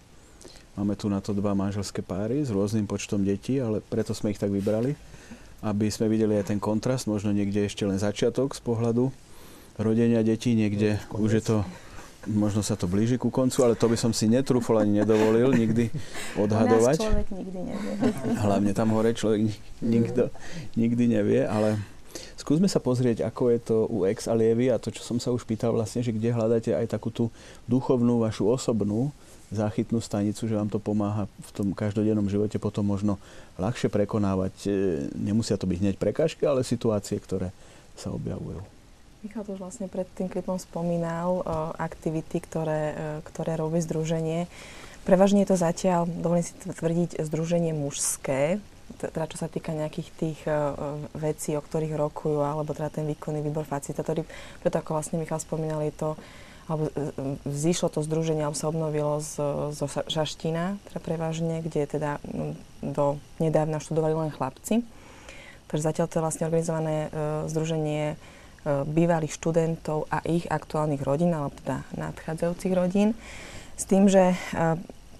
Máme 0.74 0.98
tu 0.98 1.06
na 1.06 1.22
to 1.22 1.30
dva 1.30 1.54
manželské 1.54 2.02
páry 2.02 2.42
s 2.42 2.50
rôznym 2.50 2.82
počtom 2.82 3.22
detí, 3.22 3.62
ale 3.62 3.78
preto 3.78 4.10
sme 4.10 4.34
ich 4.34 4.42
tak 4.42 4.50
vybrali, 4.50 4.98
aby 5.62 5.86
sme 5.86 6.10
videli 6.10 6.34
aj 6.34 6.50
ten 6.50 6.58
kontrast, 6.58 7.06
možno 7.06 7.30
niekde 7.30 7.62
ešte 7.62 7.86
len 7.86 8.02
začiatok 8.02 8.58
z 8.58 8.60
pohľadu 8.66 9.14
rodenia 9.78 10.26
detí, 10.26 10.58
niekde 10.58 10.98
no, 11.14 11.22
už 11.22 11.30
je 11.38 11.42
to 11.46 11.56
možno 12.26 12.66
sa 12.66 12.74
to 12.74 12.90
blíži 12.90 13.14
ku 13.14 13.30
koncu, 13.30 13.62
ale 13.62 13.78
to 13.78 13.86
by 13.86 13.94
som 13.94 14.10
si 14.10 14.26
netrúfol 14.26 14.82
ani 14.82 15.06
nedovolil 15.06 15.54
nikdy 15.54 15.94
odhadovať. 16.34 17.06
človek 17.06 17.28
nikdy 17.30 17.58
nevie. 17.70 17.92
Hlavne 18.34 18.74
tam 18.74 18.98
hore 18.98 19.14
človek 19.14 19.46
nikto, 19.78 20.34
nikdy 20.74 21.06
nevie, 21.06 21.46
ale 21.46 21.78
skúsme 22.40 22.66
sa 22.66 22.80
pozrieť, 22.80 23.28
ako 23.28 23.42
je 23.52 23.60
to 23.60 23.76
u 23.92 24.08
ex 24.08 24.24
a 24.24 24.32
lievy 24.32 24.72
a 24.72 24.80
to, 24.80 24.88
čo 24.88 25.04
som 25.04 25.20
sa 25.20 25.28
už 25.28 25.44
pýtal 25.44 25.76
vlastne, 25.76 26.00
že 26.00 26.16
kde 26.16 26.32
hľadáte 26.32 26.72
aj 26.72 26.88
takú 26.88 27.12
tú 27.12 27.28
duchovnú, 27.68 28.24
vašu 28.24 28.48
osobnú 28.48 29.12
záchytnú 29.50 29.98
stanicu, 29.98 30.46
že 30.46 30.54
vám 30.54 30.70
to 30.70 30.78
pomáha 30.78 31.26
v 31.26 31.50
tom 31.50 31.68
každodennom 31.74 32.30
živote 32.30 32.56
potom 32.62 32.86
možno 32.86 33.18
ľahšie 33.58 33.90
prekonávať. 33.90 34.54
E, 34.64 34.70
nemusia 35.18 35.58
to 35.58 35.66
byť 35.66 35.78
hneď 35.82 35.96
prekážky, 35.98 36.46
ale 36.46 36.62
situácie, 36.62 37.18
ktoré 37.18 37.50
sa 37.98 38.14
objavujú. 38.14 38.62
Michal 39.20 39.44
to 39.44 39.58
už 39.58 39.60
vlastne 39.60 39.90
pred 39.90 40.06
tým 40.16 40.30
klipom 40.30 40.56
spomínal 40.56 41.42
o 41.42 41.58
aktivity, 41.76 42.38
ktoré, 42.40 42.82
e, 42.94 42.96
ktoré 43.26 43.58
robí 43.58 43.82
združenie. 43.82 44.46
Prevažne 45.02 45.42
je 45.42 45.50
to 45.50 45.58
zatiaľ, 45.58 46.06
dovolím 46.06 46.46
si 46.46 46.54
tvrdiť, 46.54 47.18
združenie 47.18 47.74
mužské, 47.74 48.62
teda 48.98 49.30
čo 49.30 49.38
sa 49.38 49.46
týka 49.46 49.70
nejakých 49.70 50.08
tých 50.18 50.40
uh, 50.48 50.74
vecí, 51.14 51.54
o 51.54 51.62
ktorých 51.62 51.94
rokujú, 51.94 52.42
alebo 52.42 52.74
teda 52.74 52.90
ten 52.90 53.06
výkonný 53.06 53.44
výbor 53.44 53.68
facilitátory. 53.68 54.26
Preto 54.64 54.76
ako 54.80 54.98
vlastne 54.98 55.20
Michal 55.20 55.38
spomínal, 55.38 55.84
je 55.86 55.94
to, 55.94 56.10
alebo 56.66 56.90
vzýšlo 57.46 57.90
to 57.90 58.02
združenie, 58.02 58.46
alebo 58.46 58.58
sa 58.58 58.70
obnovilo 58.70 59.18
z, 59.18 59.42
zo 59.74 59.86
Žaština, 59.86 60.78
teda 60.90 60.98
prevažne, 61.02 61.62
kde 61.66 61.86
teda 61.86 62.22
do 62.82 63.18
nedávna 63.42 63.82
študovali 63.82 64.14
len 64.14 64.30
chlapci. 64.30 64.86
Takže 65.66 65.86
zatiaľ 65.86 66.06
to 66.10 66.16
je 66.18 66.24
vlastne 66.24 66.44
organizované 66.46 67.10
uh, 67.10 67.46
združenie 67.50 68.18
E, 68.60 68.84
bývalých 68.84 69.32
študentov 69.40 70.04
a 70.12 70.20
ich 70.28 70.44
aktuálnych 70.44 71.00
rodín, 71.00 71.32
alebo 71.32 71.56
teda 71.64 71.80
nadchádzajúcich 71.96 72.72
rodín. 72.76 73.16
S 73.72 73.88
tým, 73.88 74.04
že 74.04 74.36
e, 74.36 74.36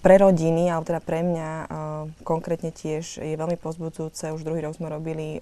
pre 0.01 0.17
rodiny, 0.17 0.73
alebo 0.73 0.89
teda 0.89 1.01
pre 1.01 1.21
mňa 1.21 1.49
e, 1.49 1.65
konkrétne 2.25 2.73
tiež 2.73 3.21
je 3.21 3.37
veľmi 3.37 3.55
pozbudzujúce. 3.55 4.33
Už 4.33 4.41
druhý 4.41 4.65
rok 4.65 4.75
sme 4.75 4.89
robili 4.89 5.37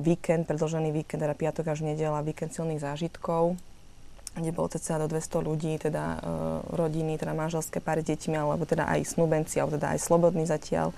víkend, 0.00 0.48
predlžený 0.48 0.96
víkend, 0.96 1.20
teda 1.20 1.36
piatok 1.36 1.76
až 1.76 1.84
nedela, 1.84 2.24
víkend 2.24 2.56
silných 2.56 2.80
zážitkov, 2.80 3.60
kde 4.32 4.48
bolo 4.48 4.72
cca 4.72 4.96
do 4.96 5.12
200 5.12 5.48
ľudí, 5.48 5.76
teda 5.76 6.24
rodiny, 6.72 7.20
teda 7.20 7.36
manželské 7.36 7.84
páry 7.84 8.00
s 8.00 8.08
deťmi, 8.08 8.32
alebo 8.32 8.64
teda 8.64 8.88
aj 8.88 9.12
snúbenci, 9.12 9.60
alebo 9.60 9.76
teda 9.76 9.92
aj 9.92 10.00
slobodní 10.00 10.48
zatiaľ. 10.48 10.96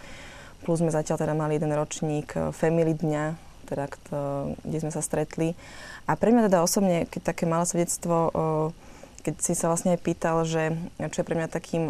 Plus 0.62 0.78
sme 0.78 0.94
zatiaľ 0.94 1.18
teda 1.18 1.34
mali 1.34 1.58
jeden 1.58 1.74
ročník 1.74 2.30
Family 2.54 2.94
dňa, 2.94 3.24
teda, 3.66 3.90
kde 4.62 4.78
sme 4.78 4.92
sa 4.94 5.02
stretli. 5.02 5.58
A 6.06 6.14
pre 6.14 6.30
mňa 6.30 6.46
teda 6.46 6.62
osobne, 6.62 7.10
keď 7.10 7.34
také 7.34 7.50
malé 7.50 7.66
svedectvo, 7.66 8.30
keď 9.24 9.34
si 9.40 9.56
sa 9.56 9.72
vlastne 9.72 9.96
aj 9.96 10.04
pýtal, 10.04 10.44
že 10.44 10.76
čo 11.00 11.24
je 11.24 11.26
pre 11.26 11.34
mňa 11.34 11.48
takým, 11.48 11.88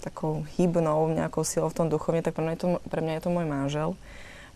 takou 0.00 0.48
hybnou 0.56 1.12
nejakou 1.12 1.44
silou 1.44 1.68
v 1.68 1.76
tom 1.76 1.86
duchovne, 1.92 2.24
tak 2.24 2.32
pre 2.32 2.42
mňa 2.42 2.54
je 2.56 2.60
to, 2.64 2.68
pre 2.88 3.04
mňa 3.04 3.20
je 3.20 3.22
to 3.28 3.30
môj 3.30 3.46
manžel. 3.46 3.90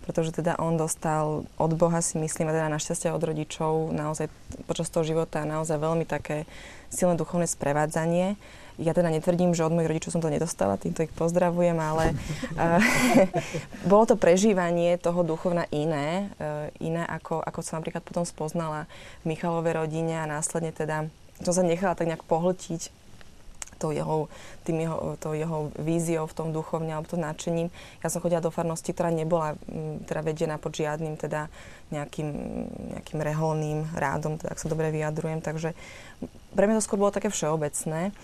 Pretože 0.03 0.35
teda 0.35 0.59
on 0.59 0.75
dostal 0.75 1.47
od 1.61 1.73
Boha 1.79 2.03
si 2.03 2.19
myslím, 2.19 2.51
a 2.51 2.57
teda 2.57 2.75
našťastie 2.75 3.15
od 3.15 3.23
rodičov 3.23 3.95
naozaj 3.95 4.27
počas 4.67 4.91
toho 4.91 5.07
života 5.07 5.47
naozaj 5.47 5.79
veľmi 5.79 6.03
také 6.11 6.43
silné 6.91 7.15
duchovné 7.15 7.47
sprevádzanie. 7.47 8.35
Ja 8.83 8.97
teda 8.99 9.15
netvrdím, 9.15 9.55
že 9.55 9.63
od 9.63 9.71
mojich 9.71 9.95
rodičov 9.95 10.17
som 10.17 10.25
to 10.25 10.33
nedostala, 10.33 10.81
týmto 10.81 11.07
ich 11.07 11.15
pozdravujem, 11.15 11.77
ale 11.79 12.19
uh, 12.59 12.83
bolo 13.91 14.09
to 14.11 14.19
prežívanie 14.19 14.99
toho 14.99 15.23
duchovna 15.23 15.71
iné, 15.71 16.33
iné 16.83 17.07
ako, 17.07 17.39
ako 17.39 17.61
som 17.63 17.79
napríklad 17.79 18.03
potom 18.03 18.27
spoznala 18.27 18.91
v 19.23 19.37
Michalovej 19.37 19.87
rodine 19.87 20.19
a 20.19 20.27
následne 20.27 20.75
teda 20.75 21.07
som 21.45 21.55
sa 21.55 21.63
nechala 21.67 21.99
tak 21.99 22.09
nejak 22.09 22.25
pohltiť 22.27 23.03
tou 23.83 23.91
jeho, 23.91 24.31
tým 24.63 24.87
jeho, 24.87 25.19
tou 25.19 25.35
jeho 25.35 25.75
víziou 25.75 26.31
v 26.31 26.37
tom 26.39 26.55
duchovne 26.55 26.95
alebo 26.95 27.11
to 27.11 27.19
nadšením. 27.19 27.75
Ja 27.99 28.15
som 28.15 28.23
chodila 28.23 28.39
do 28.39 28.55
farnosti, 28.55 28.95
ktorá 28.95 29.11
nebola 29.11 29.59
m, 29.67 29.99
teda 30.07 30.23
vedená 30.23 30.55
pod 30.63 30.79
žiadnym 30.79 31.19
teda 31.19 31.51
nejakým, 31.91 32.31
nejakým 32.95 33.19
reholným 33.19 33.91
rádom, 33.99 34.39
teda 34.39 34.55
ak 34.55 34.63
sa 34.63 34.71
dobre 34.71 34.95
vyjadrujem. 34.95 35.43
Takže 35.43 35.75
pre 36.55 36.65
mňa 36.71 36.79
to 36.79 36.87
skôr 36.87 37.03
bolo 37.03 37.11
také 37.11 37.27
všeobecné. 37.27 38.15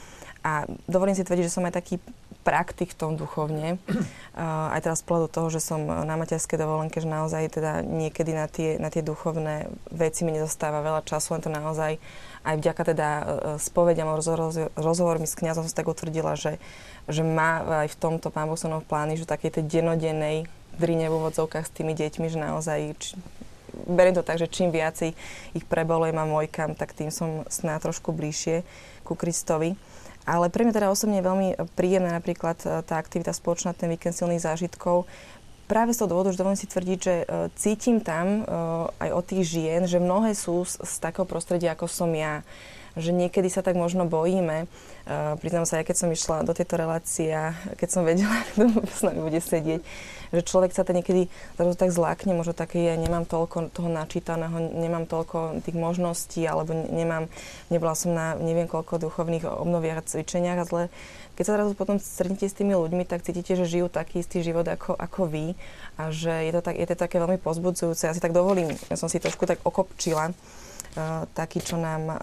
A 0.46 0.70
dovolím 0.86 1.18
si 1.18 1.26
tvrdiť, 1.26 1.50
že 1.50 1.54
som 1.58 1.66
aj 1.66 1.82
taký 1.82 1.98
praktik 2.46 2.94
v 2.94 2.98
tom 3.02 3.12
duchovne. 3.18 3.76
Uh, 4.38 4.70
aj 4.70 4.86
teraz 4.86 5.02
pohľadu 5.02 5.34
toho, 5.34 5.48
že 5.50 5.58
som 5.58 5.82
na 5.82 6.14
materskej 6.14 6.62
dovolenke, 6.62 7.02
že 7.02 7.10
naozaj 7.10 7.58
teda 7.58 7.82
niekedy 7.82 8.30
na 8.30 8.46
tie, 8.46 8.78
na 8.78 8.86
tie 8.86 9.02
duchovné 9.02 9.66
veci 9.90 10.22
mi 10.22 10.30
nezostáva 10.30 10.78
veľa 10.78 11.02
času, 11.02 11.34
len 11.34 11.42
to 11.42 11.50
naozaj 11.50 11.98
aj 12.46 12.54
vďaka 12.58 12.82
teda 12.94 13.08
uh, 13.08 13.24
spovediam, 13.58 14.10
rozhovor, 14.12 14.70
rozhovormi 14.76 15.26
s 15.26 15.38
kniazom 15.38 15.66
som 15.66 15.74
tak 15.74 15.90
utvrdila, 15.90 16.38
že, 16.38 16.58
že 17.10 17.22
má 17.26 17.84
aj 17.86 17.94
v 17.94 18.00
tomto 18.00 18.28
pán 18.30 18.46
Boh 18.46 18.58
v 18.58 18.86
plány, 18.86 19.18
že 19.18 19.28
takej 19.28 19.58
tej 19.58 19.80
denodennej 19.80 20.46
drine 20.78 21.10
v 21.10 21.16
úvodzovkách 21.18 21.66
s 21.66 21.74
tými 21.74 21.92
deťmi, 21.98 22.26
že 22.30 22.38
naozaj 22.38 22.78
či, 23.02 23.18
beriem 23.86 24.14
to 24.14 24.26
tak, 24.26 24.38
že 24.40 24.50
čím 24.50 24.70
viacej 24.70 25.12
ich 25.52 25.64
prebolujem 25.66 26.16
a 26.16 26.24
mojkam, 26.24 26.78
tak 26.78 26.94
tým 26.94 27.10
som 27.12 27.44
sná 27.50 27.76
trošku 27.82 28.14
bližšie 28.14 28.62
ku 29.02 29.18
Kristovi. 29.18 29.74
Ale 30.28 30.52
pre 30.52 30.68
mňa 30.68 30.76
teda 30.76 30.92
osobne 30.92 31.24
je 31.24 31.28
veľmi 31.28 31.48
príjemná 31.72 32.12
napríklad 32.12 32.60
e, 32.60 32.84
tá 32.84 33.00
aktivita 33.00 33.32
spoločná, 33.32 33.72
ten 33.72 33.88
víkend 33.88 34.12
silných 34.12 34.44
zážitkov. 34.44 35.08
Práve 35.68 35.92
z 35.92 36.00
toho 36.00 36.10
dôvodu, 36.16 36.32
že 36.32 36.40
dovolím 36.40 36.56
si 36.56 36.64
tvrdiť, 36.64 36.98
že 36.98 37.14
e, 37.22 37.24
cítim 37.60 38.00
tam 38.00 38.40
e, 38.40 38.42
aj 39.04 39.10
od 39.12 39.24
tých 39.28 39.44
žien, 39.44 39.84
že 39.84 40.00
mnohé 40.00 40.32
sú 40.32 40.64
z, 40.64 40.80
z 40.80 40.94
takého 40.96 41.28
prostredia, 41.28 41.76
ako 41.76 41.84
som 41.84 42.08
ja 42.16 42.40
že 42.98 43.14
niekedy 43.14 43.46
sa 43.48 43.62
tak 43.62 43.78
možno 43.78 44.04
bojíme. 44.04 44.66
Uh, 45.08 45.40
priznám 45.40 45.64
sa, 45.64 45.80
ja 45.80 45.88
keď 45.88 45.96
som 46.04 46.12
išla 46.12 46.44
do 46.44 46.52
tejto 46.52 46.76
relácie, 46.76 47.32
keď 47.80 47.88
som 47.88 48.04
vedela, 48.04 48.44
kto 48.52 48.92
s 48.92 49.00
nami 49.00 49.24
bude 49.24 49.40
sedieť, 49.40 49.80
že 50.36 50.40
človek 50.44 50.76
sa 50.76 50.84
to 50.84 50.92
niekedy 50.92 51.32
zrazu 51.56 51.74
tak 51.78 51.94
zlákne, 51.94 52.36
možno 52.36 52.52
také, 52.52 52.92
ja 52.92 52.96
nemám 53.00 53.24
toľko 53.24 53.72
toho 53.72 53.88
načítaného, 53.88 54.76
nemám 54.76 55.08
toľko 55.08 55.64
tých 55.64 55.78
možností, 55.78 56.44
alebo 56.44 56.76
nemám, 56.76 57.32
nebola 57.72 57.96
som 57.96 58.12
na 58.12 58.36
neviem 58.36 58.68
koľko 58.68 59.00
duchovných 59.00 59.48
obnoviach 59.48 60.04
a 60.04 60.06
cvičeniach, 60.06 60.60
a 60.60 60.68
zle. 60.68 60.84
Keď 61.38 61.44
sa 61.46 61.54
zrazu 61.54 61.78
potom 61.78 62.02
stretnete 62.02 62.50
s 62.50 62.58
tými 62.58 62.74
ľuďmi, 62.74 63.06
tak 63.06 63.22
cítite, 63.22 63.54
že 63.54 63.70
žijú 63.70 63.86
taký 63.86 64.26
istý 64.26 64.42
život 64.42 64.66
ako, 64.66 64.98
ako 64.98 65.30
vy 65.30 65.46
a 65.94 66.10
že 66.10 66.50
je 66.50 66.52
to, 66.58 66.60
tak, 66.66 66.74
je 66.74 66.86
to 66.90 66.98
také 66.98 67.22
veľmi 67.22 67.38
pozbudzujúce. 67.38 68.10
Ja 68.10 68.14
si 68.14 68.18
tak 68.18 68.34
dovolím, 68.34 68.74
ja 68.90 68.98
som 68.98 69.06
si 69.06 69.22
trošku 69.22 69.46
tak 69.46 69.62
okopčila, 69.62 70.34
uh, 70.34 71.30
taký, 71.38 71.62
čo 71.62 71.78
nám 71.78 72.02
uh, 72.10 72.18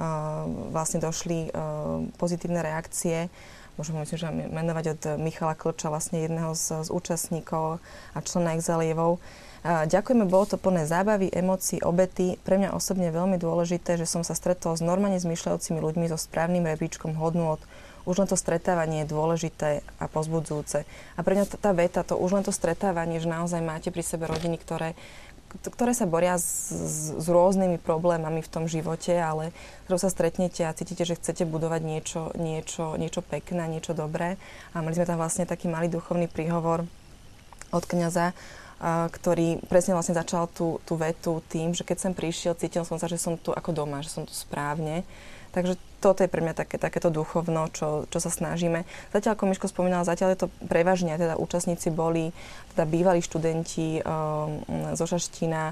vlastne 0.75 0.99
došli 0.99 1.55
uh, 1.55 2.03
pozitívne 2.19 2.59
reakcie 2.59 3.31
môžem 3.75 3.99
myslím, 3.99 4.19
že 4.19 4.31
menovať 4.31 4.85
od 4.95 5.01
Michala 5.19 5.51
Klča, 5.55 5.91
vlastne 5.91 6.23
jedného 6.23 6.55
z, 6.55 6.87
z 6.87 6.89
účastníkov 6.91 7.83
a 8.15 8.17
člena 8.23 8.55
Exalievov. 8.55 9.19
Ďakujeme, 9.65 10.29
bolo 10.29 10.45
to 10.45 10.61
plné 10.61 10.85
zábavy, 10.85 11.33
emócií, 11.33 11.81
obety. 11.81 12.37
Pre 12.45 12.55
mňa 12.55 12.77
osobne 12.77 13.09
veľmi 13.09 13.41
dôležité, 13.41 13.97
že 13.97 14.05
som 14.05 14.21
sa 14.21 14.37
stretol 14.37 14.77
s 14.77 14.85
normálne 14.85 15.17
zmyšľajúcimi 15.17 15.81
ľuďmi 15.81 16.05
so 16.05 16.21
správnym 16.21 16.69
rebríčkom 16.69 17.17
hodnôt. 17.17 17.57
Už 18.05 18.21
len 18.21 18.29
to 18.29 18.37
stretávanie 18.37 19.03
je 19.03 19.11
dôležité 19.11 19.69
a 19.97 20.05
pozbudzujúce. 20.05 20.85
A 21.17 21.19
pre 21.25 21.33
mňa 21.37 21.57
tá 21.57 21.73
veta, 21.73 22.05
to 22.05 22.17
už 22.17 22.37
len 22.37 22.45
to 22.45 22.53
stretávanie, 22.53 23.17
že 23.17 23.29
naozaj 23.29 23.61
máte 23.65 23.89
pri 23.89 24.05
sebe 24.05 24.29
rodiny, 24.29 24.57
ktoré 24.61 24.93
ktoré 25.55 25.95
sa 25.95 26.03
boria 26.03 26.35
s, 26.35 26.67
s, 27.15 27.27
rôznymi 27.31 27.79
problémami 27.79 28.43
v 28.43 28.51
tom 28.51 28.67
živote, 28.67 29.15
ale 29.15 29.55
ktorou 29.87 29.99
sa 30.01 30.11
stretnete 30.11 30.67
a 30.67 30.75
cítite, 30.75 31.07
že 31.07 31.15
chcete 31.15 31.47
budovať 31.47 31.81
niečo, 31.85 32.21
niečo, 32.35 32.99
niečo 32.99 33.23
pekné, 33.23 33.63
niečo 33.71 33.95
dobré. 33.95 34.35
A 34.75 34.83
mali 34.83 34.99
sme 34.99 35.07
tam 35.07 35.21
vlastne 35.21 35.47
taký 35.47 35.71
malý 35.71 35.87
duchovný 35.87 36.27
príhovor 36.27 36.83
od 37.71 37.83
kniaza, 37.87 38.35
ktorý 38.83 39.63
presne 39.71 39.95
vlastne 39.95 40.19
začal 40.19 40.51
tú, 40.51 40.83
tú 40.83 40.99
vetu 40.99 41.39
tým, 41.47 41.71
že 41.71 41.87
keď 41.87 41.97
som 41.97 42.11
prišiel, 42.11 42.59
cítil 42.59 42.83
som 42.83 42.99
sa, 42.99 43.07
že 43.07 43.15
som 43.15 43.39
tu 43.39 43.55
ako 43.55 43.71
doma, 43.71 44.03
že 44.03 44.11
som 44.11 44.27
tu 44.27 44.35
správne. 44.35 45.07
Takže 45.55 45.79
toto 46.03 46.19
je 46.19 46.27
pre 46.27 46.43
mňa 46.43 46.51
také, 46.51 46.75
takéto 46.75 47.07
duchovno, 47.07 47.71
čo, 47.71 48.03
čo 48.11 48.19
sa 48.19 48.27
snažíme. 48.27 48.83
Zatiaľ, 49.15 49.39
ako 49.39 49.47
Miško 49.47 49.71
spomínal, 49.71 50.03
zatiaľ 50.03 50.35
je 50.35 50.39
to 50.43 50.47
prevažne, 50.67 51.15
teda 51.15 51.39
účastníci 51.39 51.95
boli 51.95 52.35
teda 52.75 52.83
bývalí 52.83 53.23
študenti 53.23 54.03
um, 54.03 54.59
zo 54.99 55.07
Šaština, 55.07 55.71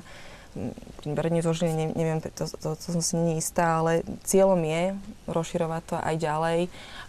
Berni 1.04 1.42
zo 1.42 1.50
Žiliny, 1.50 1.98
neviem, 1.98 2.22
to, 2.22 2.46
to, 2.46 2.78
to 2.78 2.88
som 2.94 3.02
si 3.02 3.18
nie 3.18 3.42
istá, 3.42 3.82
ale 3.82 4.06
cieľom 4.22 4.62
je 4.62 4.94
rozširovať 5.26 5.82
to 5.90 5.96
aj 5.98 6.16
ďalej 6.22 6.60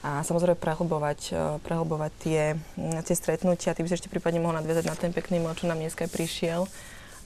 a 0.00 0.24
samozrejme 0.24 0.56
prehlbovať, 0.58 1.20
uh, 1.30 1.38
prehlbovať 1.62 2.12
tie, 2.24 2.42
tie 3.04 3.14
stretnutia. 3.14 3.76
Ty 3.76 3.84
by 3.84 3.88
si 3.92 3.96
ešte 4.00 4.10
prípadne 4.10 4.42
mohol 4.42 4.58
nadviazať 4.58 4.84
na 4.88 4.96
ten 4.98 5.12
pekný 5.14 5.38
mail, 5.38 5.54
čo 5.54 5.70
nám 5.70 5.78
dneska 5.78 6.10
prišiel, 6.10 6.66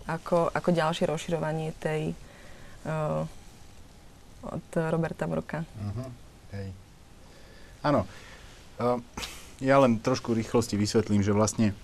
ako, 0.04 0.52
ako 0.52 0.68
ďalšie 0.76 1.08
rozširovanie 1.08 1.72
tej 1.80 2.12
uh, 2.84 3.24
od 4.42 4.66
Roberta 4.90 5.26
Broka. 5.26 5.64
Uh-huh. 5.64 6.08
Hej. 6.54 6.68
Áno. 7.82 8.06
Uh, 8.78 9.02
ja 9.58 9.78
len 9.82 9.98
trošku 9.98 10.34
rýchlosti 10.34 10.78
vysvetlím, 10.78 11.22
že 11.22 11.34
vlastne 11.34 11.74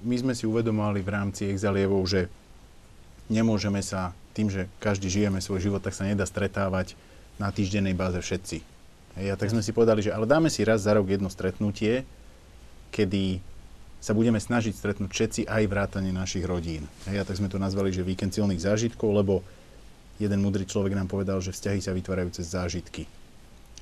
my 0.00 0.16
sme 0.16 0.32
si 0.32 0.48
uvedomovali 0.48 1.04
v 1.04 1.12
rámci 1.12 1.42
exalievov, 1.46 2.02
že 2.08 2.26
nemôžeme 3.28 3.84
sa 3.84 4.16
tým, 4.32 4.48
že 4.48 4.66
každý 4.80 5.12
žijeme 5.12 5.38
svoj 5.44 5.68
život, 5.68 5.84
tak 5.84 5.92
sa 5.92 6.08
nedá 6.08 6.24
stretávať 6.24 6.96
na 7.36 7.52
týždennej 7.52 7.92
báze 7.92 8.16
všetci. 8.16 8.64
Hej, 9.20 9.28
a 9.28 9.36
tak 9.36 9.52
sme 9.52 9.60
si 9.60 9.76
povedali, 9.76 10.00
že 10.00 10.12
ale 10.12 10.24
dáme 10.24 10.48
si 10.48 10.64
raz 10.64 10.88
za 10.88 10.96
rok 10.96 11.04
jedno 11.04 11.28
stretnutie, 11.28 12.08
kedy 12.88 13.44
sa 14.02 14.16
budeme 14.16 14.40
snažiť 14.40 14.72
stretnúť 14.72 15.10
všetci 15.12 15.40
aj 15.46 15.62
vrátane 15.68 16.10
našich 16.10 16.42
rodín. 16.48 16.88
Hej, 17.06 17.22
a 17.22 17.24
tak 17.28 17.38
sme 17.38 17.52
to 17.52 17.60
nazvali, 17.60 17.92
že 17.92 18.02
víkend 18.02 18.32
silných 18.32 18.64
zážitkov, 18.64 19.12
lebo 19.12 19.44
jeden 20.20 20.40
mudrý 20.42 20.68
človek 20.68 20.92
nám 20.92 21.08
povedal, 21.08 21.40
že 21.40 21.54
vzťahy 21.54 21.80
sa 21.80 21.96
vytvárajú 21.96 22.34
cez 22.34 22.52
zážitky. 22.52 23.08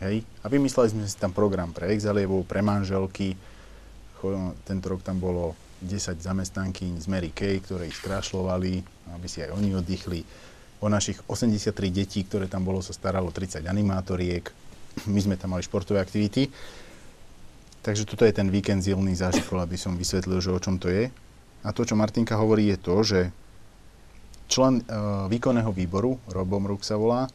Hej? 0.01 0.23
A 0.43 0.47
vymysleli 0.47 0.93
sme 0.93 1.05
si 1.05 1.17
tam 1.19 1.35
program 1.35 1.75
pre 1.75 1.91
exalievov, 1.93 2.47
pre 2.47 2.63
manželky. 2.65 3.35
Tento 4.69 4.87
rok 4.87 5.01
tam 5.01 5.21
bolo 5.21 5.57
10 5.81 6.21
zamestnankyň 6.21 7.01
z 7.01 7.07
Mary 7.09 7.33
Kay, 7.33 7.65
ktoré 7.65 7.89
ich 7.89 7.97
skrášľovali, 7.97 8.73
aby 9.17 9.27
si 9.29 9.41
aj 9.41 9.57
oni 9.57 9.77
oddychli. 9.77 10.21
O 10.81 10.89
našich 10.89 11.21
83 11.29 11.73
detí, 11.93 12.25
ktoré 12.25 12.49
tam 12.49 12.65
bolo, 12.65 12.81
sa 12.81 12.97
staralo 12.97 13.33
30 13.33 13.65
animátoriek. 13.69 14.49
My 15.09 15.21
sme 15.21 15.37
tam 15.37 15.57
mali 15.57 15.65
športové 15.65 16.01
aktivity. 16.01 16.49
Takže 17.81 18.05
toto 18.05 18.29
je 18.29 18.37
ten 18.37 18.53
víkend 18.53 18.85
zilný 18.85 19.17
zážitkov, 19.17 19.65
aby 19.65 19.81
som 19.81 19.97
vysvetlil, 19.97 20.41
že 20.45 20.53
o 20.53 20.61
čom 20.61 20.77
to 20.77 20.93
je. 20.93 21.09
A 21.65 21.69
to, 21.73 21.85
čo 21.85 21.97
Martinka 21.97 22.37
hovorí, 22.37 22.69
je 22.73 22.79
to, 22.81 22.97
že 23.01 23.21
člen 24.51 24.83
uh, 24.83 25.31
výkonného 25.31 25.71
výboru, 25.71 26.19
Robom 26.27 26.67
Ruk 26.67 26.83
sa 26.83 26.99
volá, 26.99 27.31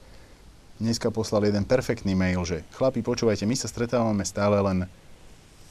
dneska 0.84 1.08
poslal 1.16 1.48
jeden 1.48 1.64
perfektný 1.64 2.12
mail, 2.12 2.44
že 2.44 2.68
chlapi, 2.76 3.00
počúvajte, 3.00 3.48
my 3.48 3.56
sa 3.56 3.72
stretávame 3.72 4.28
stále 4.28 4.60
len 4.60 4.84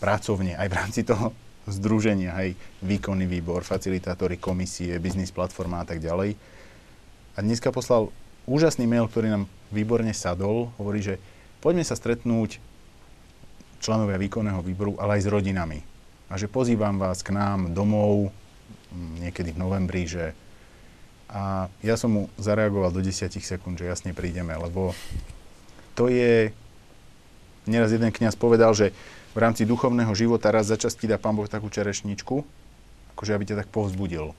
pracovne, 0.01 0.57
aj 0.57 0.69
v 0.73 0.75
rámci 0.75 1.01
toho 1.05 1.37
združenia, 1.69 2.33
aj 2.33 2.57
výkonný 2.81 3.29
výbor, 3.29 3.61
facilitátory, 3.61 4.41
komisie, 4.41 4.97
biznis 4.97 5.33
platforma 5.33 5.85
a 5.85 5.87
tak 5.89 6.01
ďalej. 6.01 6.37
A 7.37 7.39
dneska 7.45 7.73
poslal 7.73 8.09
úžasný 8.49 8.89
mail, 8.89 9.09
ktorý 9.09 9.33
nám 9.33 9.45
výborne 9.69 10.13
sadol, 10.17 10.73
hovorí, 10.81 11.05
že 11.05 11.21
poďme 11.61 11.85
sa 11.85 11.97
stretnúť 11.97 12.61
členovia 13.85 14.17
výkonného 14.17 14.61
výboru, 14.65 14.97
ale 14.97 15.21
aj 15.21 15.29
s 15.29 15.33
rodinami. 15.33 15.79
A 16.33 16.41
že 16.41 16.49
pozývam 16.49 16.97
vás 16.97 17.21
k 17.21 17.37
nám 17.37 17.77
domov 17.77 18.33
mm, 18.93 19.29
niekedy 19.29 19.53
v 19.53 19.61
novembri, 19.61 20.09
že 20.09 20.33
a 21.35 21.67
ja 21.83 21.99
som 21.99 22.15
mu 22.15 22.23
zareagoval 22.39 22.95
do 22.95 23.03
10 23.03 23.27
sekúnd, 23.43 23.75
že 23.75 23.91
jasne 23.91 24.15
prídeme, 24.15 24.55
lebo 24.55 24.95
to 25.99 26.07
je... 26.07 26.55
Neraz 27.67 27.91
jeden 27.91 28.15
kňaz 28.15 28.39
povedal, 28.39 28.71
že 28.77 28.95
v 29.35 29.39
rámci 29.43 29.67
duchovného 29.67 30.15
života 30.15 30.55
raz 30.55 30.71
za 30.71 30.79
čas 30.79 30.95
ti 30.95 31.11
dá 31.11 31.19
Pán 31.19 31.35
Boh 31.35 31.51
takú 31.51 31.67
čerešničku, 31.67 32.47
akože 33.19 33.35
aby 33.35 33.45
ťa 33.51 33.67
tak 33.67 33.69
povzbudil. 33.75 34.31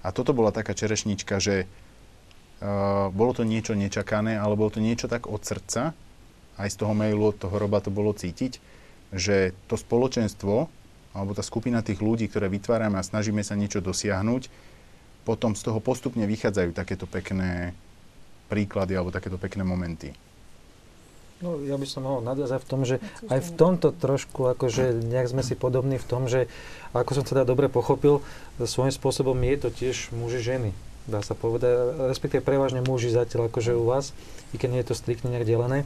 A 0.00 0.08
toto 0.08 0.32
bola 0.32 0.54
taká 0.54 0.72
čerešnička, 0.72 1.36
že 1.36 1.68
uh, 1.68 3.12
bolo 3.12 3.36
to 3.36 3.44
niečo 3.44 3.76
nečakané, 3.76 4.40
ale 4.40 4.56
bolo 4.56 4.72
to 4.72 4.80
niečo 4.80 5.10
tak 5.10 5.28
od 5.28 5.42
srdca, 5.44 5.92
aj 6.56 6.68
z 6.70 6.76
toho 6.80 6.96
mailu 6.96 7.28
od 7.28 7.36
toho 7.36 7.52
roba 7.60 7.84
to 7.84 7.92
bolo 7.92 8.16
cítiť, 8.16 8.56
že 9.12 9.52
to 9.68 9.76
spoločenstvo, 9.76 10.70
alebo 11.12 11.36
tá 11.36 11.44
skupina 11.44 11.84
tých 11.84 12.00
ľudí, 12.00 12.30
ktoré 12.30 12.48
vytvárame 12.48 12.96
a 12.96 13.04
snažíme 13.04 13.44
sa 13.44 13.52
niečo 13.52 13.84
dosiahnuť, 13.84 14.71
potom 15.22 15.54
z 15.54 15.62
toho 15.62 15.78
postupne 15.78 16.26
vychádzajú 16.26 16.70
takéto 16.74 17.06
pekné 17.06 17.74
príklady 18.50 18.98
alebo 18.98 19.14
takéto 19.14 19.38
pekné 19.38 19.64
momenty. 19.64 20.12
No, 21.42 21.58
ja 21.58 21.74
by 21.74 21.86
som 21.90 22.06
mohol 22.06 22.22
nadviazať 22.22 22.60
v 22.62 22.70
tom, 22.70 22.80
že 22.86 23.02
aj 23.26 23.40
v 23.42 23.50
tomto 23.58 23.90
trošku, 23.90 24.46
akože 24.54 25.02
nejak 25.02 25.26
sme 25.26 25.42
si 25.42 25.58
podobní 25.58 25.98
v 25.98 26.06
tom, 26.06 26.30
že 26.30 26.46
ako 26.94 27.18
som 27.18 27.24
teda 27.26 27.42
dobre 27.42 27.66
pochopil, 27.66 28.22
svojím 28.62 28.94
spôsobom 28.94 29.34
je 29.34 29.56
to 29.58 29.68
tiež 29.74 30.14
muži 30.14 30.38
ženy. 30.38 30.70
Dá 31.10 31.18
sa 31.18 31.34
povedať, 31.34 31.98
respektíve 32.06 32.46
prevažne 32.46 32.78
muži 32.86 33.10
zatiaľ 33.10 33.50
akože 33.50 33.74
u 33.74 33.82
vás, 33.82 34.14
i 34.54 34.56
keď 34.56 34.68
nie 34.70 34.80
je 34.86 34.88
to 34.94 34.98
striktne 34.98 35.34
nejak 35.34 35.50
delené. 35.50 35.82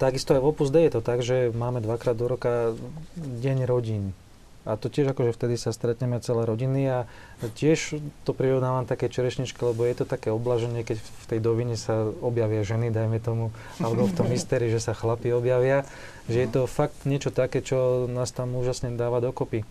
Takisto 0.00 0.32
aj 0.32 0.40
v 0.40 0.48
Opus 0.48 0.72
Dei 0.72 0.88
je 0.88 0.96
to 0.96 1.02
tak, 1.04 1.20
že 1.20 1.52
máme 1.52 1.84
dvakrát 1.84 2.16
do 2.16 2.24
roka 2.24 2.72
deň 3.20 3.68
rodín. 3.68 4.16
A 4.64 4.80
to 4.80 4.88
tiež 4.88 5.12
akože 5.12 5.36
vtedy 5.36 5.60
sa 5.60 5.76
stretneme 5.76 6.16
celé 6.24 6.48
rodiny 6.48 6.88
a 6.88 6.98
tiež 7.44 8.00
to 8.24 8.32
prirovnávam 8.32 8.88
také 8.88 9.12
čerešničke, 9.12 9.60
lebo 9.60 9.84
je 9.84 10.00
to 10.00 10.06
také 10.08 10.32
oblaženie, 10.32 10.80
keď 10.80 11.04
v 11.04 11.24
tej 11.28 11.40
dovine 11.44 11.76
sa 11.76 12.08
objavia 12.24 12.64
ženy, 12.64 12.88
dajme 12.88 13.20
tomu, 13.20 13.52
alebo 13.76 14.08
v 14.08 14.16
tom 14.16 14.32
mystérii, 14.32 14.72
že 14.72 14.80
sa 14.80 14.96
chlapi 14.96 15.36
objavia, 15.36 15.84
že 16.32 16.40
je 16.40 16.48
to 16.48 16.60
fakt 16.64 17.04
niečo 17.04 17.28
také, 17.28 17.60
čo 17.60 18.08
nás 18.08 18.32
tam 18.32 18.56
úžasne 18.56 18.96
dáva 18.96 19.20
dokopy. 19.20 19.68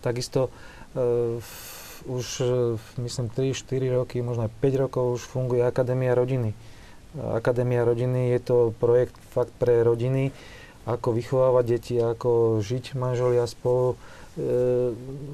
Takisto 0.00 0.48
uh, 0.48 1.36
už 2.08 2.26
uh, 2.40 2.80
myslím 3.04 3.28
3-4 3.28 3.92
roky, 3.92 4.24
možno 4.24 4.48
aj 4.48 4.56
5 4.64 4.82
rokov 4.88 5.20
už 5.20 5.22
funguje 5.28 5.60
Akadémia 5.60 6.16
rodiny. 6.16 6.56
Akadémia 7.36 7.84
rodiny 7.84 8.32
je 8.32 8.40
to 8.40 8.56
projekt 8.80 9.18
fakt 9.34 9.52
pre 9.60 9.84
rodiny, 9.84 10.32
ako 10.88 11.12
vychovávať 11.12 11.64
deti, 11.66 11.94
ako 12.00 12.62
žiť 12.64 12.96
manželia 12.96 13.44
spolu, 13.44 14.00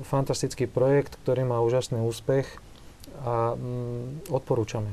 fantastický 0.06 0.66
projekt, 0.70 1.18
ktorý 1.22 1.46
má 1.46 1.58
úžasný 1.62 2.02
úspech 2.02 2.46
a 3.24 3.56
mm, 3.56 4.28
odporúčame. 4.30 4.90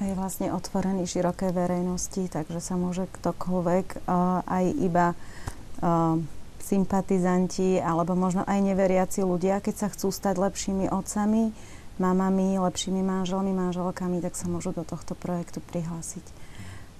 A 0.00 0.08
je 0.08 0.16
vlastne 0.16 0.48
otvorený 0.56 1.04
širokej 1.04 1.52
verejnosti, 1.52 2.24
takže 2.32 2.64
sa 2.64 2.74
môže 2.80 3.04
ktokoľvek, 3.20 4.08
uh, 4.08 4.40
aj 4.48 4.64
iba 4.80 5.12
uh, 5.12 6.16
sympatizanti 6.64 7.76
alebo 7.76 8.16
možno 8.16 8.46
aj 8.48 8.64
neveriaci 8.64 9.20
ľudia, 9.20 9.60
keď 9.60 9.74
sa 9.76 9.88
chcú 9.92 10.08
stať 10.08 10.40
lepšími 10.40 10.88
otcami, 10.88 11.52
mamami, 12.00 12.56
lepšími 12.56 13.04
manželmi, 13.04 13.52
manželkami, 13.52 14.24
tak 14.24 14.38
sa 14.38 14.48
môžu 14.48 14.72
do 14.72 14.88
tohto 14.88 15.12
projektu 15.12 15.60
prihlásiť. 15.60 16.24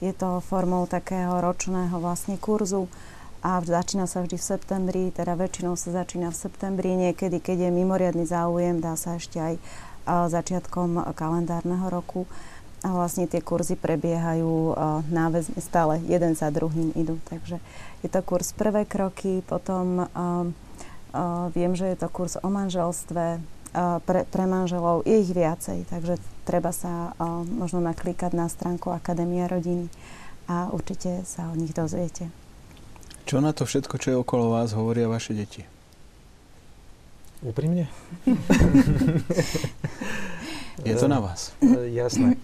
Je 0.05 0.13
to 0.13 0.45
formou 0.45 0.85
takého 0.85 1.41
ročného 1.41 1.97
vlastne 1.97 2.37
kurzu, 2.37 2.89
a 3.41 3.61
začína 3.65 4.05
sa 4.05 4.21
vždy 4.21 4.37
v 4.37 4.49
septembri, 4.53 5.03
teda 5.11 5.37
väčšinou 5.37 5.77
sa 5.77 6.05
začína 6.05 6.29
v 6.29 6.41
septembri, 6.41 6.93
niekedy, 6.93 7.41
keď 7.41 7.69
je 7.69 7.71
mimoriadný 7.73 8.29
záujem, 8.29 8.85
dá 8.85 8.97
sa 9.01 9.17
ešte 9.17 9.41
aj 9.41 9.55
začiatkom 10.09 11.13
kalendárneho 11.17 11.89
roku. 11.89 12.29
A 12.81 12.97
vlastne 12.97 13.29
tie 13.29 13.45
kurzy 13.45 13.77
prebiehajú 13.77 14.73
náväzne, 15.13 15.61
stále 15.61 16.01
jeden 16.09 16.33
za 16.33 16.49
druhým 16.49 16.97
idú. 16.97 17.21
Takže 17.29 17.61
je 18.01 18.09
to 18.09 18.25
kurz 18.25 18.57
prvé 18.57 18.89
kroky, 18.89 19.45
potom 19.45 20.09
viem, 21.53 21.77
že 21.77 21.93
je 21.93 21.97
to 22.01 22.09
kurz 22.09 22.41
o 22.41 22.49
manželstve, 22.49 23.37
pre, 24.03 24.21
pre 24.27 24.45
manželov 24.49 25.05
je 25.05 25.21
ich 25.21 25.29
viacej, 25.29 25.93
takže 25.93 26.17
treba 26.49 26.73
sa 26.73 27.13
možno 27.53 27.85
naklikať 27.85 28.33
na 28.33 28.49
stránku 28.49 28.89
Akadémia 28.91 29.45
rodiny 29.45 29.93
a 30.49 30.73
určite 30.73 31.21
sa 31.29 31.53
o 31.53 31.55
nich 31.55 31.77
dozviete. 31.77 32.33
Čo 33.27 33.45
na 33.45 33.53
to 33.53 33.69
všetko, 33.69 34.01
čo 34.01 34.09
je 34.15 34.21
okolo 34.21 34.55
vás, 34.55 34.73
hovoria 34.73 35.11
vaše 35.11 35.37
deti? 35.37 35.67
Úprimne? 37.41 37.89
je 40.89 40.95
to 40.97 41.09
na 41.09 41.25
vás. 41.25 41.57
E, 41.65 41.89
jasné. 41.97 42.37
E, 42.37 42.39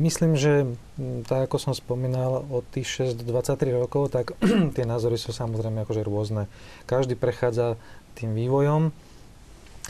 myslím, 0.00 0.40
že 0.40 0.72
tak 1.28 1.52
ako 1.52 1.60
som 1.60 1.76
spomínal, 1.76 2.48
od 2.48 2.64
tých 2.72 3.12
6 3.12 3.20
do 3.20 3.28
23 3.28 3.76
rokov, 3.76 4.08
tak 4.08 4.32
tie 4.76 4.88
názory 4.88 5.20
sú 5.20 5.36
samozrejme 5.36 5.84
akože 5.84 6.00
rôzne. 6.00 6.48
Každý 6.88 7.12
prechádza 7.12 7.76
tým 8.16 8.32
vývojom. 8.32 8.88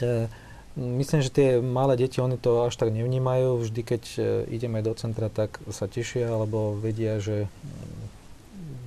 E, 0.03 0.27
myslím, 0.75 1.23
že 1.23 1.31
tie 1.31 1.63
malé 1.63 1.95
deti, 1.95 2.19
oni 2.19 2.35
to 2.35 2.67
až 2.67 2.75
tak 2.75 2.91
nevnímajú. 2.91 3.63
Vždy, 3.63 3.79
keď 3.79 4.03
ideme 4.51 4.83
do 4.83 4.91
centra, 4.91 5.31
tak 5.31 5.63
sa 5.71 5.87
tešia, 5.87 6.35
alebo 6.35 6.75
vedia, 6.75 7.23
že 7.23 7.47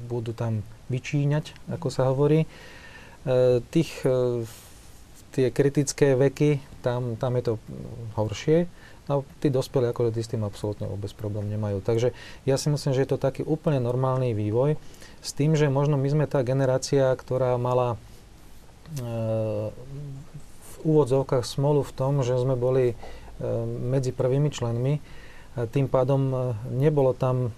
budú 0.05 0.36
tam 0.36 0.61
vyčíňať, 0.89 1.53
ako 1.72 1.89
sa 1.93 2.09
hovorí. 2.09 2.45
E, 2.45 2.49
tých, 3.68 3.93
e, 4.05 4.45
tie 5.36 5.53
kritické 5.53 6.16
veky, 6.16 6.61
tam, 6.80 7.16
tam 7.20 7.36
je 7.36 7.43
to 7.45 7.55
horšie. 8.16 8.68
No 9.09 9.24
tí 9.41 9.49
dospelí 9.49 9.89
tí 10.12 10.20
s 10.20 10.28
tým 10.28 10.45
absolútne 10.45 10.84
vôbec 10.84 11.09
problém 11.16 11.49
nemajú. 11.49 11.80
Takže 11.80 12.12
ja 12.45 12.61
si 12.61 12.68
myslím, 12.68 12.93
že 12.93 13.09
je 13.09 13.11
to 13.16 13.20
taký 13.20 13.41
úplne 13.41 13.80
normálny 13.80 14.36
vývoj. 14.36 14.76
S 15.24 15.32
tým, 15.32 15.57
že 15.57 15.72
možno 15.72 15.97
my 15.97 16.09
sme 16.09 16.26
tá 16.28 16.45
generácia, 16.45 17.09
ktorá 17.16 17.57
mala 17.57 17.97
e, 17.97 19.09
v 20.61 20.72
úvodzovkách 20.84 21.45
smolu 21.45 21.80
v 21.84 21.93
tom, 21.97 22.20
že 22.20 22.36
sme 22.36 22.55
boli 22.55 22.95
medzi 23.86 24.11
prvými 24.11 24.51
členmi. 24.51 24.99
A 25.55 25.66
tým 25.70 25.86
pádom 25.86 26.55
nebolo 26.74 27.14
tam 27.14 27.55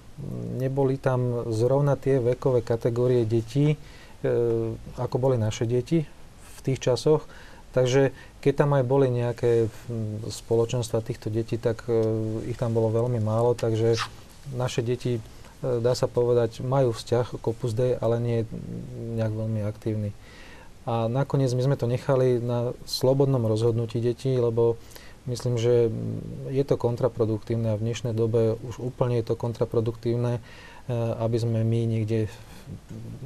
neboli 0.56 1.00
tam 1.00 1.50
zrovna 1.50 1.96
tie 1.96 2.20
vekové 2.20 2.60
kategórie 2.60 3.24
detí, 3.24 3.74
e, 3.74 3.76
ako 4.96 5.16
boli 5.16 5.36
naše 5.40 5.64
deti 5.64 6.04
v 6.56 6.58
tých 6.62 6.80
časoch. 6.80 7.24
Takže 7.70 8.10
keď 8.42 8.52
tam 8.66 8.70
aj 8.74 8.84
boli 8.84 9.06
nejaké 9.14 9.70
spoločenstva 10.26 11.06
týchto 11.06 11.30
detí, 11.30 11.54
tak 11.54 11.86
e, 11.86 11.94
ich 12.50 12.58
tam 12.58 12.74
bolo 12.74 12.90
veľmi 12.90 13.22
málo, 13.22 13.54
takže 13.54 13.94
naše 14.56 14.82
deti, 14.82 15.18
e, 15.18 15.22
dá 15.62 15.94
sa 15.94 16.10
povedať, 16.10 16.64
majú 16.66 16.90
vzťah 16.90 17.38
k 17.38 17.44
Opus 17.44 17.72
Dei, 17.76 17.94
ale 17.94 18.16
nie 18.18 18.36
je 18.42 18.44
nejak 19.20 19.32
veľmi 19.32 19.60
aktívny. 19.62 20.10
A 20.88 21.06
nakoniec 21.06 21.52
my 21.52 21.62
sme 21.62 21.76
to 21.76 21.86
nechali 21.86 22.40
na 22.40 22.72
slobodnom 22.88 23.44
rozhodnutí 23.44 24.00
detí, 24.00 24.34
lebo 24.34 24.80
myslím, 25.26 25.60
že 25.60 25.92
je 26.48 26.64
to 26.64 26.80
kontraproduktívne 26.80 27.74
a 27.74 27.78
v 27.78 27.84
dnešnej 27.84 28.14
dobe 28.16 28.56
už 28.64 28.80
úplne 28.80 29.20
je 29.20 29.26
to 29.28 29.36
kontraproduktívne, 29.36 30.38
e, 30.38 30.40
aby 31.20 31.36
sme 31.36 31.60
my 31.60 31.80
niekde 31.84 32.30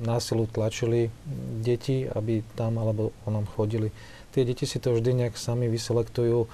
násilu 0.00 0.48
tlačili 0.48 1.12
deti, 1.60 2.08
aby 2.08 2.40
tam 2.56 2.80
alebo 2.80 3.12
onom 3.28 3.44
chodili. 3.44 3.92
Tie 4.32 4.42
deti 4.42 4.66
si 4.66 4.80
to 4.80 4.96
vždy 4.96 5.24
nejak 5.24 5.36
sami 5.38 5.68
vyselektujú 5.68 6.48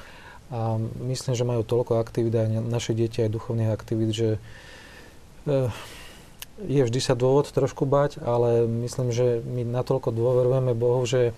a 0.50 0.76
myslím, 1.06 1.38
že 1.38 1.46
majú 1.46 1.62
toľko 1.62 2.02
aktivít 2.02 2.34
aj 2.34 2.48
naše 2.66 2.92
deti 2.92 3.22
aj 3.22 3.30
duchovných 3.30 3.70
aktivít, 3.70 4.10
že 4.10 4.28
eh, 5.46 5.70
je 6.66 6.82
vždy 6.84 7.00
sa 7.00 7.16
dôvod 7.16 7.48
trošku 7.48 7.88
bať, 7.88 8.20
ale 8.20 8.68
myslím, 8.68 9.14
že 9.14 9.40
my 9.46 9.64
natoľko 9.64 10.12
dôverujeme 10.12 10.76
Bohu, 10.76 11.00
že 11.08 11.32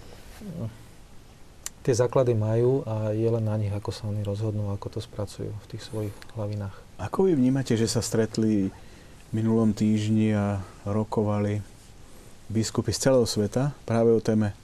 tie 1.83 1.95
základy 1.99 2.39
majú 2.39 2.87
a 2.87 3.11
je 3.11 3.26
len 3.26 3.45
na 3.45 3.59
nich, 3.59 3.74
ako 3.74 3.91
sa 3.91 4.07
oni 4.07 4.22
rozhodnú, 4.22 4.70
ako 4.70 4.99
to 4.99 5.01
spracujú 5.03 5.51
v 5.51 5.66
tých 5.70 5.83
svojich 5.83 6.14
hlavinách. 6.39 6.74
Ako 7.03 7.26
vy 7.26 7.35
vnímate, 7.35 7.74
že 7.74 7.91
sa 7.91 7.99
stretli 7.99 8.70
minulom 9.35 9.74
týždni 9.74 10.33
a 10.33 10.62
rokovali 10.87 11.59
biskupy 12.47 12.95
z 12.95 13.11
celého 13.11 13.26
sveta 13.26 13.74
práve 13.83 14.14
o 14.14 14.22
téme 14.22 14.55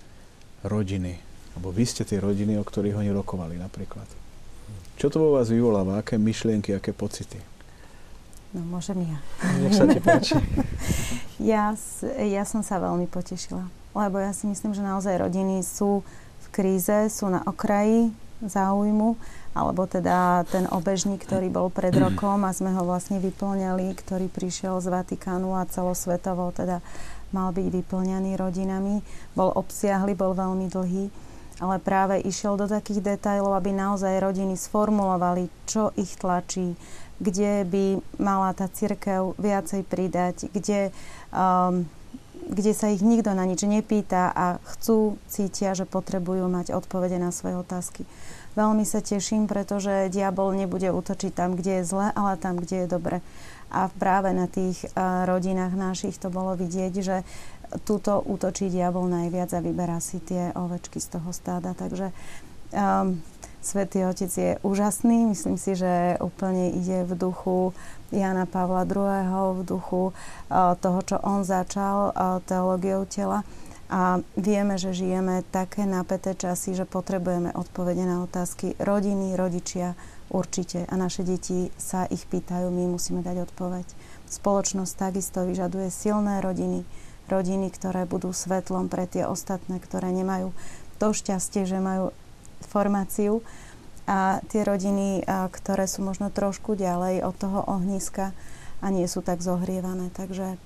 rodiny? 0.63 1.19
Alebo 1.59 1.75
vy 1.75 1.85
ste 1.91 2.07
tie 2.07 2.23
rodiny, 2.23 2.55
o 2.55 2.63
ktorých 2.63 2.95
oni 2.95 3.11
rokovali 3.11 3.59
napríklad. 3.59 4.07
Čo 4.95 5.11
to 5.11 5.19
vo 5.19 5.35
vás 5.35 5.51
vyvoláva? 5.51 5.99
Aké 5.99 6.15
myšlienky, 6.15 6.71
aké 6.75 6.95
pocity? 6.95 7.39
No, 8.55 8.63
môžem 8.65 9.03
ja. 9.05 9.19
Nech 9.61 9.75
sa 9.75 9.85
ti 9.91 9.99
páči. 9.99 10.39
ja, 11.53 11.75
ja 12.23 12.43
som 12.47 12.63
sa 12.63 12.79
veľmi 12.79 13.11
potešila. 13.11 13.67
Lebo 13.93 14.17
ja 14.23 14.31
si 14.31 14.47
myslím, 14.47 14.73
že 14.73 14.83
naozaj 14.87 15.19
rodiny 15.19 15.67
sú 15.67 16.07
v 16.49 16.53
kríze, 16.57 17.13
sú 17.13 17.29
na 17.29 17.45
okraji 17.45 18.09
záujmu, 18.41 19.21
alebo 19.53 19.85
teda 19.85 20.47
ten 20.49 20.65
obežník, 20.71 21.27
ktorý 21.27 21.53
bol 21.53 21.69
pred 21.69 21.93
rokom 21.93 22.47
a 22.47 22.55
sme 22.55 22.73
ho 22.73 22.87
vlastne 22.87 23.21
vyplňali, 23.21 23.93
ktorý 23.99 24.31
prišiel 24.31 24.79
z 24.81 24.89
Vatikánu 24.89 25.53
a 25.59 25.69
celosvetovo 25.69 26.55
teda 26.55 26.81
mal 27.35 27.53
byť 27.53 27.67
vyplňaný 27.69 28.39
rodinami. 28.39 29.03
Bol 29.35 29.53
obsiahly, 29.53 30.17
bol 30.17 30.33
veľmi 30.33 30.67
dlhý 30.71 31.29
ale 31.59 31.83
práve 31.83 32.23
išiel 32.23 32.55
do 32.55 32.71
takých 32.71 33.03
detajlov, 33.03 33.59
aby 33.59 33.75
naozaj 33.75 34.23
rodiny 34.23 34.55
sformulovali, 34.55 35.51
čo 35.67 35.91
ich 35.99 36.15
tlačí, 36.15 36.79
kde 37.19 37.67
by 37.67 37.85
mala 38.23 38.55
tá 38.55 38.71
církev 38.71 39.35
viacej 39.35 39.83
pridať, 39.83 40.47
kde, 40.55 40.95
um, 41.35 41.83
kde 42.49 42.73
sa 42.73 42.89
ich 42.89 43.05
nikto 43.05 43.37
na 43.37 43.45
nič 43.45 43.63
nepýta 43.69 44.33
a 44.33 44.59
chcú, 44.75 45.21
cítia, 45.29 45.77
že 45.77 45.85
potrebujú 45.85 46.49
mať 46.49 46.73
odpovede 46.73 47.21
na 47.21 47.29
svoje 47.31 47.61
otázky. 47.61 48.03
Veľmi 48.59 48.83
sa 48.83 48.99
teším, 49.05 49.47
pretože 49.47 50.11
diabol 50.11 50.51
nebude 50.57 50.91
útočiť 50.91 51.31
tam, 51.31 51.55
kde 51.55 51.81
je 51.81 51.85
zle, 51.87 52.11
ale 52.11 52.35
tam, 52.41 52.59
kde 52.59 52.85
je 52.85 52.89
dobre. 52.91 53.17
A 53.69 53.93
práve 53.93 54.33
na 54.33 54.49
tých 54.49 54.83
uh, 54.97 55.29
rodinách 55.29 55.77
našich 55.77 56.17
to 56.17 56.33
bolo 56.33 56.57
vidieť, 56.57 56.93
že 56.99 57.23
túto 57.85 58.19
útočí 58.25 58.73
diabol 58.73 59.07
najviac 59.07 59.53
a 59.53 59.61
vyberá 59.61 60.01
si 60.01 60.19
tie 60.25 60.57
ovečky 60.57 60.99
z 60.99 61.21
toho 61.21 61.31
stáda. 61.37 61.77
Takže 61.77 62.11
um, 62.73 63.21
Svetý 63.61 64.07
Otec 64.09 64.33
je 64.33 64.57
úžasný. 64.65 65.29
Myslím 65.29 65.61
si, 65.61 65.77
že 65.77 66.17
úplne 66.23 66.73
ide 66.73 67.05
v 67.05 67.13
duchu 67.19 67.77
Jana 68.09 68.49
Pavla 68.49 68.89
II, 68.89 69.61
v 69.61 69.61
duchu 69.65 70.03
uh, 70.11 70.75
toho, 70.81 71.01
čo 71.05 71.17
on 71.21 71.45
začal 71.45 72.13
uh, 72.13 72.41
teológiou 72.45 73.05
tela. 73.05 73.45
A 73.89 74.21
vieme, 74.37 74.77
že 74.77 74.93
žijeme 74.93 75.41
také 75.49 75.89
napäté 75.89 76.37
časy, 76.37 76.77
že 76.77 76.85
potrebujeme 76.85 77.57
odpovede 77.57 78.05
na 78.05 78.21
otázky 78.21 78.77
rodiny, 78.77 79.33
rodičia, 79.33 79.97
určite. 80.29 80.85
A 80.93 80.95
naše 81.01 81.25
deti 81.25 81.73
sa 81.81 82.05
ich 82.13 82.29
pýtajú, 82.29 82.69
my 82.69 82.85
musíme 82.85 83.25
dať 83.25 83.49
odpoveď. 83.49 83.89
Spoločnosť 84.29 84.93
takisto 84.93 85.41
vyžaduje 85.49 85.89
silné 85.89 86.45
rodiny, 86.45 86.85
rodiny, 87.33 87.73
ktoré 87.73 88.05
budú 88.05 88.33
svetlom 88.37 88.93
pre 88.93 89.09
tie 89.09 89.25
ostatné, 89.25 89.81
ktoré 89.81 90.13
nemajú 90.13 90.53
to 91.01 91.09
šťastie, 91.17 91.65
že 91.65 91.81
majú 91.81 92.13
formáciu 92.69 93.41
a 94.09 94.41
tie 94.49 94.65
rodiny, 94.65 95.29
ktoré 95.29 95.85
sú 95.85 96.01
možno 96.01 96.33
trošku 96.33 96.73
ďalej 96.73 97.21
od 97.29 97.35
toho 97.37 97.61
ohniska 97.69 98.33
a 98.81 98.87
nie 98.89 99.05
sú 99.05 99.21
tak 99.21 99.45
zohrievané. 99.45 100.09
Takže, 100.17 100.57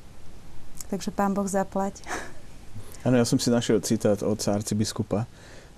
takže 0.95 1.11
pán 1.11 1.35
Boh 1.35 1.51
zaplať. 1.51 2.07
Áno, 3.03 3.19
ja 3.19 3.27
som 3.27 3.43
si 3.43 3.51
našiel 3.51 3.83
citát 3.83 4.23
od 4.23 4.39
arcibiskupa 4.39 5.27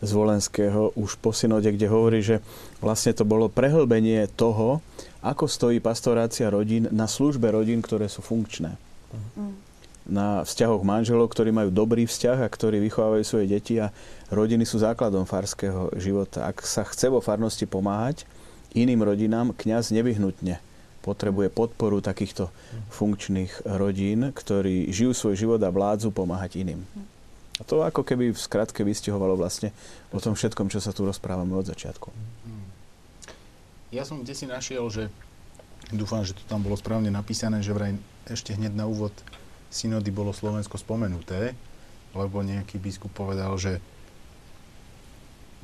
z 0.04 0.10
Volenského 0.12 0.92
už 0.92 1.16
po 1.16 1.32
synode, 1.32 1.72
kde 1.72 1.88
hovorí, 1.88 2.20
že 2.20 2.44
vlastne 2.84 3.16
to 3.16 3.24
bolo 3.24 3.48
prehlbenie 3.48 4.28
toho, 4.36 4.84
ako 5.24 5.48
stojí 5.48 5.80
pastorácia 5.80 6.52
rodín 6.52 6.92
na 6.92 7.08
službe 7.08 7.48
rodín, 7.48 7.80
ktoré 7.80 8.12
sú 8.12 8.20
funkčné. 8.20 8.76
Mm 9.40 9.63
na 10.04 10.44
vzťahoch 10.44 10.84
manželov, 10.84 11.32
ktorí 11.32 11.48
majú 11.48 11.72
dobrý 11.72 12.04
vzťah 12.04 12.44
a 12.44 12.52
ktorí 12.52 12.76
vychovávajú 12.84 13.24
svoje 13.24 13.48
deti 13.48 13.80
a 13.80 13.88
rodiny 14.28 14.68
sú 14.68 14.80
základom 14.80 15.24
farského 15.24 15.88
života. 15.96 16.44
Ak 16.44 16.60
sa 16.64 16.84
chce 16.84 17.08
vo 17.08 17.24
farnosti 17.24 17.64
pomáhať 17.64 18.28
iným 18.76 19.00
rodinám, 19.00 19.56
kňaz 19.56 19.96
nevyhnutne 19.96 20.60
potrebuje 21.04 21.52
podporu 21.52 22.00
takýchto 22.00 22.48
funkčných 22.92 23.68
rodín, 23.76 24.32
ktorí 24.32 24.88
žijú 24.88 25.12
svoj 25.12 25.34
život 25.36 25.60
a 25.60 25.68
vládzu 25.68 26.12
pomáhať 26.12 26.64
iným. 26.64 26.80
A 27.60 27.62
to 27.62 27.84
ako 27.84 28.02
keby 28.02 28.32
v 28.32 28.40
skratke 28.40 28.82
vystihovalo 28.82 29.38
vlastne 29.38 29.70
o 30.10 30.18
tom 30.18 30.34
všetkom, 30.34 30.72
čo 30.72 30.82
sa 30.82 30.90
tu 30.90 31.06
rozprávame 31.06 31.54
od 31.54 31.68
začiatku. 31.68 32.08
Ja 33.94 34.02
som 34.02 34.26
kde 34.26 34.34
si 34.34 34.48
našiel, 34.50 34.82
že 34.90 35.06
dúfam, 35.94 36.26
že 36.26 36.34
to 36.34 36.42
tam 36.50 36.66
bolo 36.66 36.74
správne 36.74 37.14
napísané, 37.14 37.62
že 37.62 37.70
vraj 37.70 37.94
ešte 38.26 38.56
hneď 38.56 38.74
na 38.74 38.88
úvod 38.90 39.14
synody 39.74 40.14
bolo 40.14 40.30
Slovensko 40.30 40.78
spomenuté, 40.78 41.58
lebo 42.14 42.46
nejaký 42.46 42.78
biskup 42.78 43.10
povedal, 43.10 43.58
že 43.58 43.82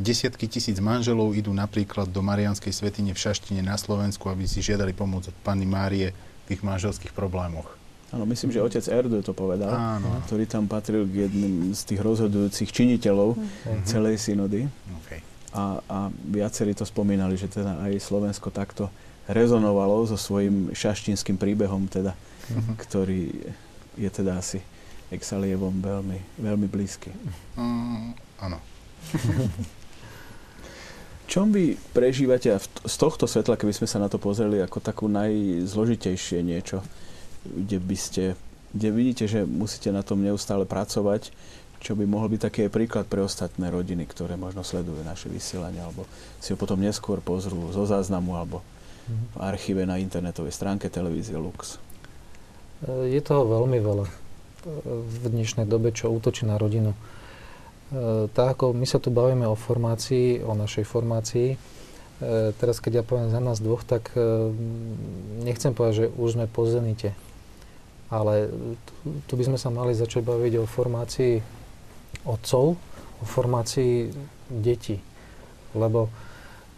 desiatky 0.00 0.50
tisíc 0.50 0.80
manželov 0.82 1.36
idú 1.36 1.54
napríklad 1.54 2.10
do 2.10 2.24
Marianskej 2.24 2.72
svetine 2.72 3.14
v 3.14 3.22
Šaštine 3.22 3.62
na 3.62 3.78
Slovensku, 3.78 4.26
aby 4.26 4.48
si 4.50 4.64
žiadali 4.64 4.96
pomoc 4.96 5.30
od 5.30 5.36
Panny 5.46 5.68
Márie 5.68 6.10
v 6.48 6.58
ich 6.58 6.64
manželských 6.64 7.14
problémoch. 7.14 7.68
Áno, 8.10 8.26
myslím, 8.26 8.50
že 8.50 8.58
otec 8.58 8.82
Erdo 8.90 9.22
to 9.22 9.30
povedal, 9.30 9.70
Áno. 9.70 10.18
ktorý 10.26 10.42
tam 10.50 10.66
patril 10.66 11.06
k 11.06 11.30
jedným 11.30 11.70
z 11.70 11.94
tých 11.94 12.00
rozhodujúcich 12.02 12.74
činiteľov 12.74 13.38
uh-huh. 13.38 13.86
celej 13.86 14.18
synody. 14.18 14.66
Okay. 15.06 15.22
A, 15.54 15.78
a 15.86 15.98
viacerí 16.10 16.74
to 16.74 16.82
spomínali, 16.82 17.38
že 17.38 17.46
teda 17.46 17.78
aj 17.86 18.02
Slovensko 18.02 18.50
takto 18.50 18.90
rezonovalo 19.30 20.10
so 20.10 20.18
svojím 20.18 20.74
šaštinským 20.74 21.38
príbehom, 21.38 21.86
teda, 21.86 22.18
uh-huh. 22.50 22.74
ktorý 22.82 23.30
je 23.98 24.10
teda 24.10 24.38
asi 24.38 24.60
Exalievom 25.10 25.74
veľmi, 25.82 26.38
veľmi 26.38 26.66
blízky. 26.70 27.10
Mm, 27.58 28.14
áno. 28.38 28.58
Čom 31.30 31.50
vy 31.50 31.78
prežívate 31.94 32.50
z 32.62 32.94
tohto 32.98 33.26
svetla, 33.26 33.58
keby 33.58 33.74
sme 33.74 33.86
sa 33.90 34.02
na 34.02 34.10
to 34.10 34.18
pozreli 34.18 34.62
ako 34.62 34.78
takú 34.82 35.06
najzložitejšie 35.10 36.42
niečo, 36.42 36.82
kde 37.46 37.78
by 37.78 37.96
ste, 37.98 38.24
kde 38.74 38.88
vidíte, 38.90 39.24
že 39.26 39.46
musíte 39.46 39.90
na 39.94 40.02
tom 40.02 40.22
neustále 40.22 40.66
pracovať, 40.66 41.30
čo 41.82 41.94
by 41.94 42.06
mohol 42.06 42.34
byť 42.34 42.40
taký 42.46 42.60
príklad 42.70 43.06
pre 43.06 43.22
ostatné 43.22 43.70
rodiny, 43.70 44.06
ktoré 44.10 44.34
možno 44.38 44.62
sledujú 44.62 45.00
naše 45.02 45.30
vysielanie, 45.30 45.80
alebo 45.82 46.06
si 46.38 46.54
ho 46.54 46.58
potom 46.58 46.78
neskôr 46.78 47.22
pozrú 47.22 47.70
zo 47.74 47.82
záznamu, 47.86 48.36
alebo 48.36 48.62
v 49.10 49.36
archíve 49.42 49.82
na 49.82 49.98
internetovej 49.98 50.54
stránke 50.54 50.86
televízie 50.86 51.34
Lux. 51.34 51.82
Je 52.80 53.20
toho 53.20 53.44
veľmi 53.44 53.76
veľa 53.76 54.08
v 54.84 55.24
dnešnej 55.28 55.68
dobe, 55.68 55.92
čo 55.92 56.08
útočí 56.08 56.48
na 56.48 56.56
rodinu. 56.56 56.96
Tak 58.32 58.56
ako 58.56 58.72
my 58.72 58.86
sa 58.88 58.96
tu 58.96 59.12
bavíme 59.12 59.44
o 59.44 59.58
formácii, 59.58 60.40
o 60.40 60.56
našej 60.56 60.88
formácii, 60.88 61.60
teraz 62.56 62.80
keď 62.80 63.00
ja 63.00 63.04
poviem 63.04 63.28
za 63.28 63.40
nás 63.40 63.60
dvoch, 63.60 63.84
tak 63.84 64.12
nechcem 65.44 65.76
povedať, 65.76 66.08
že 66.08 66.12
už 66.16 66.40
sme 66.40 66.46
po 66.48 66.64
zenite. 66.64 67.12
Ale 68.08 68.48
tu 69.28 69.36
by 69.36 69.44
sme 69.44 69.58
sa 69.60 69.68
mali 69.68 69.92
začať 69.92 70.24
baviť 70.24 70.60
o 70.60 70.68
formácii 70.68 71.40
otcov, 72.24 72.80
o 73.20 73.24
formácii 73.24 74.10
detí. 74.50 74.98
Lebo 75.78 76.10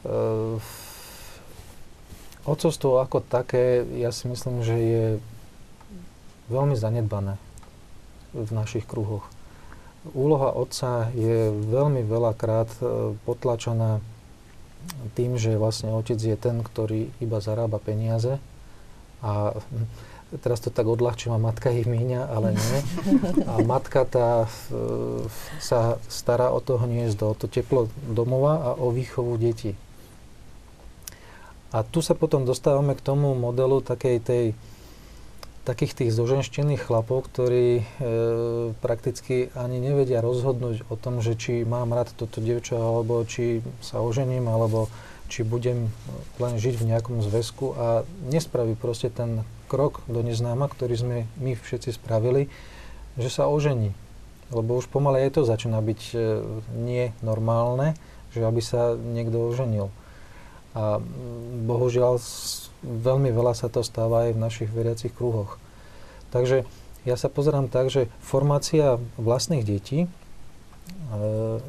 uh, 0.05 0.61
otcovstvo 2.45 3.01
ako 3.01 3.25
také, 3.25 3.81
ja 3.97 4.13
si 4.13 4.29
myslím, 4.29 4.61
že 4.61 4.77
je 4.77 5.05
veľmi 6.53 6.77
zanedbané 6.77 7.41
v 8.37 8.51
našich 8.53 8.85
kruhoch. 8.85 9.25
úloha 10.13 10.53
otca 10.53 11.09
je 11.17 11.49
veľmi 11.53 12.05
veľakrát 12.05 12.69
e, 12.81 12.81
potlačená 13.25 14.05
tým, 15.15 15.39
že 15.39 15.57
vlastne 15.57 15.95
otec 15.95 16.19
je 16.19 16.37
ten, 16.37 16.61
ktorý 16.61 17.09
iba 17.23 17.39
zarába 17.39 17.79
peniaze 17.79 18.43
a 19.23 19.57
teraz 20.45 20.65
to 20.65 20.73
tak 20.73 20.89
odľahčím 20.89 21.37
a 21.37 21.41
matka 21.41 21.69
ich 21.69 21.85
míňa, 21.85 22.25
ale 22.25 22.57
nie. 22.57 22.79
A 23.45 23.61
matka 23.61 24.09
tá 24.09 24.45
e, 24.45 24.49
sa 25.61 26.01
stará 26.09 26.49
o 26.51 26.61
to 26.65 26.81
hniezdo, 26.81 27.33
o 27.33 27.39
to 27.39 27.47
teplo 27.47 27.93
domova 28.09 28.59
a 28.61 28.71
o 28.81 28.91
výchovu 28.91 29.37
detí. 29.37 29.77
A 31.73 31.81
tu 31.81 32.05
sa 32.05 32.13
potom 32.13 32.45
dostávame 32.45 32.93
k 32.93 33.05
tomu 33.05 33.33
modelu 33.33 33.81
takej 33.81 34.17
tej 34.21 34.45
takých 35.63 35.95
tých 35.95 36.11
zoženštených 36.11 36.91
chlapov, 36.91 37.31
ktorí 37.31 37.67
e, 37.79 37.85
prakticky 38.83 39.55
ani 39.55 39.79
nevedia 39.79 40.19
rozhodnúť 40.19 40.91
o 40.91 40.99
tom, 40.99 41.23
že 41.23 41.39
či 41.39 41.63
mám 41.63 41.95
rád 41.95 42.11
toto 42.19 42.43
dievča, 42.43 42.75
alebo 42.75 43.23
či 43.23 43.63
sa 43.79 44.03
ožením, 44.03 44.51
alebo 44.51 44.91
či 45.31 45.47
budem 45.47 45.89
len 46.43 46.55
žiť 46.59 46.75
v 46.77 46.89
nejakom 46.93 47.23
zväzku 47.23 47.79
a 47.79 47.87
nespraví 48.27 48.75
proste 48.75 49.09
ten 49.09 49.47
krok 49.71 50.03
do 50.11 50.21
neznáma, 50.21 50.67
ktorý 50.67 50.95
sme 50.99 51.19
my 51.39 51.55
všetci 51.55 51.95
spravili, 51.95 52.51
že 53.15 53.31
sa 53.31 53.47
ožení. 53.47 53.95
Lebo 54.53 54.77
už 54.77 54.91
pomaly 54.91 55.31
aj 55.31 55.41
to 55.41 55.43
začína 55.47 55.79
byť 55.79 56.01
e, 56.13 56.17
nie 56.75 57.15
normálne, 57.23 57.95
že 58.35 58.43
aby 58.43 58.59
sa 58.59 58.99
niekto 58.99 59.55
oženil. 59.55 59.95
A 60.75 60.99
bohužiaľ 61.69 62.19
veľmi 62.83 63.31
veľa 63.31 63.55
sa 63.55 63.71
to 63.71 63.87
stáva 63.87 64.29
aj 64.29 64.37
v 64.37 64.43
našich 64.43 64.71
veriacich 64.71 65.15
kruhoch. 65.15 65.57
Takže 66.35 66.67
ja 67.03 67.17
sa 67.19 67.27
pozerám 67.27 67.67
tak, 67.67 67.91
že 67.91 68.07
formácia 68.23 68.99
vlastných 69.19 69.67
detí 69.67 70.07
e, 70.07 70.09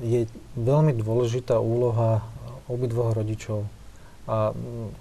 je 0.01 0.29
veľmi 0.53 0.93
dôležitá 0.93 1.57
úloha 1.57 2.21
obidvoch 2.69 3.13
rodičov 3.17 3.65
a 4.23 4.55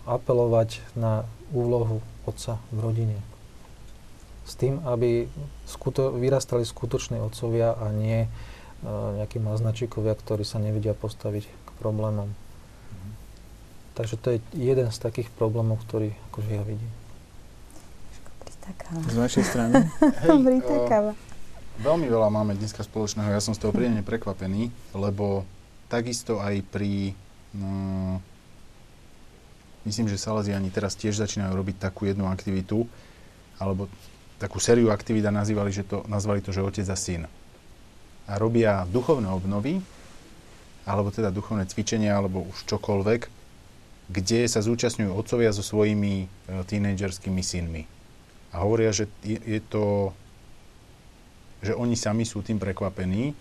apelovať 0.09 0.83
na 0.99 1.23
úlohu 1.55 2.03
otca 2.27 2.59
v 2.75 2.79
rodine. 2.83 3.19
S 4.43 4.59
tým, 4.59 4.83
aby 4.83 5.31
skuto- 5.67 6.11
vyrastali 6.11 6.67
skutoční 6.67 7.23
otcovia 7.23 7.79
a 7.79 7.95
nie 7.95 8.27
uh, 8.27 9.15
nejakí 9.15 9.39
maznačikovia, 9.39 10.19
ktorí 10.19 10.43
sa 10.43 10.59
nevedia 10.59 10.99
postaviť 10.99 11.47
k 11.47 11.71
problémom. 11.79 12.35
Takže 13.93 14.17
to 14.17 14.37
je 14.37 14.39
jeden 14.57 14.89
z 14.89 14.99
takých 14.99 15.29
problémov, 15.37 15.85
ktorý 15.85 16.17
akože 16.33 16.51
ja 16.53 16.65
vidím. 16.65 16.93
Z 19.11 19.17
vašej 19.19 19.45
strany? 19.45 19.75
Hej, 20.23 20.39
uh, 20.63 21.11
veľmi 21.83 22.07
veľa 22.07 22.31
máme 22.31 22.55
dneska 22.55 22.87
spoločného. 22.87 23.35
Ja 23.35 23.43
som 23.43 23.59
z 23.59 23.61
toho 23.61 23.75
príjemne 23.75 24.07
prekvapený, 24.07 24.71
lebo 24.95 25.43
takisto 25.91 26.39
aj 26.39 26.63
pri... 26.71 27.13
No, 27.53 28.23
myslím, 29.83 30.07
že 30.07 30.17
Salaziani 30.17 30.71
teraz 30.71 30.95
tiež 30.95 31.19
začínajú 31.19 31.53
robiť 31.53 31.83
takú 31.83 32.07
jednu 32.07 32.31
aktivitu, 32.31 32.87
alebo 33.59 33.91
takú 34.39 34.63
sériu 34.63 34.95
aktivít 34.95 35.27
a 35.27 35.35
nazývali, 35.35 35.75
že 35.75 35.83
to, 35.83 36.07
nazvali 36.07 36.39
to, 36.39 36.55
že 36.55 36.63
otec 36.63 36.87
a 36.87 36.97
syn. 36.97 37.27
A 38.31 38.33
robia 38.39 38.87
duchovné 38.87 39.27
obnovy, 39.27 39.83
alebo 40.87 41.11
teda 41.11 41.35
duchovné 41.35 41.67
cvičenia, 41.67 42.15
alebo 42.15 42.47
už 42.47 42.63
čokoľvek, 42.71 43.42
kde 44.11 44.49
sa 44.51 44.65
zúčastňujú 44.65 45.13
otcovia 45.15 45.55
so 45.55 45.63
svojimi 45.63 46.15
e, 46.23 46.27
tínejdžerskými 46.67 47.43
synmi. 47.43 47.83
A 48.53 48.65
hovoria, 48.65 48.93
že 48.93 49.09
je 49.25 49.61
to, 49.65 50.13
že 51.65 51.73
oni 51.73 51.97
sami 51.97 52.27
sú 52.29 52.45
tým 52.45 52.61
prekvapení, 52.61 53.33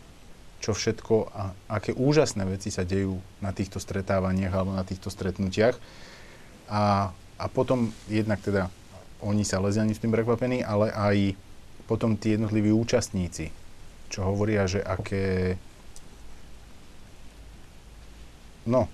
čo 0.61 0.77
všetko 0.77 1.33
a 1.33 1.51
aké 1.67 1.91
úžasné 1.97 2.45
veci 2.45 2.69
sa 2.69 2.85
dejú 2.85 3.17
na 3.41 3.49
týchto 3.49 3.81
stretávaniach 3.81 4.53
alebo 4.53 4.77
na 4.77 4.85
týchto 4.85 5.09
stretnutiach. 5.09 5.75
A, 6.69 7.11
a 7.41 7.45
potom 7.49 7.89
jednak 8.07 8.39
teda 8.39 8.69
oni 9.25 9.41
sa 9.41 9.59
leziani 9.59 9.97
s 9.97 10.01
tým 10.01 10.13
prekvapení, 10.13 10.61
ale 10.61 10.93
aj 10.93 11.33
potom 11.89 12.15
tí 12.15 12.37
jednotliví 12.37 12.71
účastníci, 12.71 13.51
čo 14.07 14.23
hovoria, 14.23 14.69
že 14.69 14.79
aké... 14.79 15.57
No, 18.69 18.85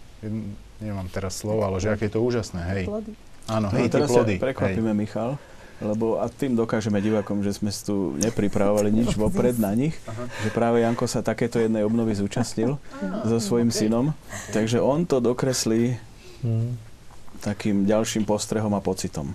nemám 0.80 1.08
teraz 1.08 1.36
slovo, 1.36 1.62
ale 1.62 1.78
že 1.78 1.90
aké 1.90 2.06
je 2.06 2.14
to 2.14 2.22
úžasné, 2.22 2.62
hej. 2.72 2.84
Plody. 2.86 3.12
Áno, 3.46 3.68
No, 3.68 3.74
hej, 3.74 3.86
tie 3.86 3.94
teraz 3.96 4.10
plody. 4.10 4.36
prekvapíme, 4.38 4.92
hej. 4.92 5.00
Michal, 5.00 5.32
lebo 5.78 6.18
a 6.18 6.28
tým 6.28 6.54
dokážeme 6.54 6.98
divákom, 6.98 7.40
že 7.40 7.54
sme 7.54 7.70
tu 7.72 7.96
nepripravovali 8.18 8.90
nič 8.90 9.14
vopred 9.20 9.56
na 9.56 9.72
nich, 9.72 9.94
že 10.42 10.50
práve 10.50 10.82
Janko 10.82 11.06
sa 11.06 11.22
takéto 11.22 11.58
jednej 11.58 11.82
obnovy 11.82 12.14
zúčastnil 12.14 12.76
so 13.24 13.38
svojím 13.38 13.70
synom, 13.70 14.12
takže 14.50 14.78
on 14.78 15.04
to 15.04 15.20
dokreslí 15.20 15.98
Mm. 16.38 16.78
takým 17.40 17.82
ďalším 17.84 18.22
postrehom 18.22 18.70
a 18.70 18.80
pocitom. 18.80 19.34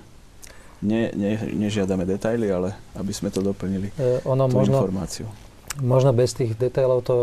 Ne, 0.79 1.11
ne, 1.11 1.35
nežiadame 1.49 2.03
detaily, 2.03 2.47
ale 2.47 2.75
aby 2.95 3.11
sme 3.11 3.27
to 3.27 3.39
doplnili, 3.39 3.91
E, 3.93 4.23
ono 4.23 4.47
tú 4.47 4.55
možno, 4.57 4.79
informáciu. 4.81 5.27
Možno 5.81 6.13
bez 6.13 6.37
tých 6.37 6.53
detailov 6.59 7.07
to 7.07 7.15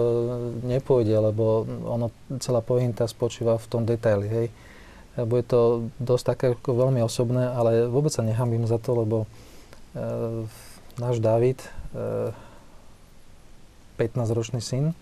nepôjde, 0.65 1.13
lebo 1.13 1.69
ono, 1.85 2.09
celá 2.41 2.65
pointa 2.65 3.05
spočíva 3.05 3.61
v 3.61 3.69
tom 3.69 3.85
detaili, 3.85 4.25
hej. 4.25 4.47
E, 5.13 5.21
Bude 5.27 5.45
to 5.45 5.91
dosť 6.01 6.23
také 6.25 6.47
veľmi 6.65 7.03
osobné, 7.05 7.45
ale 7.45 7.85
vôbec 7.85 8.09
sa 8.09 8.25
nehambím 8.25 8.65
za 8.65 8.81
to, 8.81 9.05
lebo 9.05 9.17
e, 9.93 10.47
náš 10.97 11.21
David, 11.21 11.61
e, 11.93 12.33
15-ročný 14.01 14.63
syn, 14.63 14.85
e, 14.89 14.93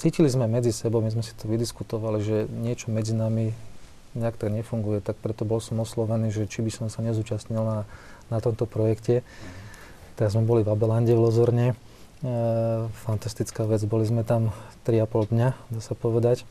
cítili 0.00 0.30
sme 0.32 0.48
medzi 0.48 0.72
sebou, 0.72 1.04
my 1.04 1.12
sme 1.12 1.26
si 1.26 1.36
to 1.36 1.44
vydiskutovali, 1.50 2.18
že 2.24 2.36
niečo 2.48 2.88
medzi 2.88 3.12
nami 3.12 3.52
nejak 4.14 4.38
tak 4.38 4.54
nefunguje, 4.54 5.02
tak 5.02 5.18
preto 5.18 5.42
bol 5.42 5.58
som 5.58 5.82
oslovený, 5.82 6.30
že 6.30 6.46
či 6.46 6.62
by 6.62 6.70
som 6.70 6.86
sa 6.86 7.02
nezúčastnil 7.02 7.60
na, 7.60 7.78
na 8.30 8.38
tomto 8.38 8.64
projekte. 8.64 9.26
Teraz 10.14 10.38
sme 10.38 10.46
boli 10.46 10.62
v 10.62 10.70
Abelande 10.70 11.10
v 11.10 11.22
Lozorne. 11.26 11.66
E, 11.72 11.76
fantastická 13.06 13.66
vec, 13.66 13.82
boli 13.82 14.06
sme 14.06 14.22
tam 14.22 14.54
3,5 14.86 15.34
dňa, 15.34 15.48
dá 15.74 15.80
sa 15.82 15.98
povedať. 15.98 16.46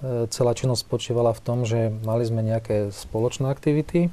E, 0.00 0.26
celá 0.32 0.56
činnosť 0.56 0.82
spočívala 0.84 1.36
v 1.36 1.40
tom, 1.44 1.68
že 1.68 1.92
mali 2.04 2.24
sme 2.24 2.40
nejaké 2.40 2.88
spoločné 2.92 3.52
aktivity 3.52 4.08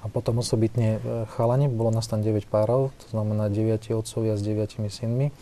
a 0.00 0.06
potom 0.06 0.38
osobitne 0.38 0.98
e, 0.98 1.28
chalani, 1.34 1.66
bolo 1.66 1.90
nás 1.90 2.06
tam 2.06 2.22
9 2.22 2.46
párov, 2.46 2.94
to 3.02 3.06
znamená 3.10 3.50
9 3.50 3.92
otcovia 3.98 4.38
s 4.38 4.42
9 4.46 4.78
synmi. 4.88 5.28
E, 5.28 5.32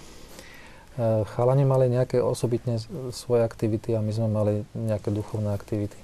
chalani 1.28 1.68
mali 1.68 1.92
nejaké 1.92 2.24
osobitne 2.24 2.80
svoje 3.12 3.44
aktivity 3.44 3.92
a 3.92 4.00
my 4.00 4.12
sme 4.16 4.28
mali 4.32 4.54
nejaké 4.72 5.12
duchovné 5.12 5.52
aktivity. 5.52 5.96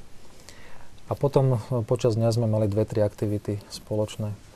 A 1.09 1.17
potom 1.17 1.57
e, 1.57 1.81
počas 1.89 2.13
dňa 2.13 2.29
sme 2.29 2.45
mali 2.45 2.69
dve, 2.69 2.85
tri 2.85 3.01
aktivity 3.01 3.57
spoločné. 3.73 4.52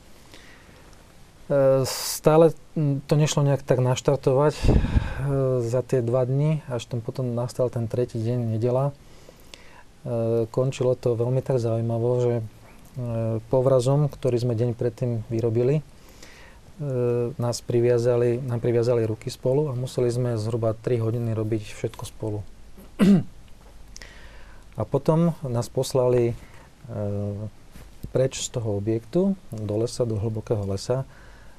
E, 1.47 1.87
Stále 1.87 2.51
to 3.07 3.15
nešlo 3.15 3.47
nejak 3.47 3.63
tak 3.63 3.79
naštartovať 3.79 4.55
e, 4.59 4.65
za 5.63 5.81
tie 5.87 6.03
dva 6.03 6.27
dni, 6.27 6.67
až 6.67 6.91
tam 6.91 6.99
potom 6.99 7.39
nastal 7.39 7.71
ten 7.71 7.87
tretí 7.87 8.19
deň, 8.19 8.59
nedela. 8.59 8.91
E, 8.91 10.51
Končilo 10.51 10.99
to 10.99 11.15
veľmi 11.15 11.39
tak 11.47 11.63
zaujímavo, 11.63 12.11
že 12.23 12.35
povrazom, 13.53 14.09
ktorý 14.09 14.41
sme 14.41 14.57
deň 14.57 14.73
predtým 14.73 15.21
vyrobili, 15.29 15.85
nás 17.37 17.61
priviazali, 17.61 18.41
nám 18.41 18.57
priviazali 18.65 19.05
ruky 19.05 19.29
spolu 19.29 19.69
a 19.69 19.77
museli 19.77 20.09
sme 20.09 20.41
zhruba 20.41 20.73
3 20.73 21.05
hodiny 21.05 21.37
robiť 21.37 21.77
všetko 21.77 22.09
spolu. 22.09 22.41
A 24.81 24.83
potom 24.89 25.37
nás 25.45 25.69
poslali 25.69 26.33
preč 28.17 28.41
z 28.41 28.49
toho 28.49 28.81
objektu, 28.81 29.37
do 29.53 29.75
lesa, 29.77 30.09
do 30.09 30.17
hlbokého 30.17 30.65
lesa, 30.65 31.05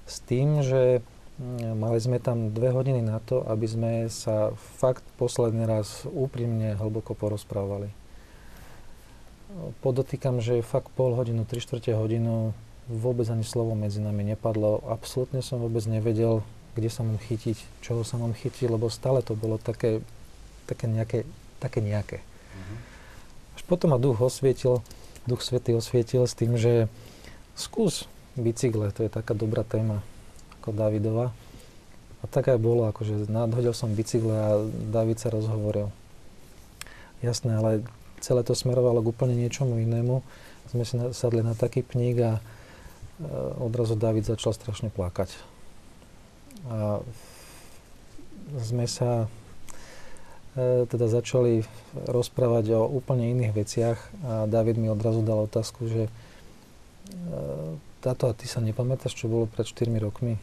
s 0.08 0.24
tým, 0.24 0.64
že 0.64 1.04
mm, 1.38 1.76
mali 1.78 2.00
sme 2.00 2.18
tam 2.18 2.56
dve 2.56 2.72
hodiny 2.72 3.04
na 3.04 3.20
to, 3.20 3.44
aby 3.46 3.68
sme 3.68 3.92
sa 4.08 4.56
fakt 4.80 5.04
posledný 5.20 5.68
raz 5.68 6.08
úprimne 6.08 6.74
hlboko 6.80 7.14
porozprávali. 7.14 7.92
Podotýkam, 9.84 10.40
že 10.44 10.66
fakt 10.66 10.92
pol 10.96 11.16
hodinu, 11.16 11.44
tri 11.44 11.60
štvrte 11.60 11.96
hodinu 11.96 12.52
vôbec 12.88 13.28
ani 13.28 13.44
slovo 13.44 13.76
medzi 13.76 14.00
nami 14.00 14.24
nepadlo. 14.24 14.84
Absolútne 14.88 15.44
som 15.44 15.60
vôbec 15.60 15.84
nevedel, 15.88 16.44
kde 16.76 16.90
sa 16.92 17.04
mám 17.04 17.20
chytiť, 17.20 17.60
čoho 17.84 18.08
sa 18.08 18.16
mám 18.16 18.32
chytiť, 18.32 18.68
lebo 18.72 18.88
stále 18.88 19.20
to 19.20 19.36
bolo 19.36 19.60
také, 19.60 20.00
také 20.68 20.88
nejaké, 20.88 21.28
také 21.60 21.84
nejaké. 21.84 22.24
Až 23.56 23.62
potom 23.68 23.92
ma 23.92 24.00
duch 24.00 24.20
osvietil, 24.22 24.86
duch 25.28 25.44
svetý 25.44 25.76
osvietil 25.76 26.24
s 26.24 26.38
tým, 26.38 26.56
že 26.56 26.88
skús 27.58 28.08
bicykle, 28.38 28.94
to 28.94 29.04
je 29.04 29.12
taká 29.12 29.34
dobrá 29.34 29.66
téma 29.66 30.06
ako 30.62 30.72
Davidova. 30.72 31.34
A 32.22 32.26
tak 32.26 32.50
aj 32.50 32.58
bolo, 32.58 32.90
akože 32.90 33.30
nadhodil 33.30 33.78
som 33.78 33.94
bicykle 33.94 34.34
a 34.34 34.50
David 34.90 35.22
sa 35.22 35.30
rozhovoril. 35.30 35.94
Jasné, 37.22 37.58
ale 37.58 37.86
celé 38.22 38.42
to 38.42 38.58
smerovalo 38.58 39.02
k 39.02 39.10
úplne 39.14 39.38
niečomu 39.38 39.78
inému. 39.82 40.26
Sme 40.70 40.84
si 40.84 40.98
sadli 41.14 41.46
na 41.46 41.54
taký 41.54 41.86
pník 41.86 42.18
a 42.22 42.34
e, 42.38 42.42
odrazu 43.62 43.96
David 43.96 44.28
začal 44.28 44.54
strašne 44.54 44.90
plakať. 44.92 45.32
A 46.68 47.00
sme 48.60 48.86
sa 48.90 49.30
e, 50.58 50.84
teda 50.90 51.08
začali 51.08 51.64
rozprávať 52.10 52.76
o 52.76 52.90
úplne 52.90 53.32
iných 53.32 53.54
veciach 53.56 53.98
a 54.26 54.34
David 54.50 54.82
mi 54.82 54.92
odrazu 54.92 55.24
dal 55.24 55.48
otázku, 55.48 55.88
že 55.88 56.04
e, 56.06 56.12
táto 58.08 58.32
a 58.32 58.38
ty 58.38 58.48
sa 58.48 58.64
nepamätáš, 58.64 59.12
čo 59.12 59.28
bolo 59.28 59.52
pred 59.52 59.68
4 59.68 59.92
rokmi? 60.00 60.40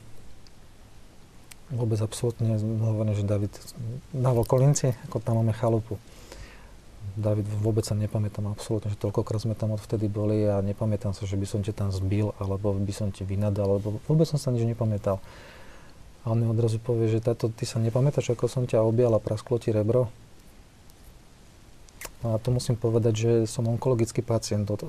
Vôbec 1.72 1.96
absolútne 2.04 2.60
hovorím, 2.60 3.16
že 3.16 3.24
David 3.24 3.56
na 4.12 4.36
Volkolinci, 4.36 4.92
ako 5.08 5.24
tam 5.24 5.40
máme 5.40 5.56
chalupu. 5.56 5.96
David, 7.16 7.48
vôbec 7.48 7.86
sa 7.86 7.96
nepamätám 7.96 8.52
absolútne, 8.52 8.92
že 8.92 9.00
toľkokrát 9.00 9.40
sme 9.40 9.56
tam 9.56 9.72
odvtedy 9.72 10.12
boli 10.12 10.44
a 10.44 10.60
nepamätám 10.60 11.16
sa, 11.16 11.24
že 11.24 11.40
by 11.40 11.46
som 11.48 11.60
ťa 11.64 11.72
tam 11.72 11.88
zbil, 11.88 12.36
alebo 12.36 12.76
by 12.76 12.92
som 12.92 13.08
ti 13.08 13.24
vynadal, 13.24 13.80
alebo 13.80 14.02
vôbec 14.04 14.28
som 14.28 14.36
sa 14.36 14.52
nič 14.52 14.66
nepamätal. 14.68 15.22
A 16.24 16.32
on 16.32 16.40
mi 16.40 16.48
odrazu 16.48 16.76
povie, 16.80 17.08
že 17.08 17.24
táto, 17.24 17.48
ty 17.48 17.64
sa 17.64 17.80
nepamätáš, 17.80 18.34
ako 18.34 18.44
som 18.48 18.64
ťa 18.68 18.84
objal 18.84 19.16
a 19.16 19.22
prasklo 19.22 19.56
ti 19.56 19.72
rebro? 19.72 20.12
A 22.24 22.40
to 22.40 22.48
musím 22.52 22.76
povedať, 22.76 23.14
že 23.14 23.32
som 23.44 23.68
onkologický 23.68 24.24
pacient 24.24 24.68
od, 24.72 24.80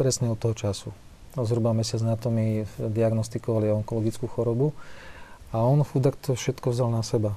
presne 0.00 0.32
od 0.32 0.40
toho 0.40 0.56
času. 0.56 0.92
Zhruba 1.36 1.76
mesiac 1.76 2.00
na 2.00 2.16
to 2.16 2.32
mi 2.32 2.64
diagnostikovali 2.78 3.68
onkologickú 3.68 4.24
chorobu 4.30 4.72
a 5.52 5.64
on 5.64 5.84
chudák 5.84 6.16
to 6.16 6.32
všetko 6.36 6.72
vzal 6.72 6.88
na 6.88 7.04
seba. 7.04 7.36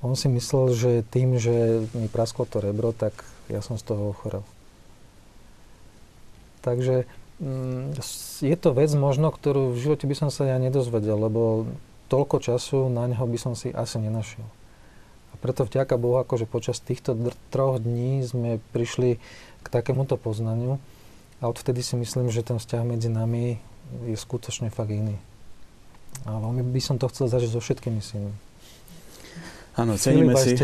On 0.00 0.16
si 0.16 0.32
myslel, 0.32 0.72
že 0.72 0.90
tým, 1.12 1.36
že 1.36 1.84
mi 1.92 2.08
prasklo 2.08 2.48
to 2.48 2.64
rebro, 2.64 2.96
tak 2.96 3.12
ja 3.52 3.60
som 3.60 3.76
z 3.76 3.84
toho 3.84 4.16
ochorel. 4.16 4.44
Takže 6.64 7.04
mm, 7.40 8.00
je 8.40 8.56
to 8.56 8.72
vec 8.72 8.88
možno, 8.96 9.28
ktorú 9.28 9.76
v 9.76 9.80
živote 9.80 10.08
by 10.08 10.16
som 10.16 10.30
sa 10.32 10.48
ja 10.48 10.56
nedozvedel, 10.56 11.20
lebo 11.20 11.68
toľko 12.08 12.40
času 12.40 12.88
na 12.88 13.04
neho 13.08 13.24
by 13.24 13.38
som 13.40 13.52
si 13.52 13.68
asi 13.76 14.00
nenašiel. 14.00 14.44
A 15.30 15.34
preto 15.36 15.68
vďaka 15.68 16.00
Bohu, 16.00 16.16
akože 16.20 16.48
počas 16.48 16.80
týchto 16.80 17.12
troch 17.52 17.76
dní 17.80 18.24
sme 18.24 18.58
prišli 18.72 19.20
k 19.60 19.66
takémuto 19.68 20.16
poznaniu 20.16 20.80
a 21.40 21.48
odvtedy 21.48 21.80
si 21.80 21.96
myslím, 21.96 22.28
že 22.28 22.44
ten 22.44 22.60
vzťah 22.60 22.82
medzi 22.84 23.08
nami 23.08 23.56
je 24.06 24.16
skutočne 24.16 24.68
fakt 24.68 24.92
iný. 24.92 25.16
A 26.28 26.36
veľmi 26.36 26.60
by 26.68 26.80
som 26.84 27.00
to 27.00 27.08
chcel 27.08 27.32
zažiť 27.32 27.50
so 27.56 27.60
všetkými 27.64 28.00
synmi. 28.04 28.32
Áno, 29.78 29.96
ceníme 29.96 30.36
si 30.36 30.58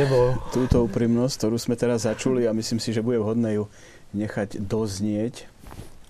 túto 0.52 0.84
úprimnosť, 0.84 1.34
ktorú 1.40 1.56
sme 1.56 1.78
teraz 1.78 2.04
začuli 2.04 2.44
a 2.44 2.52
myslím 2.52 2.82
si, 2.82 2.92
že 2.92 3.00
bude 3.00 3.16
vhodné 3.16 3.56
ju 3.56 3.64
nechať 4.12 4.60
doznieť 4.60 5.48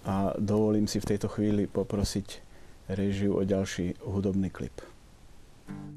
a 0.03 0.35
dovolím 0.41 0.91
si 0.91 0.99
v 0.99 1.15
tejto 1.15 1.31
chvíli 1.31 1.71
poprosiť 1.71 2.43
režiu 2.91 3.39
o 3.39 3.43
ďalší 3.47 4.03
hudobný 4.03 4.51
klip. 4.51 4.83
prišiel 5.67 5.96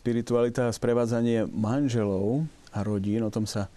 Spiritualita 0.00 0.64
a 0.64 0.72
sprevádzanie 0.72 1.44
manželov 1.52 2.48
a 2.72 2.80
rodín, 2.80 3.20
o 3.20 3.28
tom 3.28 3.44
sa 3.44 3.68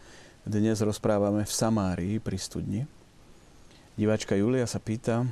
dnes 0.48 0.80
rozprávame 0.80 1.44
v 1.44 1.52
Samárii 1.52 2.16
pri 2.24 2.40
studni. 2.40 2.88
Diváčka 4.00 4.32
Julia 4.32 4.64
sa 4.64 4.80
pýta, 4.80 5.28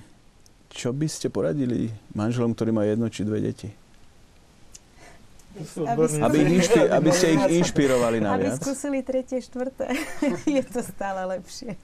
čo 0.67 0.91
by 0.91 1.07
ste 1.07 1.31
poradili 1.31 1.95
manželom, 2.11 2.51
ktorí 2.51 2.75
majú 2.75 2.91
jedno 2.91 3.07
či 3.07 3.23
dve 3.23 3.39
deti? 3.39 3.71
Aby, 5.79 6.03
Aby, 6.27 6.37
inšpi- 6.59 6.91
aby 6.91 7.09
ste 7.15 7.39
ich 7.39 7.63
inšpirovali 7.63 8.19
na 8.19 8.35
aby 8.35 8.51
viac. 8.51 8.59
skúsili 8.59 8.99
tretie, 8.99 9.39
štvrté. 9.39 9.95
Je 10.59 10.63
to 10.67 10.83
stále 10.83 11.23
lepšie. 11.39 11.79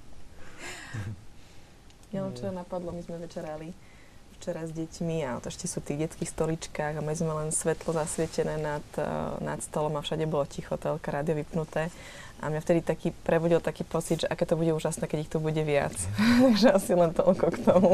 Ja 2.12 2.28
len 2.28 2.36
čo 2.36 2.52
napadlo, 2.52 2.92
my 2.92 3.00
sme 3.08 3.24
večerali 3.24 3.72
včera 4.48 4.64
s 4.64 4.72
deťmi 4.72 5.28
a 5.28 5.44
to 5.44 5.52
ešte 5.52 5.68
sú 5.68 5.84
v 5.84 5.92
tých 5.92 6.00
detských 6.08 6.32
stoličkách 6.32 6.94
a 6.96 7.02
my 7.04 7.12
sme 7.12 7.36
len 7.36 7.52
svetlo 7.52 7.92
zasvietené 7.92 8.56
nad, 8.56 8.86
eh, 8.96 9.04
nad 9.44 9.60
stolom 9.60 10.00
a 10.00 10.00
všade 10.00 10.24
bolo 10.24 10.48
ticho, 10.48 10.80
telka, 10.80 11.12
rádio 11.12 11.36
vypnuté. 11.36 11.92
A 12.40 12.48
mňa 12.48 12.64
vtedy 12.64 12.80
taký 12.80 13.12
prevodil 13.12 13.60
taký 13.60 13.84
pocit, 13.84 14.24
že 14.24 14.28
aké 14.32 14.48
to 14.48 14.56
bude 14.56 14.72
úžasné, 14.72 15.04
keď 15.04 15.20
ich 15.20 15.32
tu 15.36 15.44
bude 15.44 15.60
viac. 15.68 15.92
Takže 16.48 16.80
asi 16.80 16.96
len 16.96 17.12
toľko 17.12 17.46
k 17.52 17.58
tomu. 17.60 17.92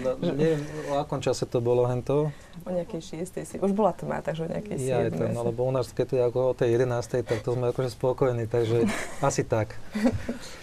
No, 0.00 0.10
neviem, 0.24 0.64
o 0.88 0.96
akom 0.96 1.20
čase 1.20 1.44
to 1.44 1.60
bolo 1.60 1.84
hento? 1.84 2.32
O 2.64 2.72
nejakej 2.72 3.00
šiestej 3.04 3.44
si. 3.44 3.54
Už 3.60 3.76
bola 3.76 3.92
tma, 3.92 4.24
takže 4.24 4.46
o 4.46 4.48
nejakej 4.48 4.80
Ja 4.80 5.04
je 5.04 5.12
to, 5.12 5.28
siedmej. 5.28 5.36
no, 5.36 5.44
lebo 5.52 5.68
u 5.68 5.72
nás, 5.74 5.92
keď 5.92 6.06
to 6.06 6.14
je 6.16 6.22
ako 6.22 6.38
o 6.40 6.54
tej 6.56 6.80
11. 6.80 7.28
tak 7.28 7.44
to 7.44 7.52
sme 7.52 7.76
akože 7.76 7.90
spokojní, 7.92 8.48
takže 8.48 8.88
asi 9.28 9.44
tak. 9.44 9.76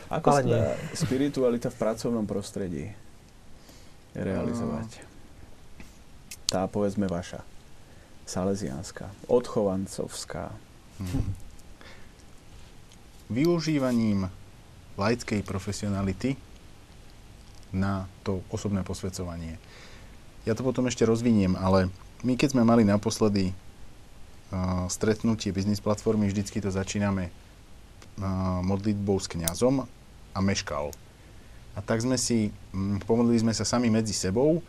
Ako 0.09 0.33
Ale 0.33 0.41
sa 0.41 0.49
dá 0.49 0.61
spiritualita 0.97 1.69
v 1.69 1.77
pracovnom 1.77 2.25
prostredí 2.25 2.89
realizovať? 4.17 5.16
Tá, 6.47 6.63
povedzme, 6.67 7.11
vaša. 7.11 7.43
Salesianská, 8.27 9.11
odchovancovská. 9.27 10.51
Využívaním 13.27 14.31
laickej 14.95 15.43
profesionality 15.43 16.39
na 17.75 18.07
to 18.23 18.39
osobné 18.47 18.83
posvedcovanie. 18.87 19.59
Ja 20.47 20.55
to 20.55 20.63
potom 20.63 20.87
ešte 20.87 21.03
rozviniem, 21.03 21.59
ale 21.59 21.91
my 22.23 22.39
keď 22.39 22.55
sme 22.55 22.63
mali 22.63 22.87
naposledy 22.87 23.51
uh, 23.51 24.87
stretnutie 24.87 25.51
biznis 25.51 25.83
platformy, 25.83 26.31
vždycky 26.31 26.63
to 26.63 26.71
začíname 26.71 27.27
uh, 27.27 28.63
modlitbou 28.63 29.19
s 29.19 29.27
kňazom 29.27 29.83
a 30.31 30.39
meškal. 30.39 30.95
A 31.75 31.79
tak 31.83 32.01
sme 32.01 32.15
si, 32.17 32.49
mm, 32.73 33.03
pomodlili 33.05 33.43
sme 33.43 33.53
sa 33.53 33.67
sami 33.67 33.91
medzi 33.91 34.15
sebou 34.15 34.63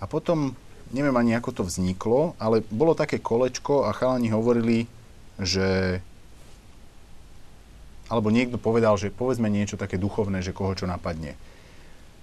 a 0.00 0.08
potom, 0.10 0.56
neviem 0.92 1.16
ani 1.16 1.36
ako 1.36 1.50
to 1.52 1.62
vzniklo, 1.64 2.38
ale 2.40 2.64
bolo 2.72 2.96
také 2.96 3.20
kolečko 3.20 3.88
a 3.88 3.96
chalani 3.96 4.32
hovorili, 4.32 4.88
že 5.38 6.00
alebo 8.08 8.32
niekto 8.32 8.56
povedal, 8.56 8.96
že 8.96 9.12
povedzme 9.12 9.52
niečo 9.52 9.76
také 9.76 10.00
duchovné, 10.00 10.40
že 10.40 10.56
koho 10.56 10.72
čo 10.72 10.88
napadne. 10.88 11.36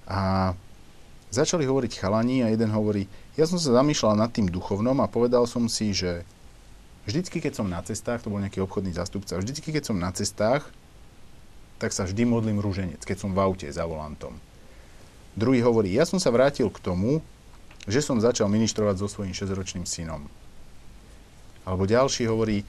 A 0.10 0.54
začali 1.30 1.62
hovoriť 1.62 2.02
chalani 2.02 2.42
a 2.42 2.50
jeden 2.50 2.74
hovorí, 2.74 3.06
ja 3.38 3.46
som 3.46 3.62
sa 3.62 3.70
zamýšľal 3.70 4.18
nad 4.18 4.34
tým 4.34 4.50
duchovnom 4.50 4.98
a 4.98 5.12
povedal 5.12 5.46
som 5.46 5.70
si, 5.70 5.94
že 5.94 6.26
vždycky, 7.06 7.38
keď 7.38 7.62
som 7.62 7.70
na 7.70 7.86
cestách, 7.86 8.26
to 8.26 8.34
bol 8.34 8.42
nejaký 8.42 8.66
obchodný 8.66 8.98
zástupca, 8.98 9.38
vždycky, 9.38 9.70
keď 9.70 9.94
som 9.94 10.02
na 10.02 10.10
cestách, 10.10 10.66
tak 11.78 11.94
sa 11.94 12.10
vždy 12.10 12.26
modlím 12.26 12.58
rúženec, 12.58 13.04
keď 13.06 13.18
som 13.22 13.32
v 13.36 13.46
aute 13.46 13.68
za 13.70 13.86
volantom. 13.86 14.34
Druhý 15.38 15.62
hovorí, 15.62 15.92
ja 15.92 16.08
som 16.08 16.18
sa 16.18 16.32
vrátil 16.32 16.72
k 16.72 16.82
tomu, 16.82 17.22
že 17.86 18.02
som 18.02 18.22
začal 18.22 18.50
ministrovať 18.50 18.96
so 18.98 19.08
svojím 19.10 19.34
6-ročným 19.34 19.86
synom. 19.86 20.26
Alebo 21.66 21.90
ďalší 21.90 22.30
hovorí, 22.30 22.62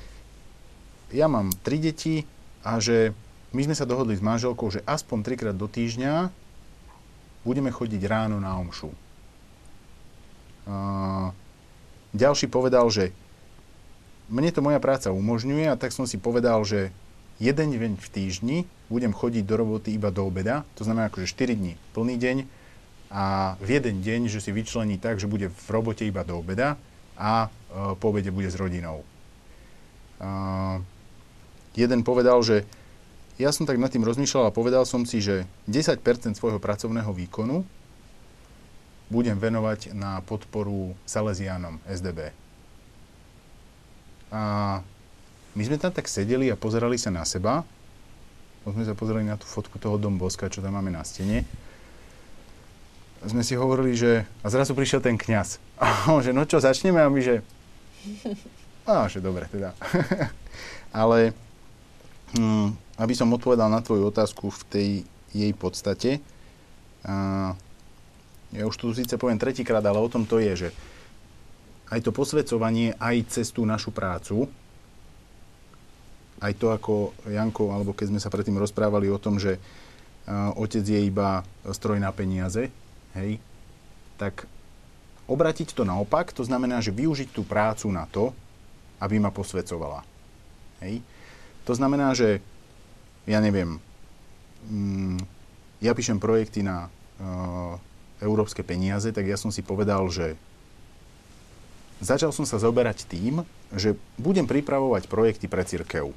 ja 1.13 1.29
mám 1.29 1.53
tri 1.65 1.81
deti 1.81 2.25
a 2.65 2.81
že 2.81 3.13
my 3.53 3.63
sme 3.65 3.77
sa 3.77 3.89
dohodli 3.89 4.17
s 4.17 4.25
manželkou, 4.25 4.69
že 4.69 4.85
aspoň 4.85 5.19
trikrát 5.25 5.57
do 5.57 5.69
týždňa 5.71 6.29
budeme 7.47 7.71
chodiť 7.71 8.03
ráno 8.05 8.43
na 8.43 8.59
omšu. 8.59 8.91
A 10.67 11.31
ďalší 12.11 12.51
povedal, 12.51 12.91
že 12.91 13.15
mne 14.27 14.51
to 14.51 14.65
moja 14.65 14.83
práca 14.83 15.15
umožňuje 15.15 15.71
a 15.71 15.79
tak 15.79 15.95
som 15.95 16.11
si 16.11 16.19
povedal, 16.19 16.67
že 16.67 16.91
jeden 17.39 17.71
deň 17.71 17.95
v 17.95 18.09
týždni 18.11 18.59
budem 18.91 19.15
chodiť 19.15 19.47
do 19.47 19.55
roboty 19.55 19.95
iba 19.95 20.11
do 20.11 20.27
obeda, 20.27 20.67
to 20.75 20.83
znamená 20.83 21.07
akože 21.07 21.31
4 21.31 21.55
dní 21.55 21.79
plný 21.95 22.19
deň 22.19 22.37
a 23.11 23.55
v 23.63 23.79
jeden 23.79 24.03
deň, 24.03 24.27
že 24.27 24.43
si 24.43 24.51
vyčlení 24.51 24.99
tak, 24.99 25.23
že 25.23 25.31
bude 25.31 25.47
v 25.47 25.69
robote 25.71 26.03
iba 26.03 26.27
do 26.27 26.43
obeda 26.43 26.75
a 27.15 27.47
e, 27.47 27.95
po 27.97 28.11
obede 28.11 28.35
bude 28.35 28.51
s 28.51 28.59
rodinou. 28.59 29.07
A 30.19 30.81
jeden 31.79 32.03
povedal, 32.03 32.43
že 32.43 32.67
ja 33.37 33.53
som 33.53 33.69
tak 33.69 33.77
nad 33.77 33.93
tým 33.93 34.03
rozmýšľal 34.03 34.49
a 34.49 34.57
povedal 34.57 34.89
som 34.89 35.05
si, 35.05 35.21
že 35.21 35.45
10% 35.69 36.01
svojho 36.35 36.57
pracovného 36.57 37.13
výkonu 37.13 37.63
budem 39.13 39.39
venovať 39.39 39.95
na 39.95 40.19
podporu 40.25 40.97
Salesianom 41.07 41.79
SDB. 41.87 42.35
A 44.35 44.43
my 45.55 45.63
sme 45.63 45.79
tam 45.79 45.95
tak 45.95 46.11
sedeli 46.11 46.51
a 46.51 46.59
pozerali 46.59 46.99
sa 46.99 47.15
na 47.15 47.23
seba. 47.23 47.63
Potom 48.65 48.83
sme 48.83 48.89
sa 48.89 48.99
pozerali 48.99 49.29
na 49.29 49.39
tú 49.39 49.47
fotku 49.47 49.79
toho 49.79 49.95
Domboska, 49.95 50.51
čo 50.51 50.59
tam 50.59 50.75
máme 50.75 50.91
na 50.91 51.07
stene. 51.07 51.47
Sme 53.25 53.41
si 53.41 53.57
hovorili, 53.57 53.97
že... 53.97 54.29
A 54.45 54.53
zrazu 54.53 54.77
prišiel 54.77 55.01
ten 55.01 55.17
kňaz. 55.17 55.57
A 55.83 56.13
on, 56.13 56.21
že 56.21 56.37
no 56.37 56.45
čo, 56.45 56.61
začneme? 56.61 57.01
A 57.01 57.09
my, 57.09 57.21
že... 57.25 57.41
A, 58.91 59.09
že 59.09 59.19
dobre, 59.25 59.49
teda. 59.49 59.73
Ale 61.01 61.33
hm, 62.37 62.77
aby 62.97 63.13
som 63.13 63.33
odpovedal 63.33 63.69
na 63.69 63.85
tvoju 63.85 64.09
otázku 64.09 64.49
v 64.49 64.63
tej 64.69 64.89
jej 65.37 65.53
podstate, 65.53 66.25
a, 67.05 67.53
ja 68.57 68.65
už 68.65 68.77
tu 68.79 68.89
síce 68.97 69.21
poviem 69.21 69.37
tretíkrát, 69.37 69.85
ale 69.85 70.01
o 70.01 70.09
tom 70.09 70.25
to 70.25 70.41
je, 70.41 70.67
že 70.67 70.69
aj 71.93 72.01
to 72.03 72.11
posvedcovanie, 72.11 72.97
aj 72.97 73.17
cez 73.31 73.53
tú 73.53 73.69
našu 73.69 73.93
prácu, 73.93 74.49
aj 76.41 76.53
to 76.57 76.73
ako 76.73 77.13
Janko, 77.29 77.73
alebo 77.73 77.93
keď 77.93 78.17
sme 78.17 78.21
sa 78.21 78.33
predtým 78.33 78.57
rozprávali 78.57 79.13
o 79.13 79.21
tom, 79.21 79.37
že 79.37 79.61
a, 80.25 80.57
otec 80.57 80.83
je 80.83 81.01
iba 81.05 81.45
stroj 81.69 82.01
na 82.01 82.11
peniaze, 82.17 82.73
hej, 83.17 83.41
tak 84.21 84.45
obratiť 85.27 85.75
to 85.75 85.83
naopak, 85.83 86.31
to 86.31 86.47
znamená, 86.47 86.79
že 86.85 86.95
využiť 86.95 87.33
tú 87.33 87.43
prácu 87.43 87.91
na 87.91 88.07
to, 88.07 88.31
aby 89.03 89.19
ma 89.19 89.35
posvedcovala. 89.35 90.07
Hej. 90.85 91.03
To 91.67 91.73
znamená, 91.75 92.15
že 92.15 92.39
ja 93.27 93.43
neviem, 93.43 93.83
mm, 94.71 95.19
ja 95.83 95.93
píšem 95.93 96.23
projekty 96.23 96.63
na 96.63 96.87
uh, 96.87 97.75
európske 98.23 98.63
peniaze, 98.63 99.11
tak 99.11 99.27
ja 99.27 99.37
som 99.37 99.51
si 99.51 99.61
povedal, 99.61 100.07
že 100.09 100.39
začal 102.01 102.31
som 102.31 102.47
sa 102.47 102.61
zoberať 102.61 103.09
tým, 103.09 103.43
že 103.75 103.99
budem 104.17 104.47
pripravovať 104.47 105.11
projekty 105.11 105.51
pre 105.51 105.67
cirkev. 105.67 106.15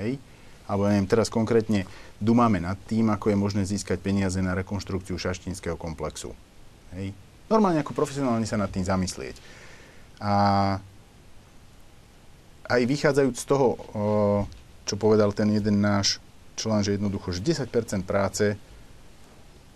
Hej? 0.00 0.18
Alebo 0.64 0.88
neviem, 0.88 1.04
teraz 1.04 1.28
konkrétne 1.28 1.84
dumáme 2.16 2.56
nad 2.56 2.80
tým, 2.88 3.12
ako 3.12 3.28
je 3.32 3.36
možné 3.36 3.62
získať 3.68 4.00
peniaze 4.00 4.40
na 4.40 4.56
rekonštrukciu 4.56 5.20
šaštinského 5.20 5.76
komplexu. 5.76 6.32
Hej? 6.96 7.12
Normálne 7.52 7.84
ako 7.84 7.92
profesionálne 7.92 8.48
sa 8.48 8.56
nad 8.56 8.72
tým 8.72 8.80
zamyslieť. 8.80 9.36
A 10.24 10.32
aj 12.64 12.82
vychádzajúc 12.88 13.36
z 13.36 13.44
toho, 13.44 13.66
čo 14.88 14.94
povedal 14.96 15.36
ten 15.36 15.52
jeden 15.52 15.84
náš 15.84 16.16
člen, 16.56 16.80
že 16.80 16.96
jednoducho, 16.96 17.36
že 17.36 17.44
10% 17.44 17.68
práce 18.08 18.56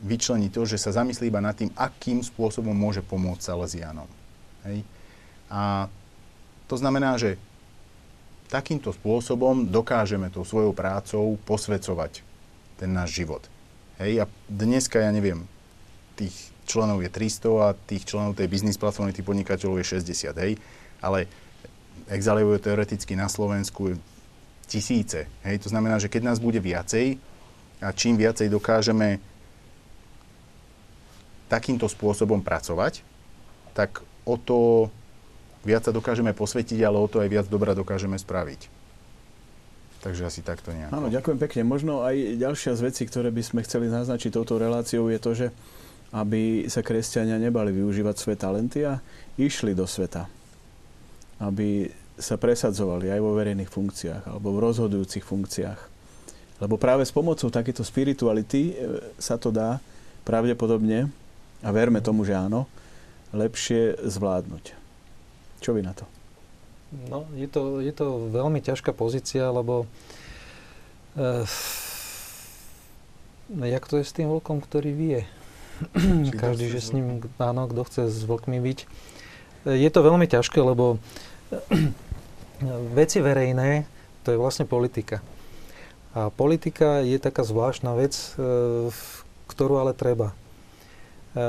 vyčlení 0.01 0.48
to, 0.48 0.65
že 0.65 0.81
sa 0.81 0.94
zamyslí 0.94 1.28
iba 1.28 1.43
nad 1.43 1.59
tým, 1.59 1.69
akým 1.77 2.24
spôsobom 2.24 2.73
môže 2.73 3.05
pomôcť 3.05 3.44
Salesianom. 3.44 4.09
Hej? 4.65 4.86
A 5.52 5.93
to 6.65 6.81
znamená, 6.81 7.20
že 7.20 7.36
takýmto 8.48 8.90
spôsobom 8.96 9.68
dokážeme 9.68 10.32
tou 10.32 10.42
svojou 10.42 10.72
prácou 10.72 11.36
posvedcovať 11.44 12.24
ten 12.80 12.90
náš 12.90 13.20
život. 13.20 13.44
Hej? 14.00 14.24
A 14.24 14.30
dneska, 14.48 15.04
ja 15.04 15.12
neviem, 15.12 15.44
tých 16.16 16.34
členov 16.64 17.04
je 17.04 17.10
300 17.12 17.64
a 17.64 17.68
tých 17.76 18.08
členov 18.08 18.36
tej 18.36 18.48
biznis 18.48 18.80
platformy, 18.80 19.12
tých 19.12 19.28
podnikateľov 19.28 19.80
je 19.84 20.00
60, 20.00 20.32
hej? 20.36 20.52
Ale 21.00 21.28
Exalievo 22.08 22.56
je 22.56 22.64
teoreticky 22.64 23.12
na 23.12 23.28
Slovensku 23.28 23.96
tisíce, 24.64 25.28
hej? 25.44 25.56
To 25.64 25.68
znamená, 25.68 26.00
že 26.00 26.08
keď 26.08 26.32
nás 26.32 26.38
bude 26.40 26.60
viacej 26.60 27.20
a 27.84 27.88
čím 27.92 28.16
viacej 28.16 28.48
dokážeme 28.48 29.20
takýmto 31.48 31.88
spôsobom 31.88 32.44
pracovať, 32.44 33.00
tak 33.72 34.04
o 34.28 34.36
to 34.36 34.88
viac 35.68 35.84
sa 35.84 35.92
dokážeme 35.92 36.32
posvetiť, 36.32 36.80
ale 36.80 36.96
o 36.96 37.04
to 37.04 37.20
aj 37.20 37.28
viac 37.28 37.46
dobra 37.52 37.76
dokážeme 37.76 38.16
spraviť. 38.16 38.88
Takže 40.00 40.24
asi 40.24 40.40
takto 40.40 40.72
nejako. 40.72 40.94
Áno, 40.94 41.08
ďakujem 41.12 41.38
pekne. 41.42 41.62
Možno 41.68 42.06
aj 42.06 42.40
ďalšia 42.40 42.72
z 42.78 42.80
vecí, 42.88 43.02
ktoré 43.04 43.28
by 43.28 43.42
sme 43.44 43.60
chceli 43.66 43.92
naznačiť 43.92 44.32
touto 44.32 44.56
reláciou, 44.56 45.12
je 45.12 45.20
to, 45.20 45.30
že 45.36 45.46
aby 46.14 46.64
sa 46.72 46.80
kresťania 46.80 47.36
nebali 47.36 47.68
využívať 47.74 48.16
svoje 48.16 48.38
talenty 48.40 48.80
a 48.88 49.04
išli 49.36 49.76
do 49.76 49.84
sveta. 49.84 50.24
Aby 51.36 51.92
sa 52.16 52.40
presadzovali 52.40 53.12
aj 53.12 53.20
vo 53.20 53.36
verejných 53.36 53.68
funkciách 53.68 54.24
alebo 54.32 54.56
v 54.56 54.62
rozhodujúcich 54.64 55.22
funkciách. 55.22 55.80
Lebo 56.58 56.74
práve 56.80 57.06
s 57.06 57.14
pomocou 57.14 57.46
takéto 57.52 57.86
spirituality 57.86 58.74
e, 58.74 59.04
sa 59.20 59.38
to 59.38 59.54
dá 59.54 59.78
pravdepodobne, 60.26 61.06
a 61.62 61.68
verme 61.74 61.98
tomu, 61.98 62.22
že 62.22 62.34
áno, 62.34 62.70
lepšie 63.34 63.98
zvládnuť. 64.06 64.77
Čo 65.59 65.74
vy 65.74 65.82
na 65.82 65.93
to? 65.94 66.06
No, 67.12 67.28
je 67.36 67.44
to, 67.51 67.85
je 67.85 67.93
to 67.93 68.32
veľmi 68.32 68.64
ťažká 68.64 68.97
pozícia, 68.97 69.52
lebo 69.52 69.85
uh, 69.85 71.44
jak 73.52 73.85
to 73.85 74.01
je 74.01 74.05
s 74.05 74.16
tým 74.16 74.32
vlkom, 74.32 74.64
ktorý 74.64 74.90
vie? 74.97 75.20
Každý, 76.43 76.72
že 76.72 76.80
s 76.80 76.90
ním, 76.97 77.20
áno, 77.36 77.68
kto 77.68 77.82
chce 77.85 78.02
s 78.09 78.24
vlkmi 78.24 78.59
byť. 78.60 78.78
Je 79.68 79.90
to 79.93 80.01
veľmi 80.01 80.24
ťažké, 80.24 80.59
lebo 80.64 80.97
veci 82.98 83.18
verejné, 83.20 83.85
to 84.24 84.32
je 84.32 84.40
vlastne 84.40 84.64
politika. 84.64 85.20
A 86.16 86.32
politika 86.32 87.05
je 87.05 87.20
taká 87.20 87.44
zvláštna 87.44 87.94
vec, 87.94 88.16
e, 88.16 88.89
ktorú 89.47 89.78
ale 89.78 89.93
treba. 89.93 90.32
E, 91.32 91.44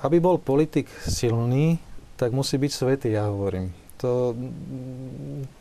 aby 0.00 0.16
bol 0.22 0.40
politik 0.40 0.88
silný, 1.04 1.82
tak 2.20 2.36
musí 2.36 2.60
byť 2.60 2.68
svetý, 2.68 3.16
ja 3.16 3.32
hovorím. 3.32 3.72
To, 4.04 4.36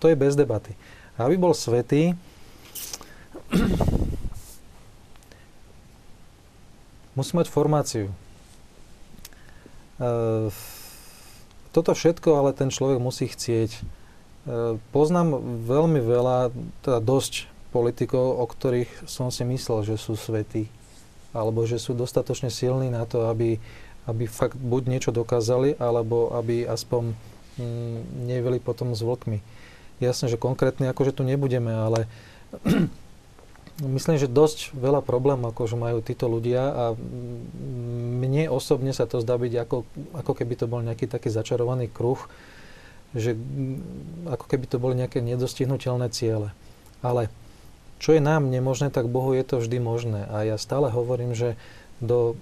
to 0.03 0.11
je 0.11 0.15
bez 0.19 0.36
debaty. 0.36 0.76
Aby 1.15 1.40
bol 1.40 1.56
svetý, 1.56 2.19
musí 7.15 7.31
mať 7.31 7.48
formáciu. 7.48 8.11
E, 10.03 10.52
toto 11.72 11.91
všetko 11.95 12.36
ale 12.36 12.52
ten 12.52 12.68
človek 12.68 12.99
musí 12.99 13.31
chcieť. 13.31 13.72
E, 13.72 13.81
poznám 14.91 15.40
veľmi 15.64 16.03
veľa, 16.03 16.52
teda 16.84 16.99
dosť 16.99 17.48
politikov, 17.72 18.36
o 18.36 18.45
ktorých 18.45 19.07
som 19.07 19.31
si 19.31 19.48
myslel, 19.48 19.88
že 19.88 19.95
sú 19.95 20.19
svetí. 20.19 20.68
Alebo 21.31 21.64
že 21.64 21.80
sú 21.80 21.95
dostatočne 21.95 22.52
silní 22.52 22.91
na 22.91 23.07
to, 23.07 23.31
aby, 23.31 23.64
aby 24.10 24.26
fakt 24.26 24.57
buď 24.57 24.81
niečo 24.90 25.11
dokázali, 25.14 25.77
alebo 25.77 26.34
aby 26.34 26.65
aspoň 26.65 27.14
mm, 27.61 27.98
neveli 28.26 28.57
potom 28.57 28.98
s 28.98 29.06
vlkmi. 29.06 29.40
Jasne, 30.02 30.31
že 30.31 30.40
konkrétne 30.40 30.90
akože 30.90 31.14
tu 31.15 31.23
nebudeme, 31.27 31.69
ale 31.69 32.10
myslím, 33.95 34.18
že 34.19 34.31
dosť 34.31 34.76
veľa 34.76 35.06
problémov 35.06 35.53
akože 35.53 35.76
majú 35.80 35.99
títo 36.03 36.27
ľudia 36.27 36.64
a 36.72 36.86
mne 38.19 38.52
osobne 38.52 38.91
sa 38.91 39.07
to 39.07 39.23
zdá 39.23 39.40
byť 39.40 39.53
ako, 39.64 39.77
ako 40.15 40.31
keby 40.36 40.53
to 40.60 40.65
bol 40.68 40.84
nejaký 40.84 41.07
taký 41.07 41.31
začarovaný 41.31 41.91
kruh, 41.91 42.19
že 43.15 43.34
ako 44.27 44.45
keby 44.45 44.65
to 44.69 44.77
boli 44.77 44.94
nejaké 44.99 45.23
nedostihnutelné 45.23 46.11
ciele. 46.11 46.52
Ale 46.99 47.31
čo 47.99 48.15
je 48.15 48.23
nám 48.23 48.48
nemožné, 48.48 48.91
tak 48.91 49.11
Bohu 49.11 49.36
je 49.36 49.44
to 49.44 49.60
vždy 49.60 49.80
možné. 49.84 50.23
A 50.31 50.48
ja 50.48 50.56
stále 50.56 50.88
hovorím, 50.88 51.36
že 51.36 51.60
do, 51.99 52.40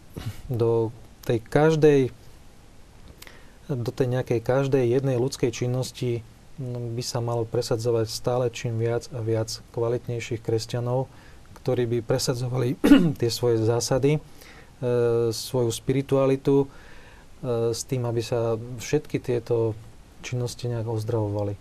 do 0.54 0.94
tej 1.28 1.44
každej 1.44 2.00
do 3.68 3.92
tej 3.92 4.08
nejakej 4.08 4.40
každej 4.40 4.84
jednej 4.88 5.20
ľudskej 5.20 5.52
činnosti 5.52 6.24
no, 6.56 6.80
by 6.96 7.04
sa 7.04 7.20
malo 7.20 7.44
presadzovať 7.44 8.08
stále 8.08 8.46
čím 8.48 8.80
viac 8.80 9.12
a 9.12 9.20
viac 9.20 9.60
kvalitnejších 9.76 10.40
kresťanov, 10.40 11.12
ktorí 11.60 11.84
by 11.84 11.98
presadzovali 12.00 12.80
tie 13.20 13.28
svoje 13.28 13.60
zásady, 13.60 14.18
e, 14.18 14.20
svoju 15.36 15.68
spiritualitu 15.68 16.64
e, 16.64 16.68
s 17.76 17.84
tým, 17.84 18.08
aby 18.08 18.24
sa 18.24 18.56
všetky 18.56 19.20
tieto 19.20 19.76
činnosti 20.24 20.72
nejak 20.72 20.88
ozdravovali. 20.88 21.54
E, 21.54 21.60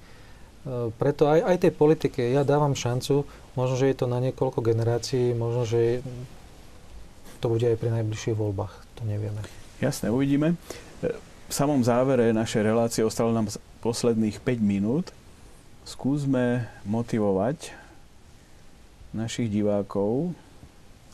preto 0.94 1.26
aj, 1.26 1.43
aj 1.43 1.56
tej 1.59 1.72
politike 1.74 2.22
ja 2.22 2.47
dávam 2.47 2.78
šancu, 2.78 3.26
možno, 3.59 3.74
že 3.74 3.90
je 3.90 3.98
to 3.98 4.06
na 4.06 4.22
niekoľko 4.22 4.62
generácií, 4.62 5.34
možno, 5.34 5.66
že 5.66 6.06
to 7.43 7.51
bude 7.51 7.66
aj 7.66 7.82
pri 7.82 7.98
najbližších 7.98 8.38
voľbách, 8.38 8.85
to 8.97 9.05
nevieme. 9.05 9.39
Jasné, 9.78 10.09
uvidíme. 10.09 10.56
V 11.47 11.52
samom 11.52 11.78
závere 11.85 12.35
našej 12.35 12.62
relácie 12.64 13.02
ostalo 13.05 13.31
nám 13.31 13.52
posledných 13.85 14.43
5 14.43 14.59
minút. 14.59 15.12
Skúsme 15.86 16.66
motivovať 16.82 17.70
našich 19.14 19.47
divákov 19.47 20.35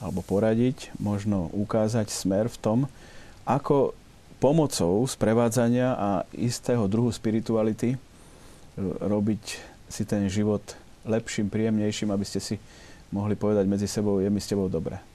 alebo 0.01 0.25
poradiť, 0.25 0.91
možno 0.99 1.53
ukázať 1.55 2.11
smer 2.11 2.51
v 2.51 2.59
tom, 2.59 2.79
ako 3.47 3.95
pomocou 4.43 5.07
sprevádzania 5.07 5.95
a 5.95 6.11
istého 6.35 6.91
druhu 6.91 7.15
spirituality 7.15 7.95
e, 7.95 7.99
robiť 8.83 9.63
si 9.87 10.03
ten 10.03 10.27
život 10.27 10.65
lepším, 11.07 11.47
príjemnejším, 11.47 12.11
aby 12.11 12.27
ste 12.27 12.43
si 12.43 12.59
mohli 13.15 13.39
povedať 13.39 13.71
medzi 13.71 13.87
sebou, 13.87 14.19
je 14.19 14.27
mi 14.27 14.43
s 14.43 14.51
tebou 14.51 14.67
dobre. 14.67 15.12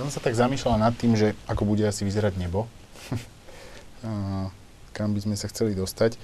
Ja 0.00 0.08
som 0.08 0.16
sa 0.16 0.24
tak 0.24 0.32
zamýšľal 0.32 0.80
nad 0.80 0.96
tým, 0.96 1.12
že 1.12 1.36
ako 1.44 1.68
bude 1.68 1.84
asi 1.84 2.08
vyzerať 2.08 2.40
nebo, 2.40 2.64
kam 4.96 5.12
by 5.12 5.20
sme 5.20 5.36
sa 5.36 5.44
chceli 5.52 5.76
dostať. 5.76 6.16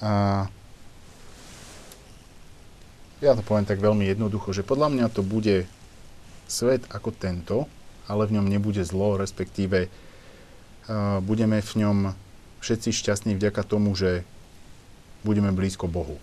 A 0.00 0.48
ja 3.20 3.36
to 3.36 3.44
poviem 3.44 3.68
tak 3.68 3.84
veľmi 3.84 4.08
jednoducho, 4.08 4.56
že 4.56 4.64
podľa 4.64 4.88
mňa 4.88 5.06
to 5.12 5.20
bude 5.20 5.68
svet 6.48 6.80
ako 6.88 7.12
tento, 7.12 7.68
ale 8.08 8.24
v 8.24 8.40
ňom 8.40 8.48
nebude 8.48 8.80
zlo, 8.88 9.20
respektíve 9.20 9.92
uh, 9.92 11.20
budeme 11.20 11.60
v 11.60 11.72
ňom 11.84 12.16
všetci 12.64 12.96
šťastní 13.04 13.36
vďaka 13.36 13.68
tomu, 13.68 13.92
že 13.92 14.24
budeme 15.28 15.52
blízko 15.52 15.92
Bohu. 15.92 16.16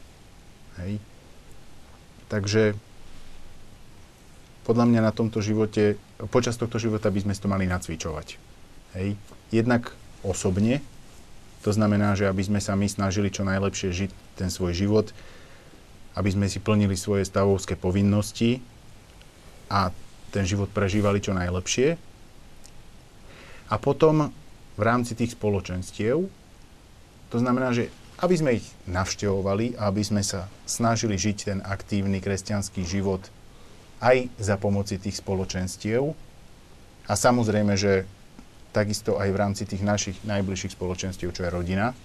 Hej. 0.81 0.97
Takže 2.25 2.73
podľa 4.65 4.85
mňa 4.89 5.01
na 5.05 5.13
tomto 5.13 5.45
živote, 5.45 6.01
počas 6.33 6.57
tohto 6.57 6.81
života 6.81 7.13
by 7.13 7.21
sme 7.21 7.37
to 7.37 7.47
mali 7.47 7.69
nacvičovať. 7.69 8.27
Hej. 8.97 9.13
Jednak 9.53 9.93
osobne, 10.25 10.81
to 11.61 11.69
znamená, 11.69 12.17
že 12.17 12.25
aby 12.25 12.41
sme 12.41 12.57
sa 12.57 12.73
my 12.73 12.89
snažili 12.89 13.29
čo 13.29 13.45
najlepšie 13.45 13.89
žiť 13.93 14.11
ten 14.41 14.49
svoj 14.49 14.73
život, 14.73 15.13
aby 16.17 16.29
sme 16.33 16.49
si 16.49 16.57
plnili 16.57 16.97
svoje 16.97 17.29
stavovské 17.29 17.77
povinnosti 17.77 18.61
a 19.69 19.93
ten 20.33 20.45
život 20.49 20.73
prežívali 20.73 21.21
čo 21.21 21.37
najlepšie. 21.37 21.97
A 23.69 23.75
potom 23.77 24.33
v 24.77 24.81
rámci 24.81 25.13
tých 25.13 25.33
spoločenstiev, 25.37 26.25
to 27.29 27.37
znamená, 27.37 27.73
že 27.73 27.89
aby 28.21 28.35
sme 28.37 28.51
ich 28.61 28.67
navštevovali, 28.87 29.75
aby 29.75 30.01
sme 30.01 30.23
sa 30.23 30.47
snažili 30.63 31.19
žiť 31.19 31.37
ten 31.43 31.59
aktívny 31.65 32.23
kresťanský 32.23 32.87
život 32.87 33.27
aj 34.03 34.27
za 34.39 34.55
pomoci 34.59 34.99
tých 34.99 35.19
spoločenstiev. 35.19 36.15
A 37.05 37.13
samozrejme, 37.13 37.77
že 37.77 38.03
takisto 38.75 39.15
aj 39.15 39.29
v 39.31 39.39
rámci 39.39 39.63
tých 39.63 39.85
našich 39.85 40.17
najbližších 40.27 40.75
spoločenstiev, 40.75 41.31
čo 41.31 41.47
je 41.47 41.53
rodina. 41.53 41.95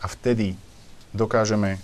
A 0.00 0.06
vtedy 0.08 0.56
dokážeme, 1.12 1.76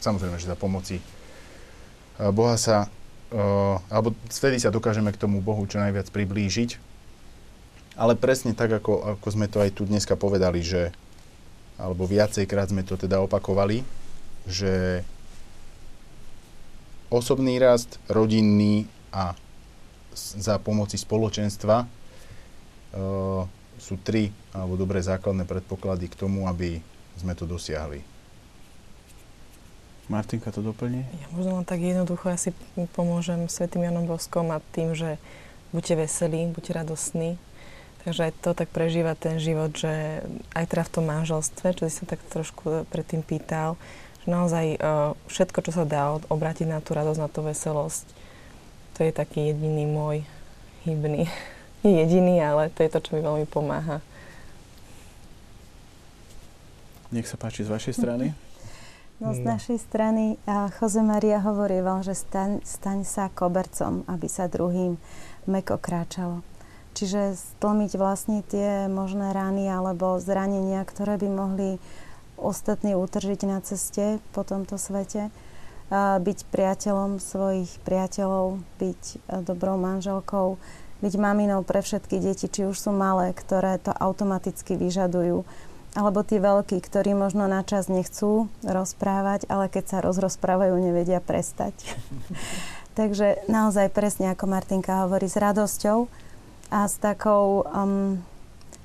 samozrejme, 0.00 0.40
že 0.40 0.48
za 0.48 0.56
pomoci 0.56 0.98
eh, 0.98 2.30
Boha 2.32 2.56
sa, 2.56 2.88
eh, 3.28 3.92
alebo 3.92 4.16
vtedy 4.32 4.56
sa 4.56 4.72
dokážeme 4.72 5.12
k 5.12 5.20
tomu 5.20 5.44
Bohu 5.44 5.68
čo 5.68 5.76
najviac 5.76 6.08
priblížiť. 6.08 6.88
Ale 7.98 8.14
presne 8.14 8.54
tak, 8.54 8.70
ako, 8.72 9.18
ako 9.18 9.26
sme 9.26 9.50
to 9.50 9.58
aj 9.58 9.74
tu 9.74 9.82
dneska 9.82 10.14
povedali, 10.14 10.62
že, 10.62 10.94
alebo 11.76 12.06
viacejkrát 12.06 12.70
sme 12.70 12.86
to 12.86 12.94
teda 12.94 13.18
opakovali, 13.18 13.82
že 14.46 15.02
osobný 17.08 17.56
rast, 17.60 17.96
rodinný 18.08 18.84
a 19.12 19.32
za 20.14 20.58
pomoci 20.58 20.98
spoločenstva 21.00 21.76
uh, 21.84 23.44
sú 23.78 23.94
tri 24.02 24.34
alebo 24.50 24.74
dobré 24.74 24.98
základné 25.00 25.46
predpoklady 25.46 26.10
k 26.10 26.18
tomu, 26.18 26.50
aby 26.50 26.82
sme 27.16 27.32
to 27.32 27.46
dosiahli. 27.46 28.02
Martinka 30.08 30.48
to 30.48 30.64
doplní? 30.64 31.04
Ja 31.04 31.26
možno 31.36 31.60
len 31.60 31.68
tak 31.68 31.84
jednoducho, 31.84 32.32
ja 32.32 32.40
si 32.40 32.56
pomôžem 32.96 33.44
Svetým 33.46 33.84
Janom 33.84 34.08
Boskom 34.08 34.48
a 34.48 34.64
tým, 34.72 34.96
že 34.96 35.20
buďte 35.70 36.08
veselí, 36.08 36.48
buďte 36.48 36.72
radostní. 36.72 37.30
Takže 38.08 38.30
aj 38.30 38.32
to 38.40 38.56
tak 38.56 38.72
prežíva 38.72 39.12
ten 39.12 39.36
život, 39.36 39.68
že 39.76 40.24
aj 40.56 40.64
teda 40.64 40.82
v 40.88 40.92
tom 40.96 41.04
manželstve, 41.12 41.76
čo 41.76 41.82
si 41.92 41.92
sa 41.92 42.08
tak 42.08 42.24
trošku 42.32 42.88
predtým 42.88 43.20
pýtal, 43.20 43.76
naozaj 44.28 44.76
uh, 44.76 45.16
všetko, 45.26 45.58
čo 45.64 45.72
sa 45.72 45.88
dá, 45.88 46.14
obrátiť 46.28 46.68
na 46.68 46.84
tú 46.84 46.92
radosť, 46.92 47.18
na 47.18 47.28
tú 47.32 47.40
veselosť, 47.40 48.04
to 48.94 49.02
je 49.02 49.12
taký 49.12 49.50
jediný 49.50 49.88
môj 49.88 50.16
hybný. 50.84 51.26
Nie 51.82 52.04
jediný, 52.04 52.42
ale 52.42 52.68
to 52.74 52.82
je 52.84 52.90
to, 52.90 53.00
čo 53.00 53.10
mi 53.16 53.22
veľmi 53.22 53.46
pomáha. 53.48 54.02
Nech 57.08 57.24
sa 57.24 57.40
páči 57.40 57.64
z 57.64 57.72
vašej 57.72 57.94
strany. 57.96 58.36
No 59.18 59.34
z 59.34 59.42
No. 59.42 59.56
našej 59.56 59.78
strany 59.82 60.38
Jose 60.78 61.02
Maria 61.02 61.42
hovorieval, 61.42 62.06
že 62.06 62.14
staň, 62.14 62.62
staň 62.62 63.02
sa 63.02 63.26
kobercom, 63.32 64.06
aby 64.06 64.30
sa 64.30 64.46
druhým 64.46 64.94
meko 65.48 65.74
kráčalo. 65.80 66.46
Čiže 66.94 67.34
stlmiť 67.34 67.92
vlastne 67.98 68.42
tie 68.46 68.86
možné 68.86 69.30
rany 69.30 69.66
alebo 69.66 70.18
zranenia, 70.22 70.82
ktoré 70.86 71.18
by 71.18 71.28
mohli 71.30 71.70
ostatní 72.40 72.94
utržiť 72.94 73.40
na 73.44 73.58
ceste 73.60 74.22
po 74.32 74.46
tomto 74.46 74.78
svete. 74.78 75.28
Byť 75.94 76.38
priateľom 76.52 77.16
svojich 77.16 77.80
priateľov, 77.80 78.60
byť 78.76 79.02
e, 79.08 79.16
dobrou 79.40 79.80
manželkou, 79.80 80.60
byť 81.00 81.14
maminou 81.16 81.64
pre 81.64 81.80
všetky 81.80 82.20
deti, 82.20 82.44
či 82.44 82.68
už 82.68 82.76
sú 82.76 82.92
malé, 82.92 83.32
ktoré 83.32 83.80
to 83.80 83.96
automaticky 83.96 84.76
vyžadujú 84.76 85.48
alebo 85.96 86.20
tí 86.22 86.36
veľkí, 86.36 86.78
ktorí 86.84 87.16
možno 87.16 87.48
na 87.48 87.64
čas 87.64 87.88
nechcú 87.88 88.46
rozprávať, 88.62 89.48
ale 89.48 89.72
keď 89.72 89.84
sa 89.88 89.98
rozrozprávajú, 90.04 90.76
nevedia 90.76 91.18
prestať. 91.18 91.74
Takže 92.98 93.46
naozaj 93.46 93.94
presne 93.94 94.34
ako 94.34 94.46
Martinka 94.50 95.06
hovorí, 95.06 95.30
s 95.30 95.38
radosťou 95.38 96.10
a 96.68 96.84
s 96.84 96.94
takou, 97.00 97.64
um, 97.64 98.20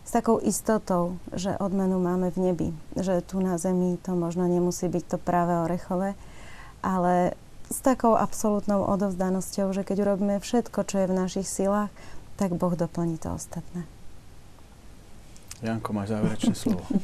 s 0.03 0.11
takou 0.11 0.39
istotou, 0.43 1.15
že 1.31 1.55
odmenu 1.57 1.99
máme 1.99 2.30
v 2.31 2.51
nebi. 2.51 2.69
Že 2.99 3.23
tu 3.23 3.39
na 3.39 3.55
zemi 3.55 3.95
to 4.03 4.13
možno 4.13 4.47
nemusí 4.47 4.91
byť 4.91 5.03
to 5.15 5.17
práve 5.17 5.55
orechové, 5.63 6.19
ale 6.84 7.34
s 7.71 7.80
takou 7.80 8.13
absolútnou 8.13 8.84
odovzdanosťou, 8.85 9.71
že 9.71 9.88
keď 9.88 10.05
urobíme 10.05 10.38
všetko, 10.43 10.84
čo 10.84 10.95
je 11.01 11.09
v 11.09 11.17
našich 11.17 11.47
silách, 11.47 11.89
tak 12.35 12.53
Boh 12.53 12.75
doplní 12.75 13.17
to 13.17 13.34
ostatné. 13.34 13.88
Janko, 15.63 15.95
máš 15.95 16.11
záverečné 16.11 16.55
slovo. 16.55 16.84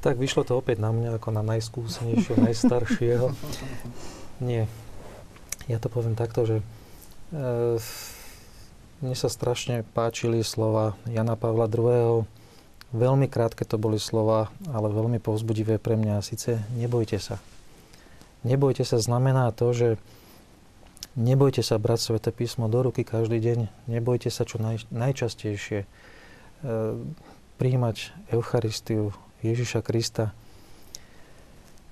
Tak 0.00 0.16
vyšlo 0.16 0.48
to 0.48 0.56
opäť 0.56 0.80
na 0.80 0.96
mňa 0.96 1.20
ako 1.20 1.28
na 1.28 1.44
najskúsenejšieho, 1.44 2.40
najstaršieho. 2.40 3.36
Nie. 4.40 4.64
Ja 5.68 5.76
to 5.76 5.92
poviem 5.92 6.16
takto, 6.16 6.48
že 6.48 6.56
e, 6.56 6.64
mne 9.04 9.12
sa 9.12 9.28
strašne 9.28 9.84
páčili 9.92 10.40
slova 10.40 10.96
Jana 11.04 11.36
Pavla 11.36 11.68
II. 11.68 12.24
Veľmi 12.96 13.28
krátke 13.28 13.68
to 13.68 13.76
boli 13.76 14.00
slova, 14.00 14.48
ale 14.72 14.88
veľmi 14.88 15.20
povzbudivé 15.20 15.76
pre 15.76 16.00
mňa. 16.00 16.24
Sice 16.24 16.64
nebojte 16.72 17.20
sa. 17.20 17.36
Nebojte 18.48 18.80
sa 18.80 18.96
znamená 18.96 19.52
to, 19.52 19.76
že 19.76 19.88
nebojte 21.20 21.60
sa 21.60 21.76
brať 21.76 22.00
Svete 22.00 22.32
písmo 22.32 22.64
do 22.72 22.80
ruky 22.80 23.04
každý 23.04 23.44
deň. 23.44 23.92
Nebojte 23.92 24.32
sa 24.32 24.48
čo 24.48 24.56
naj, 24.56 24.88
najčastejšie 24.88 25.84
e, 25.84 25.86
príjmať 27.60 27.96
Eucharistiu 28.32 29.12
Ježiša 29.44 29.84
Krista. 29.84 30.32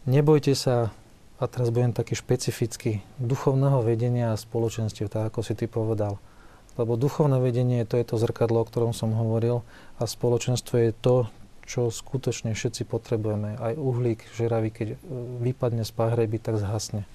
Nebojte 0.09 0.57
sa, 0.57 0.97
a 1.37 1.45
teraz 1.45 1.69
budem 1.69 1.93
taký 1.93 2.17
špecifický, 2.17 3.05
duchovného 3.21 3.85
vedenia 3.85 4.33
a 4.33 4.41
spoločenstiev, 4.41 5.13
tak 5.13 5.29
ako 5.29 5.45
si 5.45 5.53
ty 5.53 5.69
povedal. 5.69 6.17
Lebo 6.81 6.97
duchovné 6.97 7.36
vedenie 7.36 7.85
to 7.85 8.01
je 8.01 8.07
to 8.09 8.16
zrkadlo, 8.16 8.65
o 8.65 8.69
ktorom 8.69 8.97
som 8.97 9.12
hovoril 9.12 9.61
a 10.01 10.09
spoločenstvo 10.09 10.74
je 10.81 10.93
to, 10.97 11.16
čo 11.69 11.93
skutočne 11.93 12.57
všetci 12.57 12.89
potrebujeme. 12.89 13.57
Aj 13.61 13.77
uhlík 13.77 14.24
žeravý, 14.35 14.73
keď 14.73 14.89
e, 14.93 14.97
vypadne 15.53 15.85
z 15.86 15.93
pahreby, 15.94 16.40
tak 16.40 16.59
zhasne. 16.59 17.07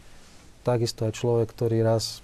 Takisto 0.62 1.10
aj 1.10 1.18
človek, 1.18 1.52
ktorý 1.52 1.84
raz 1.84 2.22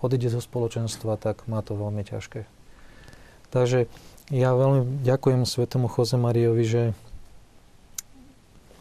odíde 0.00 0.32
zo 0.32 0.40
spoločenstva, 0.40 1.20
tak 1.20 1.44
má 1.46 1.60
to 1.64 1.76
veľmi 1.76 2.02
ťažké. 2.04 2.44
Takže 3.50 3.90
ja 4.30 4.54
veľmi 4.54 5.02
ďakujem 5.02 5.42
Svetomu 5.42 5.90
Jose 5.90 6.14
Mariovi, 6.14 6.64
že 6.64 6.82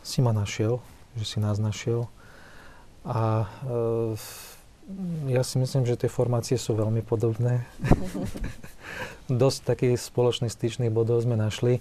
si 0.06 0.22
ma 0.22 0.34
našiel, 0.34 0.78
že 1.18 1.26
si 1.26 1.38
nás 1.42 1.58
našiel. 1.58 2.06
A 3.06 3.50
e, 3.66 4.14
ja 5.30 5.46
si 5.46 5.62
myslím, 5.62 5.86
že 5.86 6.00
tie 6.00 6.10
formácie 6.10 6.58
sú 6.58 6.74
veľmi 6.74 7.06
podobné. 7.06 7.66
Dosť 9.30 9.60
takých 9.76 10.02
spoločných 10.02 10.50
styčných 10.50 10.90
bodov 10.90 11.22
sme 11.22 11.38
našli, 11.38 11.78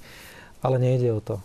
ale 0.61 0.77
nejde 0.77 1.09
o 1.17 1.21
to. 1.25 1.37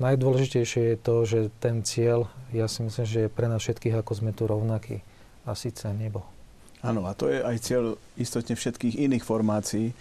Najdôležitejšie 0.00 0.94
je 0.94 0.96
to, 0.96 1.14
že 1.28 1.38
ten 1.60 1.84
cieľ, 1.84 2.30
ja 2.54 2.70
si 2.70 2.80
myslím, 2.86 3.04
že 3.04 3.20
je 3.26 3.30
pre 3.30 3.50
nás 3.50 3.60
všetkých, 3.60 4.00
ako 4.00 4.12
sme 4.16 4.30
tu 4.32 4.48
rovnakí. 4.48 5.04
A 5.44 5.52
síce 5.58 5.90
nebo. 5.92 6.24
Áno, 6.80 7.04
a 7.04 7.12
to 7.12 7.28
je 7.28 7.44
aj 7.44 7.56
cieľ 7.60 7.84
istotne 8.16 8.56
všetkých 8.56 8.96
iných 8.96 9.24
formácií, 9.26 9.92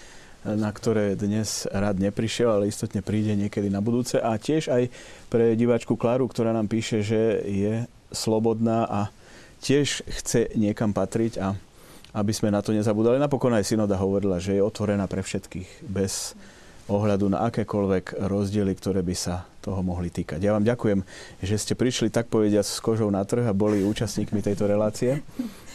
na 0.47 0.71
ktoré 0.71 1.19
dnes 1.19 1.67
rád 1.67 1.99
neprišiel, 1.99 2.47
ale 2.47 2.71
istotne 2.71 3.03
príde 3.03 3.35
niekedy 3.35 3.67
na 3.67 3.83
budúce. 3.83 4.15
A 4.15 4.39
tiež 4.39 4.71
aj 4.71 4.87
pre 5.27 5.59
diváčku 5.59 5.99
Kláru, 5.99 6.31
ktorá 6.31 6.55
nám 6.55 6.71
píše, 6.71 7.03
že 7.03 7.43
je 7.43 7.83
slobodná 8.15 8.87
a 8.87 9.01
tiež 9.59 10.03
chce 10.07 10.51
niekam 10.55 10.95
patriť 10.95 11.33
a 11.39 11.55
aby 12.15 12.33
sme 12.33 12.49
na 12.49 12.63
to 12.65 12.73
nezabudali. 12.73 13.21
Napokon 13.21 13.53
aj 13.53 13.69
synoda 13.69 13.93
hovorila, 13.99 14.41
že 14.41 14.57
je 14.57 14.65
otvorená 14.65 15.05
pre 15.05 15.21
všetkých 15.21 15.85
bez 15.85 16.33
ohľadu 16.89 17.29
na 17.29 17.45
akékoľvek 17.45 18.17
rozdiely, 18.17 18.73
ktoré 18.73 19.05
by 19.05 19.13
sa 19.13 19.45
toho 19.61 19.85
mohli 19.85 20.09
týkať. 20.09 20.41
Ja 20.41 20.57
vám 20.57 20.65
ďakujem, 20.65 21.05
že 21.45 21.55
ste 21.61 21.77
prišli 21.77 22.09
tak 22.09 22.33
povediať 22.33 22.65
s 22.65 22.81
kožou 22.81 23.13
na 23.13 23.21
trh 23.21 23.45
a 23.45 23.53
boli 23.53 23.85
účastníkmi 23.85 24.41
tejto 24.41 24.65
relácie. 24.65 25.21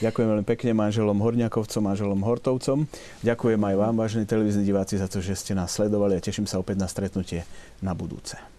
Ďakujem 0.02 0.26
veľmi 0.34 0.46
pekne 0.46 0.74
manželom 0.74 1.14
Horňakovcom, 1.22 1.86
manželom 1.86 2.18
Hortovcom. 2.18 2.90
Ďakujem 3.22 3.60
aj 3.62 3.74
vám, 3.78 3.94
vážení 3.94 4.26
televízni 4.26 4.66
diváci, 4.66 4.98
za 4.98 5.06
to, 5.06 5.22
že 5.22 5.38
ste 5.38 5.54
nás 5.54 5.70
sledovali 5.70 6.18
a 6.18 6.24
teším 6.24 6.50
sa 6.50 6.58
opäť 6.58 6.82
na 6.82 6.90
stretnutie 6.90 7.46
na 7.78 7.94
budúce. 7.94 8.53